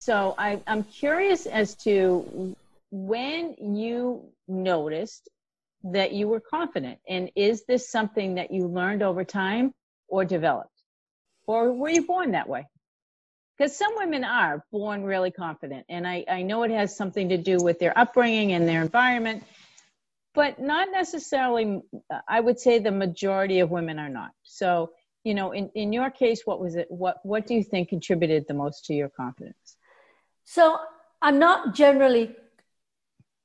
So 0.01 0.35
I, 0.37 0.61
I'm 0.66 0.83
curious 0.83 1.47
as 1.47 1.77
to 1.85 2.57
when 2.91 3.55
you 3.57 4.33
noticed 4.49 5.29
that 5.85 6.12
you 6.12 6.27
were 6.27 6.41
confident, 6.41 6.99
and 7.09 7.31
is 7.37 7.66
this 7.66 7.89
something 7.89 8.35
that 8.35 8.51
you 8.51 8.66
learned 8.66 9.05
over 9.05 9.23
time 9.23 9.73
or 10.09 10.25
developed, 10.25 10.75
or 11.47 11.73
were 11.73 11.91
you 11.91 12.05
born 12.05 12.33
that 12.33 12.49
way? 12.49 12.66
Because 13.57 13.77
some 13.77 13.93
women 13.95 14.25
are 14.25 14.64
born 14.73 15.05
really 15.05 15.31
confident, 15.31 15.87
and 15.89 16.05
I, 16.05 16.25
I 16.29 16.43
know 16.43 16.64
it 16.64 16.73
has 16.73 16.97
something 16.97 17.29
to 17.29 17.39
do 17.39 17.59
with 17.59 17.79
their 17.79 17.97
upbringing 17.97 18.51
and 18.51 18.66
their 18.66 18.83
environment, 18.83 19.45
but 20.35 20.61
not 20.61 20.89
necessarily. 20.91 21.80
I 22.28 22.41
would 22.41 22.59
say 22.59 22.78
the 22.78 22.91
majority 22.91 23.61
of 23.61 23.70
women 23.70 23.99
are 23.99 24.09
not. 24.09 24.30
So 24.43 24.91
you 25.24 25.35
know 25.35 25.53
in, 25.53 25.70
in 25.74 25.93
your 25.93 26.11
case 26.11 26.43
what 26.45 26.61
was 26.61 26.74
it 26.74 26.87
what 26.91 27.24
what 27.24 27.47
do 27.47 27.55
you 27.55 27.62
think 27.62 27.89
contributed 27.89 28.45
the 28.49 28.55
most 28.55 28.85
to 28.85 28.95
your 28.95 29.09
confidence 29.09 29.76
so 30.45 30.76
i'm 31.20 31.39
not 31.39 31.74
generally 31.74 32.35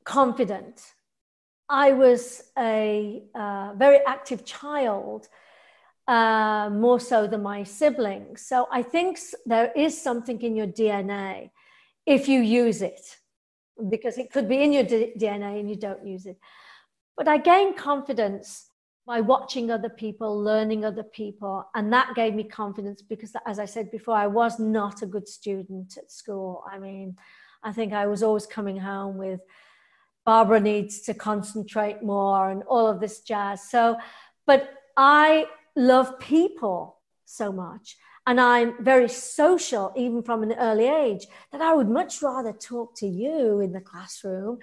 confident 0.03 0.93
i 1.69 1.91
was 1.91 2.43
a 2.57 3.23
uh, 3.35 3.73
very 3.75 3.99
active 4.07 4.45
child 4.45 5.27
uh, 6.07 6.69
more 6.71 6.99
so 6.99 7.27
than 7.27 7.43
my 7.43 7.63
siblings 7.63 8.41
so 8.41 8.67
i 8.71 8.81
think 8.81 9.19
there 9.45 9.71
is 9.75 10.01
something 10.01 10.41
in 10.41 10.55
your 10.55 10.67
dna 10.67 11.49
if 12.05 12.27
you 12.27 12.39
use 12.39 12.81
it 12.81 13.17
because 13.89 14.17
it 14.17 14.31
could 14.31 14.47
be 14.47 14.63
in 14.63 14.71
your 14.71 14.83
D- 14.83 15.13
dna 15.19 15.59
and 15.59 15.69
you 15.69 15.75
don't 15.75 16.05
use 16.07 16.25
it 16.25 16.37
but 17.17 17.27
i 17.27 17.37
gained 17.37 17.75
confidence 17.75 18.69
by 19.07 19.21
watching 19.21 19.71
other 19.71 19.89
people, 19.89 20.37
learning 20.37 20.83
other 20.83 21.01
people. 21.01 21.65
And 21.73 21.91
that 21.93 22.13
gave 22.13 22.35
me 22.35 22.43
confidence 22.43 23.01
because, 23.01 23.33
as 23.45 23.57
I 23.57 23.63
said 23.63 23.89
before, 23.89 24.15
I 24.15 24.27
was 24.27 24.59
not 24.59 25.01
a 25.01 25.05
good 25.05 25.29
student 25.29 25.97
at 25.97 26.11
school. 26.11 26.65
I 26.69 26.77
mean, 26.77 27.15
I 27.63 27.71
think 27.71 27.93
I 27.93 28.05
was 28.05 28.21
always 28.21 28.45
coming 28.45 28.77
home 28.77 29.17
with 29.17 29.39
Barbara 30.25 30.59
needs 30.59 30.99
to 31.03 31.13
concentrate 31.13 32.03
more 32.03 32.49
and 32.49 32.63
all 32.63 32.85
of 32.85 32.99
this 32.99 33.21
jazz. 33.21 33.69
So, 33.69 33.95
but 34.45 34.73
I 34.97 35.45
love 35.77 36.19
people 36.19 36.99
so 37.23 37.53
much. 37.53 37.95
And 38.27 38.41
I'm 38.41 38.83
very 38.83 39.07
social, 39.07 39.93
even 39.95 40.21
from 40.21 40.43
an 40.43 40.53
early 40.59 40.85
age, 40.85 41.25
that 41.53 41.61
I 41.61 41.73
would 41.73 41.87
much 41.87 42.21
rather 42.21 42.51
talk 42.51 42.93
to 42.97 43.07
you 43.07 43.61
in 43.61 43.71
the 43.71 43.79
classroom 43.79 44.59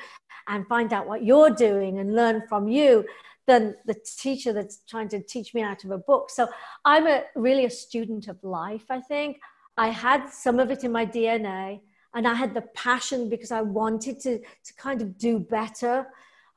and 0.46 0.68
find 0.68 0.92
out 0.92 1.08
what 1.08 1.24
you're 1.24 1.48
doing 1.48 1.98
and 1.98 2.14
learn 2.14 2.42
from 2.46 2.68
you 2.68 3.06
than 3.46 3.74
the 3.86 3.96
teacher 4.18 4.52
that's 4.52 4.80
trying 4.86 5.08
to 5.08 5.20
teach 5.22 5.54
me 5.54 5.62
out 5.62 5.82
of 5.82 5.90
a 5.90 5.98
book. 5.98 6.28
So 6.28 6.46
I'm 6.84 7.06
a 7.06 7.24
really 7.34 7.64
a 7.64 7.70
student 7.70 8.28
of 8.28 8.36
life, 8.44 8.84
I 8.90 9.00
think. 9.00 9.38
I 9.78 9.88
had 9.88 10.28
some 10.28 10.58
of 10.58 10.70
it 10.70 10.84
in 10.84 10.92
my 10.92 11.06
DNA 11.06 11.80
and 12.14 12.28
I 12.28 12.34
had 12.34 12.52
the 12.52 12.62
passion 12.74 13.30
because 13.30 13.50
I 13.50 13.62
wanted 13.62 14.20
to, 14.20 14.38
to 14.40 14.74
kind 14.76 15.00
of 15.00 15.16
do 15.16 15.38
better. 15.38 16.06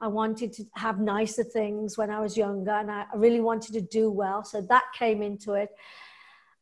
I 0.01 0.07
wanted 0.07 0.51
to 0.53 0.65
have 0.75 0.99
nicer 0.99 1.45
things 1.45 1.97
when 1.97 2.11
I 2.11 2.19
was 2.19 2.35
younger 2.35 2.71
and 2.71 2.91
I 2.91 3.05
really 3.15 3.39
wanted 3.39 3.73
to 3.73 3.81
do 3.81 4.11
well. 4.11 4.43
So 4.43 4.61
that 4.61 4.83
came 4.97 5.21
into 5.21 5.53
it. 5.53 5.69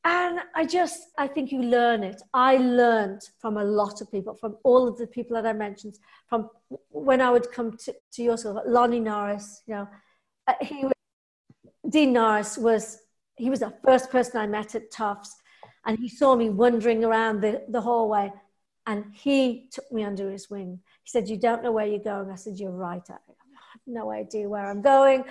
And 0.08 0.40
I 0.54 0.66
just, 0.66 1.08
I 1.18 1.28
think 1.28 1.52
you 1.52 1.64
learn 1.64 2.04
it. 2.04 2.22
I 2.32 2.58
learned 2.58 3.22
from 3.40 3.58
a 3.58 3.64
lot 3.64 4.02
of 4.02 4.12
people, 4.12 4.36
from 4.36 4.56
all 4.64 4.88
of 4.88 5.00
the 5.00 5.08
people 5.08 5.34
that 5.36 5.48
I 5.48 5.54
mentioned, 5.54 5.98
from 6.30 6.48
when 6.90 7.22
I 7.22 7.32
would 7.32 7.52
come 7.52 7.76
to, 7.86 7.96
to 8.14 8.24
your 8.24 8.38
school, 8.38 8.62
Lonnie 8.68 9.00
Norris, 9.00 9.64
you 9.66 9.74
know, 9.74 9.88
uh, 10.48 10.54
he 10.62 10.84
was, 10.84 10.94
Dean 11.90 12.14
Norris 12.14 12.56
was 12.56 13.00
he 13.38 13.50
was 13.50 13.60
the 13.60 13.74
first 13.84 14.12
person 14.12 14.40
I 14.40 14.48
met 14.48 14.76
at 14.76 14.92
Tufts, 14.92 15.36
and 15.86 15.98
he 15.98 16.08
saw 16.08 16.36
me 16.36 16.50
wandering 16.50 17.04
around 17.04 17.42
the, 17.42 17.64
the 17.68 17.82
hallway, 17.82 18.32
and 18.86 19.06
he 19.12 19.68
took 19.72 19.92
me 19.92 20.04
under 20.04 20.32
his 20.32 20.50
wing. 20.50 20.80
He 21.04 21.10
said, 21.10 21.28
"You 21.28 21.38
don't 21.38 21.64
know 21.64 21.72
where 21.72 21.86
you're 21.86 22.00
going." 22.00 22.32
I 22.32 22.36
said, 22.36 22.60
"You're 22.60 22.72
right. 22.72 23.02
I 23.10 23.16
no 23.88 24.12
idea 24.12 24.50
where 24.50 24.66
I'm 24.66 24.82
going." 24.82 25.24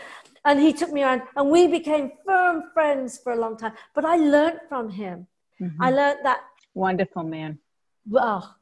And 0.45 0.61
he 0.61 0.73
took 0.73 0.93
me 0.93 1.03
around, 1.03 1.23
and 1.37 1.51
we 1.51 1.67
became 1.69 2.13
firm 2.27 2.65
friends 2.75 3.19
for 3.19 3.33
a 3.33 3.37
long 3.37 3.57
time. 3.57 3.73
But 3.95 4.05
I 4.05 4.17
learned 4.17 4.61
from 4.69 4.91
him. 4.91 5.27
Mm-hmm. 5.61 5.83
I 5.83 5.91
learned 5.91 6.21
that 6.25 6.41
wonderful 6.75 7.23
man. 7.23 7.59
Oh, 8.15 8.55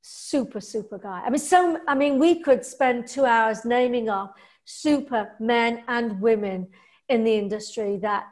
super 0.00 0.60
super 0.60 0.98
guy. 0.98 1.22
I 1.24 1.30
mean, 1.30 1.38
so 1.38 1.78
I 1.86 1.94
mean, 1.94 2.18
we 2.18 2.40
could 2.40 2.64
spend 2.64 3.06
two 3.06 3.24
hours 3.24 3.64
naming 3.64 4.08
off 4.08 4.30
super 4.64 5.32
men 5.40 5.82
and 5.88 6.20
women 6.20 6.68
in 7.08 7.24
the 7.24 7.34
industry 7.34 7.98
that 7.98 8.26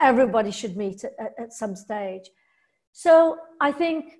everybody 0.00 0.50
should 0.50 0.76
meet 0.76 1.04
at, 1.04 1.34
at 1.38 1.52
some 1.52 1.74
stage. 1.74 2.30
So 2.92 3.38
I 3.60 3.72
think 3.72 4.18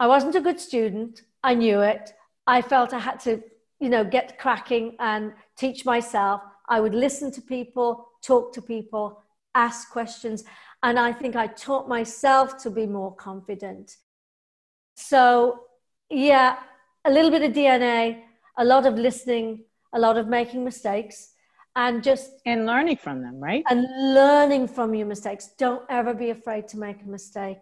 I 0.00 0.06
wasn't 0.06 0.34
a 0.34 0.40
good 0.40 0.60
student. 0.60 1.22
I 1.42 1.54
knew 1.54 1.80
it. 1.80 2.12
I 2.46 2.62
felt 2.62 2.92
I 2.92 2.98
had 2.98 3.20
to, 3.20 3.42
you 3.80 3.88
know, 3.88 4.04
get 4.04 4.38
cracking 4.38 4.96
and 4.98 5.32
teach 5.56 5.84
myself. 5.84 6.40
I 6.68 6.80
would 6.80 6.94
listen 6.94 7.30
to 7.32 7.42
people, 7.42 8.08
talk 8.22 8.52
to 8.54 8.62
people, 8.62 9.22
ask 9.54 9.90
questions. 9.90 10.44
And 10.82 10.98
I 10.98 11.12
think 11.12 11.36
I 11.36 11.46
taught 11.46 11.88
myself 11.88 12.62
to 12.62 12.70
be 12.70 12.86
more 12.86 13.14
confident. 13.14 13.96
So, 14.96 15.60
yeah, 16.10 16.58
a 17.04 17.10
little 17.10 17.30
bit 17.30 17.42
of 17.42 17.52
DNA, 17.52 18.22
a 18.58 18.64
lot 18.64 18.86
of 18.86 18.94
listening, 18.94 19.64
a 19.92 19.98
lot 19.98 20.16
of 20.16 20.28
making 20.28 20.64
mistakes 20.64 21.34
and 21.76 22.02
just 22.02 22.30
and 22.46 22.66
learning 22.66 22.96
from 22.96 23.20
them 23.20 23.40
right 23.40 23.64
and 23.68 23.82
learning 24.14 24.68
from 24.68 24.94
your 24.94 25.06
mistakes 25.06 25.50
don't 25.58 25.82
ever 25.90 26.14
be 26.14 26.30
afraid 26.30 26.68
to 26.68 26.78
make 26.78 27.02
a 27.02 27.08
mistake 27.08 27.58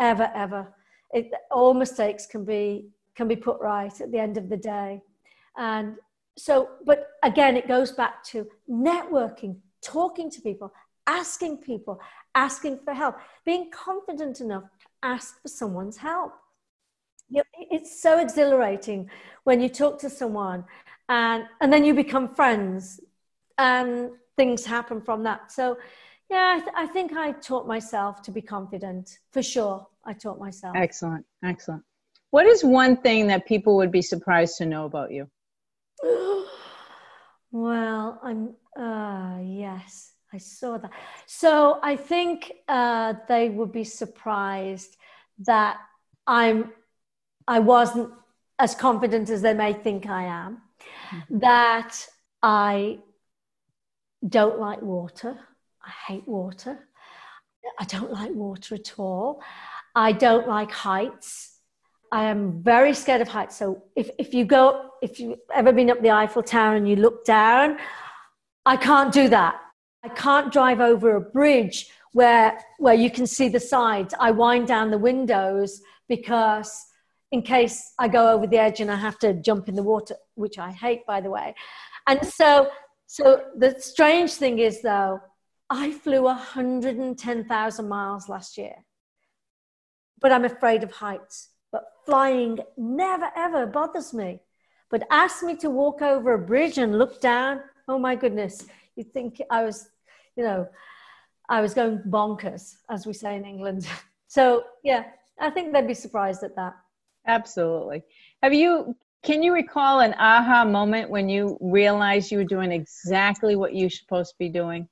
ever 0.00 0.30
ever 0.34 0.74
it, 1.12 1.30
all 1.50 1.74
mistakes 1.74 2.26
can 2.26 2.44
be 2.44 2.88
can 3.14 3.28
be 3.28 3.36
put 3.36 3.60
right 3.60 4.00
at 4.00 4.10
the 4.10 4.18
end 4.18 4.36
of 4.36 4.48
the 4.48 4.56
day 4.56 5.00
and 5.56 5.96
so 6.36 6.70
but 6.84 7.10
again 7.22 7.56
it 7.56 7.68
goes 7.68 7.92
back 7.92 8.24
to 8.24 8.46
networking 8.68 9.56
talking 9.82 10.30
to 10.30 10.40
people 10.40 10.72
asking 11.06 11.58
people 11.58 12.00
asking 12.34 12.78
for 12.84 12.94
help 12.94 13.16
being 13.44 13.70
confident 13.70 14.40
enough 14.40 14.64
to 14.64 14.86
ask 15.02 15.40
for 15.42 15.48
someone's 15.48 15.96
help. 15.96 16.32
It's 17.30 18.00
so 18.00 18.18
exhilarating 18.18 19.10
when 19.44 19.60
you 19.60 19.68
talk 19.68 19.98
to 20.00 20.10
someone 20.10 20.64
and 21.08 21.44
and 21.60 21.72
then 21.72 21.84
you 21.84 21.94
become 21.94 22.34
friends 22.34 23.00
and 23.58 24.10
things 24.36 24.64
happen 24.64 25.00
from 25.00 25.22
that. 25.24 25.52
So 25.52 25.78
yeah 26.30 26.56
I, 26.56 26.60
th- 26.60 26.76
I, 26.76 26.86
think 26.86 27.12
i 27.12 27.32
taught 27.32 27.66
myself 27.66 28.22
to 28.22 28.30
be 28.30 28.40
confident 28.40 29.18
for 29.30 29.42
sure 29.42 29.86
i 30.06 30.12
taught 30.12 30.38
myself. 30.38 30.74
Excellent 30.76 31.24
excellent. 31.42 31.82
What 32.30 32.46
is 32.46 32.64
one 32.64 32.96
thing 32.96 33.26
that 33.28 33.46
people 33.46 33.76
would 33.76 33.92
be 33.92 34.02
surprised 34.02 34.56
to 34.58 34.66
know 34.66 34.84
about 34.86 35.12
you 35.12 35.28
well 37.52 38.20
i'm 38.22 38.54
uh 38.80 39.38
yes 39.42 40.12
i 40.32 40.38
saw 40.38 40.76
that 40.78 40.90
so 41.26 41.78
i 41.82 41.96
think 41.96 42.52
uh 42.68 43.14
they 43.28 43.48
would 43.48 43.72
be 43.72 43.84
surprised 43.84 44.96
that 45.38 45.78
i'm 46.26 46.72
i 47.46 47.58
wasn't 47.58 48.10
as 48.58 48.74
confident 48.74 49.30
as 49.30 49.42
they 49.42 49.54
may 49.54 49.72
think 49.72 50.06
i 50.06 50.24
am 50.24 50.62
mm-hmm. 51.10 51.38
that 51.38 52.08
I 52.44 52.98
don't 54.26 54.60
like 54.60 54.82
water. 54.82 55.38
I 55.82 55.90
hate 56.06 56.28
water. 56.28 56.78
I 57.78 57.84
don't 57.86 58.12
like 58.12 58.32
water 58.32 58.74
at 58.74 58.98
all. 58.98 59.42
I 59.94 60.12
don't 60.12 60.46
like 60.46 60.70
heights. 60.70 61.58
I 62.12 62.24
am 62.24 62.62
very 62.62 62.92
scared 62.92 63.22
of 63.22 63.28
heights. 63.28 63.56
So 63.56 63.84
if, 63.96 64.10
if 64.18 64.34
you 64.34 64.44
go, 64.44 64.90
if 65.04 65.20
you've 65.20 65.38
ever 65.54 65.70
been 65.70 65.90
up 65.90 66.00
the 66.00 66.10
Eiffel 66.10 66.42
Tower 66.42 66.76
and 66.76 66.88
you 66.88 66.96
look 66.96 67.26
down, 67.26 67.76
I 68.64 68.78
can't 68.78 69.12
do 69.12 69.28
that. 69.28 69.60
I 70.02 70.08
can't 70.08 70.50
drive 70.50 70.80
over 70.80 71.14
a 71.14 71.20
bridge 71.20 71.90
where, 72.12 72.58
where 72.78 72.94
you 72.94 73.10
can 73.10 73.26
see 73.26 73.50
the 73.50 73.60
sides. 73.60 74.14
I 74.18 74.30
wind 74.30 74.66
down 74.66 74.90
the 74.90 74.98
windows 74.98 75.82
because 76.08 76.86
in 77.32 77.42
case 77.42 77.92
I 77.98 78.08
go 78.08 78.32
over 78.32 78.46
the 78.46 78.56
edge 78.56 78.80
and 78.80 78.90
I 78.90 78.96
have 78.96 79.18
to 79.18 79.34
jump 79.34 79.68
in 79.68 79.74
the 79.74 79.82
water, 79.82 80.16
which 80.36 80.58
I 80.58 80.70
hate, 80.70 81.04
by 81.06 81.20
the 81.20 81.30
way. 81.30 81.54
And 82.06 82.26
so, 82.26 82.70
so 83.06 83.42
the 83.54 83.76
strange 83.78 84.32
thing 84.32 84.58
is, 84.58 84.80
though, 84.80 85.20
I 85.68 85.92
flew 85.92 86.22
110,000 86.22 87.88
miles 87.88 88.28
last 88.30 88.56
year, 88.56 88.76
but 90.18 90.32
I'm 90.32 90.46
afraid 90.46 90.82
of 90.82 90.92
heights. 90.92 91.50
But 91.72 91.84
flying 92.06 92.60
never 92.78 93.30
ever 93.36 93.66
bothers 93.66 94.14
me. 94.14 94.40
But 94.90 95.06
ask 95.10 95.42
me 95.42 95.56
to 95.56 95.70
walk 95.70 96.02
over 96.02 96.34
a 96.34 96.38
bridge 96.38 96.78
and 96.78 96.98
look 96.98 97.20
down. 97.20 97.60
Oh 97.88 97.98
my 97.98 98.14
goodness, 98.14 98.66
you'd 98.96 99.12
think 99.12 99.40
I 99.50 99.64
was, 99.64 99.88
you 100.36 100.44
know, 100.44 100.68
I 101.48 101.60
was 101.60 101.74
going 101.74 101.98
bonkers, 102.08 102.76
as 102.88 103.06
we 103.06 103.12
say 103.12 103.36
in 103.36 103.44
England. 103.44 103.86
So 104.26 104.64
yeah, 104.82 105.04
I 105.38 105.50
think 105.50 105.72
they'd 105.72 105.86
be 105.86 105.94
surprised 105.94 106.42
at 106.42 106.56
that. 106.56 106.74
Absolutely. 107.24 108.02
Have 108.42 108.52
you, 108.52 108.96
can 109.22 109.44
you 109.44 109.54
recall 109.54 110.00
an 110.00 110.12
aha 110.14 110.64
moment 110.64 111.08
when 111.08 111.28
you 111.28 111.56
realized 111.60 112.32
you 112.32 112.38
were 112.38 112.44
doing 112.44 112.72
exactly 112.72 113.54
what 113.54 113.76
you're 113.76 113.90
supposed 113.90 114.30
to 114.30 114.36
be 114.40 114.48
doing? 114.48 114.88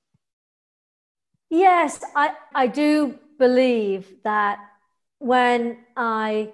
Yes, 1.50 2.04
I, 2.14 2.34
I 2.54 2.68
do 2.68 3.18
believe 3.38 4.22
that 4.22 4.60
when 5.18 5.78
I 5.96 6.52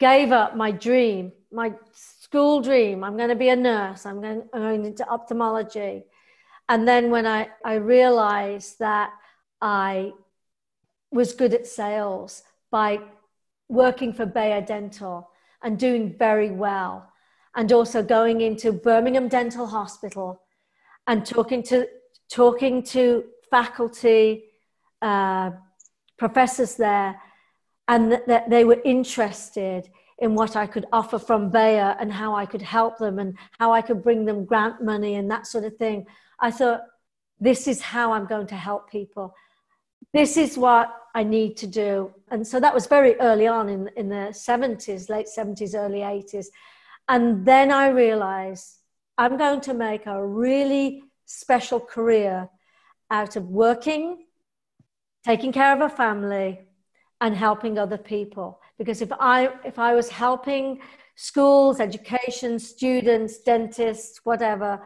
gave 0.00 0.32
up 0.32 0.56
my 0.56 0.70
dream, 0.70 1.32
my 1.52 1.74
school 2.28 2.60
dream. 2.60 3.02
I'm 3.04 3.16
going 3.16 3.30
to 3.30 3.34
be 3.34 3.48
a 3.48 3.56
nurse. 3.56 4.04
I'm 4.04 4.20
going, 4.20 4.42
I'm 4.52 4.60
going 4.60 4.84
into 4.84 5.08
ophthalmology. 5.08 6.04
And 6.68 6.86
then 6.86 7.10
when 7.10 7.26
I, 7.26 7.48
I 7.64 7.74
realized 7.74 8.78
that 8.80 9.12
I 9.62 10.12
was 11.10 11.32
good 11.32 11.54
at 11.54 11.66
sales 11.66 12.42
by 12.70 13.00
working 13.68 14.12
for 14.12 14.26
Bayer 14.26 14.60
Dental 14.60 15.30
and 15.62 15.78
doing 15.78 16.14
very 16.18 16.50
well, 16.50 17.10
and 17.56 17.72
also 17.72 18.02
going 18.02 18.42
into 18.42 18.72
Birmingham 18.72 19.28
Dental 19.28 19.66
Hospital 19.66 20.42
and 21.06 21.24
talking 21.24 21.62
to 21.64 21.88
talking 22.30 22.82
to 22.82 23.24
faculty, 23.50 24.44
uh, 25.00 25.50
professors 26.18 26.76
there, 26.76 27.18
and 27.88 28.12
that, 28.12 28.28
that 28.28 28.50
they 28.50 28.66
were 28.66 28.80
interested 28.84 29.88
in 30.18 30.34
what 30.34 30.56
I 30.56 30.66
could 30.66 30.86
offer 30.92 31.18
from 31.18 31.50
Bayer 31.50 31.96
and 32.00 32.12
how 32.12 32.34
I 32.34 32.44
could 32.44 32.62
help 32.62 32.98
them 32.98 33.18
and 33.18 33.36
how 33.58 33.72
I 33.72 33.82
could 33.82 34.02
bring 34.02 34.24
them 34.24 34.44
grant 34.44 34.82
money 34.82 35.14
and 35.14 35.30
that 35.30 35.46
sort 35.46 35.64
of 35.64 35.76
thing. 35.76 36.06
I 36.40 36.50
thought, 36.50 36.82
this 37.40 37.68
is 37.68 37.80
how 37.80 38.12
I'm 38.12 38.26
going 38.26 38.48
to 38.48 38.56
help 38.56 38.90
people. 38.90 39.34
This 40.12 40.36
is 40.36 40.58
what 40.58 40.92
I 41.14 41.22
need 41.22 41.56
to 41.58 41.66
do. 41.66 42.12
And 42.30 42.46
so 42.46 42.58
that 42.58 42.74
was 42.74 42.86
very 42.86 43.14
early 43.20 43.46
on 43.46 43.68
in, 43.68 43.88
in 43.96 44.08
the 44.08 44.32
70s, 44.32 45.08
late 45.08 45.26
70s, 45.26 45.74
early 45.74 46.00
80s. 46.00 46.46
And 47.08 47.46
then 47.46 47.70
I 47.70 47.88
realized 47.88 48.78
I'm 49.16 49.36
going 49.36 49.60
to 49.62 49.74
make 49.74 50.06
a 50.06 50.24
really 50.24 51.02
special 51.26 51.80
career 51.80 52.48
out 53.10 53.36
of 53.36 53.48
working, 53.48 54.26
taking 55.24 55.52
care 55.52 55.74
of 55.74 55.80
a 55.80 55.94
family, 55.94 56.60
and 57.20 57.34
helping 57.34 57.78
other 57.78 57.98
people. 57.98 58.60
Because 58.78 59.02
if 59.02 59.12
I 59.12 59.50
if 59.64 59.78
I 59.78 59.94
was 59.94 60.08
helping 60.08 60.80
schools, 61.16 61.80
education, 61.80 62.58
students, 62.58 63.38
dentists, 63.38 64.20
whatever, 64.24 64.80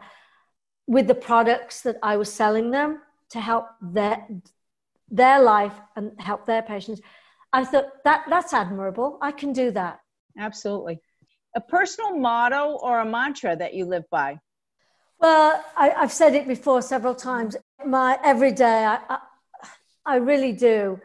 with 0.87 1.07
the 1.07 1.15
products 1.15 1.81
that 1.81 1.97
I 2.01 2.17
was 2.17 2.31
selling 2.31 2.71
them 2.71 2.99
to 3.29 3.39
help 3.39 3.67
their 3.81 4.27
their 5.09 5.41
life 5.41 5.79
and 5.95 6.11
help 6.19 6.45
their 6.45 6.63
patients, 6.63 7.01
I 7.51 7.65
thought 7.65 8.03
that 8.03 8.25
that's 8.29 8.53
admirable. 8.53 9.19
I 9.21 9.31
can 9.31 9.53
do 9.53 9.69
that. 9.71 9.99
Absolutely. 10.37 10.99
A 11.55 11.61
personal 11.61 12.17
motto 12.17 12.79
or 12.81 12.99
a 12.99 13.05
mantra 13.05 13.55
that 13.55 13.75
you 13.75 13.85
live 13.85 14.09
by? 14.09 14.39
Well, 15.19 15.63
I, 15.77 15.89
have 15.89 16.11
said 16.11 16.33
it 16.33 16.47
before 16.47 16.81
several 16.81 17.15
times. 17.15 17.55
My 17.85 18.19
every 18.23 18.51
day, 18.51 18.85
I, 18.85 18.99
I, 19.07 19.19
I, 20.05 20.15
really 20.17 20.51
do. 20.51 20.99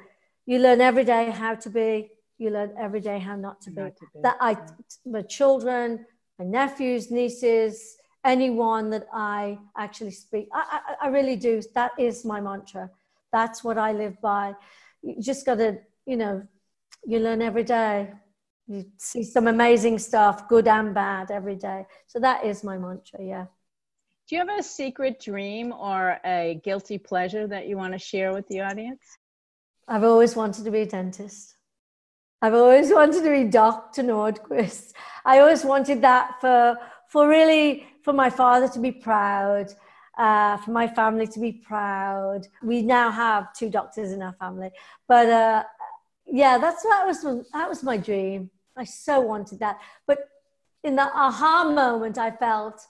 You 0.47 0.59
learn 0.59 0.80
every 0.80 1.05
day 1.05 1.30
how 1.30 1.55
to 1.55 1.70
be. 1.70 2.11
You 2.39 2.51
learn 2.51 2.72
every 2.78 3.01
day 3.01 3.18
how 3.18 3.36
not 3.36 3.61
to 3.62 3.70
be. 3.70 3.82
Not 3.82 3.97
to 3.97 4.07
be. 4.14 4.20
That 4.22 4.36
I, 4.41 4.57
my 5.05 5.22
children, 5.22 6.07
my 6.39 6.45
nephews, 6.45 7.11
nieces, 7.11 7.97
anyone 8.24 8.91
that 8.91 9.07
I 9.12 9.59
actually 9.76 10.12
speak, 10.12 10.49
I, 10.53 10.80
I, 11.01 11.07
I 11.07 11.09
really 11.09 11.36
do. 11.36 11.61
That 11.74 11.93
is 11.99 12.24
my 12.24 12.41
mantra. 12.41 12.91
That's 13.32 13.64
what 13.64 13.76
I 13.76 13.93
live 13.93 14.20
by. 14.20 14.55
You 15.03 15.20
just 15.20 15.45
got 15.45 15.57
to, 15.57 15.78
you 16.07 16.16
know, 16.16 16.47
you 17.05 17.18
learn 17.18 17.43
every 17.43 17.64
day. 17.64 18.12
You 18.66 18.84
see 18.99 19.24
some 19.24 19.47
amazing 19.47 19.99
stuff, 19.99 20.49
good 20.49 20.68
and 20.68 20.95
bad, 20.95 21.30
every 21.30 21.57
day. 21.57 21.86
So 22.07 22.20
that 22.20 22.45
is 22.45 22.62
my 22.62 22.78
mantra. 22.78 23.20
Yeah. 23.22 23.47
Do 24.28 24.36
you 24.36 24.47
have 24.47 24.59
a 24.59 24.62
secret 24.62 25.20
dream 25.20 25.72
or 25.72 26.20
a 26.24 26.61
guilty 26.62 26.99
pleasure 26.99 27.47
that 27.47 27.66
you 27.66 27.78
want 27.78 27.95
to 27.95 27.99
share 27.99 28.32
with 28.32 28.47
the 28.49 28.61
audience? 28.61 29.01
I've 29.89 30.05
always 30.05 30.36
wanted 30.36 30.64
to 30.64 30.70
be 30.70 30.82
a 30.82 30.86
dentist. 30.86 31.57
I've 32.41 32.55
always 32.55 32.93
wanted 32.93 33.24
to 33.24 33.30
be 33.30 33.45
Dr. 33.45 34.03
Nordquist. 34.03 34.93
I 35.24 35.41
always 35.41 35.64
wanted 35.64 36.03
that 36.03 36.41
for, 36.41 36.76
for 37.09 37.28
really, 37.28 37.86
for 38.03 38.12
my 38.12 38.30
father 38.30 38.68
to 38.68 38.78
be 38.78 38.93
proud, 38.93 39.72
uh, 40.16 40.57
for 40.59 40.70
my 40.70 40.86
family 40.86 41.26
to 41.26 41.41
be 41.41 41.53
proud. 41.53 42.47
We 42.62 42.82
now 42.82 43.11
have 43.11 43.53
two 43.55 43.70
doctors 43.70 44.12
in 44.12 44.22
our 44.22 44.34
family. 44.34 44.70
But 45.09 45.28
uh, 45.28 45.64
yeah, 46.26 46.59
that's 46.59 46.84
that 46.84 47.05
was, 47.07 47.22
that 47.53 47.68
was 47.68 47.82
my 47.82 47.97
dream. 47.97 48.51
I 48.76 48.84
so 48.84 49.20
wanted 49.20 49.59
that. 49.59 49.80
But 50.07 50.18
in 50.84 50.95
that 50.95 51.11
aha 51.14 51.64
moment, 51.64 52.18
I 52.18 52.30
felt, 52.30 52.80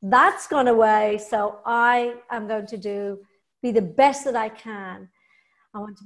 that's 0.00 0.46
gone 0.46 0.68
away. 0.68 1.18
So 1.18 1.58
I 1.66 2.14
am 2.30 2.46
going 2.46 2.66
to 2.66 2.76
do 2.76 3.18
be 3.62 3.72
the 3.72 3.82
best 3.82 4.24
that 4.24 4.36
I 4.36 4.48
can. 4.48 5.08
I 5.74 5.78
want 5.78 5.96
to 5.98 6.04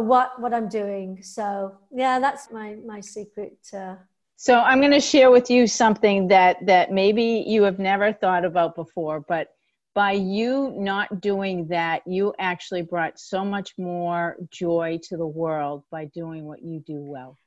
what 0.00 0.40
what 0.40 0.52
I'm 0.52 0.68
doing. 0.68 1.22
So 1.22 1.76
yeah, 1.92 2.18
that's 2.18 2.50
my 2.50 2.76
my 2.86 3.00
secret. 3.00 3.56
Uh, 3.72 3.96
so 4.36 4.60
I'm 4.60 4.80
going 4.80 4.92
to 4.92 5.00
share 5.00 5.30
with 5.30 5.50
you 5.50 5.66
something 5.66 6.28
that 6.28 6.64
that 6.66 6.92
maybe 6.92 7.44
you 7.46 7.62
have 7.62 7.78
never 7.78 8.12
thought 8.12 8.44
about 8.44 8.74
before, 8.74 9.20
but 9.20 9.48
by 9.94 10.12
you 10.12 10.74
not 10.76 11.20
doing 11.20 11.68
that, 11.68 12.02
you 12.04 12.34
actually 12.38 12.82
brought 12.82 13.18
so 13.18 13.44
much 13.44 13.74
more 13.78 14.36
joy 14.50 14.98
to 15.04 15.16
the 15.16 15.26
world 15.26 15.84
by 15.90 16.06
doing 16.06 16.44
what 16.44 16.62
you 16.62 16.80
do 16.80 16.96
well. 16.96 17.38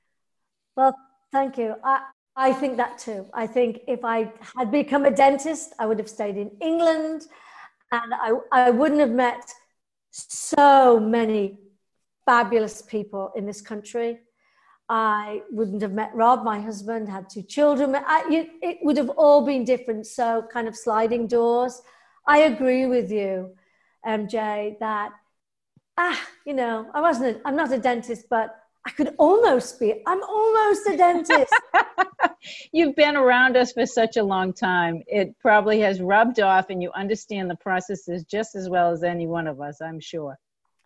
Well, 0.77 0.95
thank 1.33 1.57
you. 1.57 1.75
I, 1.83 2.03
I 2.37 2.53
think 2.53 2.77
that 2.77 2.99
too. 2.99 3.25
I 3.33 3.47
think 3.47 3.81
if 3.87 4.05
I 4.05 4.31
had 4.55 4.71
become 4.71 5.03
a 5.03 5.11
dentist, 5.11 5.73
I 5.77 5.85
would 5.85 5.99
have 5.99 6.09
stayed 6.09 6.37
in 6.37 6.51
England 6.61 7.23
and 7.91 8.13
I, 8.13 8.31
I 8.53 8.69
wouldn't 8.69 9.01
have 9.01 9.11
met 9.11 9.51
so 10.11 10.99
many 10.99 11.59
fabulous 12.27 12.81
people 12.81 13.31
in 13.37 13.45
this 13.45 13.61
country. 13.61 14.19
I 14.89 15.41
wouldn't 15.49 15.81
have 15.81 15.93
met 15.93 16.11
Rob, 16.13 16.43
my 16.43 16.59
husband, 16.59 17.09
had 17.09 17.29
two 17.29 17.41
children. 17.41 17.95
I, 17.95 18.47
it 18.61 18.77
would 18.83 18.97
have 18.97 19.09
all 19.11 19.45
been 19.45 19.63
different. 19.63 20.05
So, 20.05 20.45
kind 20.51 20.67
of 20.67 20.75
sliding 20.75 21.27
doors. 21.27 21.81
I 22.27 22.39
agree 22.39 22.85
with 22.85 23.09
you, 23.09 23.55
MJ, 24.05 24.77
that, 24.79 25.11
ah, 25.97 26.21
you 26.45 26.53
know, 26.53 26.89
I 26.93 27.01
wasn't, 27.01 27.37
a, 27.37 27.47
I'm 27.47 27.55
not 27.55 27.71
a 27.71 27.79
dentist, 27.79 28.25
but 28.29 28.55
I 28.85 28.91
could 28.91 29.15
almost 29.17 29.79
be. 29.79 30.01
I'm 30.05 30.23
almost 30.23 30.87
a 30.87 30.97
dentist. 30.97 31.53
You've 32.73 32.95
been 32.95 33.15
around 33.15 33.57
us 33.57 33.71
for 33.71 33.85
such 33.85 34.17
a 34.17 34.23
long 34.23 34.53
time. 34.53 35.03
It 35.07 35.37
probably 35.39 35.79
has 35.81 36.01
rubbed 36.01 36.39
off, 36.41 36.69
and 36.69 36.81
you 36.81 36.91
understand 36.91 37.49
the 37.49 37.55
processes 37.55 38.25
just 38.25 38.55
as 38.55 38.69
well 38.69 38.91
as 38.91 39.03
any 39.03 39.27
one 39.27 39.47
of 39.47 39.59
us, 39.61 39.81
I'm 39.81 39.99
sure. 39.99 40.37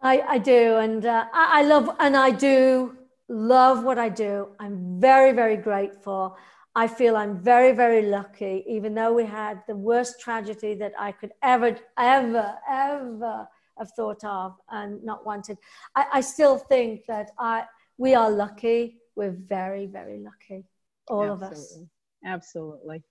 I, 0.02 0.22
I 0.22 0.38
do. 0.38 0.78
And 0.78 1.06
uh, 1.06 1.26
I, 1.34 1.62
I 1.62 1.64
love, 1.64 1.96
and 2.00 2.18
I 2.18 2.32
do 2.32 2.98
love 3.30 3.84
what 3.84 3.98
I 3.98 4.10
do. 4.10 4.50
I'm 4.60 5.00
very, 5.00 5.32
very 5.32 5.58
grateful. 5.58 6.38
I 6.74 6.88
feel 6.88 7.18
I'm 7.18 7.38
very, 7.38 7.74
very 7.74 8.04
lucky, 8.04 8.64
even 8.68 8.94
though 8.96 9.14
we 9.14 9.26
had 9.26 9.62
the 9.68 9.76
worst 9.76 10.22
tragedy 10.22 10.74
that 10.76 10.94
I 10.98 11.12
could 11.12 11.32
ever, 11.44 11.76
ever, 11.98 12.56
ever 12.70 13.48
have 13.78 13.92
thought 13.96 14.24
of 14.24 14.56
and 14.70 15.04
not 15.04 15.26
wanted. 15.26 15.58
I, 15.96 16.06
I 16.14 16.22
still 16.22 16.58
think 16.58 17.06
that 17.08 17.32
I, 17.38 17.66
we 17.98 18.16
are 18.16 18.32
lucky. 18.32 18.98
We're 19.16 19.32
very, 19.32 19.86
very 19.86 20.20
lucky, 20.20 20.66
all 21.08 21.24
Absolutely. 21.24 21.48
of 21.48 21.52
us. 21.52 21.80
Absolutely. 22.26 23.04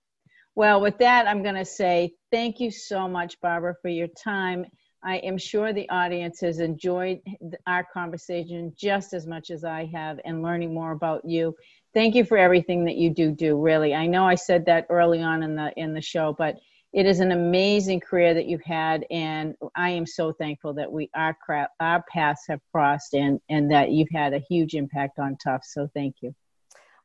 Well, 0.55 0.81
with 0.81 0.97
that, 0.97 1.27
I'm 1.27 1.43
going 1.43 1.55
to 1.55 1.65
say 1.65 2.15
thank 2.31 2.59
you 2.59 2.71
so 2.71 3.07
much, 3.07 3.39
Barbara, 3.41 3.75
for 3.81 3.89
your 3.89 4.07
time. 4.07 4.65
I 5.03 5.17
am 5.17 5.37
sure 5.37 5.73
the 5.73 5.89
audience 5.89 6.41
has 6.41 6.59
enjoyed 6.59 7.21
our 7.65 7.85
conversation 7.91 8.73
just 8.77 9.13
as 9.13 9.25
much 9.25 9.49
as 9.49 9.63
I 9.63 9.85
have 9.93 10.19
and 10.25 10.43
learning 10.43 10.73
more 10.73 10.91
about 10.91 11.25
you. 11.25 11.55
Thank 11.93 12.15
you 12.15 12.23
for 12.23 12.37
everything 12.37 12.85
that 12.85 12.95
you 12.95 13.09
do 13.09 13.31
do, 13.31 13.59
really. 13.59 13.95
I 13.95 14.05
know 14.07 14.25
I 14.25 14.35
said 14.35 14.65
that 14.67 14.85
early 14.89 15.21
on 15.21 15.43
in 15.43 15.55
the 15.55 15.73
in 15.75 15.93
the 15.93 16.01
show, 16.01 16.33
but 16.37 16.57
it 16.93 17.05
is 17.05 17.21
an 17.21 17.31
amazing 17.31 18.01
career 18.01 18.33
that 18.33 18.47
you've 18.47 18.63
had 18.63 19.05
and 19.11 19.55
i 19.75 19.89
am 19.89 20.05
so 20.05 20.33
thankful 20.33 20.73
that 20.73 20.91
we 20.91 21.09
our 21.15 21.37
our 21.79 22.03
paths 22.11 22.43
have 22.47 22.59
crossed 22.71 23.13
and 23.13 23.39
and 23.49 23.71
that 23.71 23.91
you've 23.91 24.09
had 24.13 24.33
a 24.33 24.39
huge 24.49 24.73
impact 24.73 25.19
on 25.19 25.37
Tufts 25.37 25.73
so 25.73 25.87
thank 25.93 26.15
you 26.21 26.35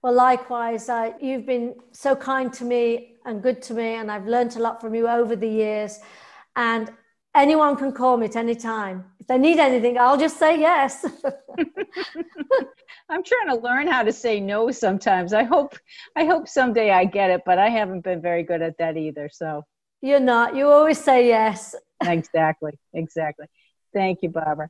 well 0.02 0.12
likewise 0.12 0.88
uh, 0.88 1.12
you've 1.20 1.46
been 1.46 1.74
so 1.92 2.16
kind 2.16 2.52
to 2.52 2.64
me 2.64 3.14
and 3.24 3.42
good 3.42 3.62
to 3.62 3.74
me 3.74 3.94
and 3.94 4.10
i've 4.10 4.26
learned 4.26 4.56
a 4.56 4.58
lot 4.58 4.80
from 4.80 4.94
you 4.94 5.08
over 5.08 5.36
the 5.36 5.48
years 5.48 6.00
and 6.56 6.90
anyone 7.36 7.76
can 7.76 7.92
call 7.92 8.16
me 8.16 8.26
at 8.26 8.36
any 8.36 8.54
time 8.54 9.04
if 9.20 9.26
they 9.26 9.38
need 9.38 9.58
anything 9.58 9.98
i'll 9.98 10.18
just 10.18 10.38
say 10.38 10.58
yes 10.58 11.04
i'm 13.08 13.22
trying 13.22 13.48
to 13.48 13.56
learn 13.62 13.86
how 13.86 14.02
to 14.02 14.12
say 14.12 14.40
no 14.40 14.70
sometimes 14.70 15.32
i 15.32 15.42
hope 15.42 15.76
i 16.16 16.24
hope 16.24 16.48
someday 16.48 16.90
i 16.90 17.04
get 17.04 17.30
it 17.30 17.42
but 17.46 17.58
i 17.58 17.68
haven't 17.68 18.02
been 18.02 18.20
very 18.20 18.42
good 18.42 18.62
at 18.62 18.76
that 18.78 18.96
either 18.96 19.28
so 19.32 19.62
you're 20.02 20.20
not. 20.20 20.54
You 20.54 20.68
always 20.68 21.02
say 21.02 21.26
yes. 21.26 21.74
exactly. 22.04 22.78
Exactly. 22.92 23.46
Thank 23.92 24.22
you, 24.22 24.28
Barbara. 24.28 24.68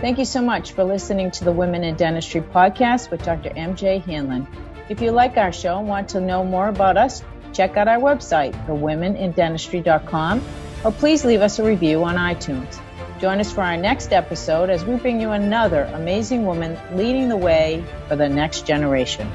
Thank 0.00 0.18
you 0.18 0.24
so 0.24 0.40
much 0.40 0.72
for 0.72 0.84
listening 0.84 1.32
to 1.32 1.44
the 1.44 1.50
Women 1.50 1.82
in 1.82 1.96
Dentistry 1.96 2.40
podcast 2.40 3.10
with 3.10 3.24
Dr. 3.24 3.50
MJ 3.50 4.02
Hanlon. 4.04 4.46
If 4.88 5.02
you 5.02 5.10
like 5.10 5.36
our 5.36 5.52
show 5.52 5.80
and 5.80 5.88
want 5.88 6.08
to 6.10 6.20
know 6.20 6.44
more 6.44 6.68
about 6.68 6.96
us, 6.96 7.22
check 7.52 7.76
out 7.76 7.88
our 7.88 7.98
website, 7.98 8.52
thewomenindentistry.com, 8.66 10.42
or 10.84 10.92
please 10.92 11.24
leave 11.24 11.40
us 11.40 11.58
a 11.58 11.64
review 11.64 12.04
on 12.04 12.16
iTunes. 12.16 12.80
Join 13.20 13.40
us 13.40 13.52
for 13.52 13.62
our 13.62 13.76
next 13.76 14.12
episode 14.12 14.70
as 14.70 14.84
we 14.84 14.96
bring 14.96 15.20
you 15.20 15.30
another 15.30 15.84
amazing 15.94 16.46
woman 16.46 16.78
leading 16.92 17.28
the 17.28 17.36
way 17.36 17.84
for 18.06 18.14
the 18.14 18.28
next 18.28 18.66
generation. 18.66 19.28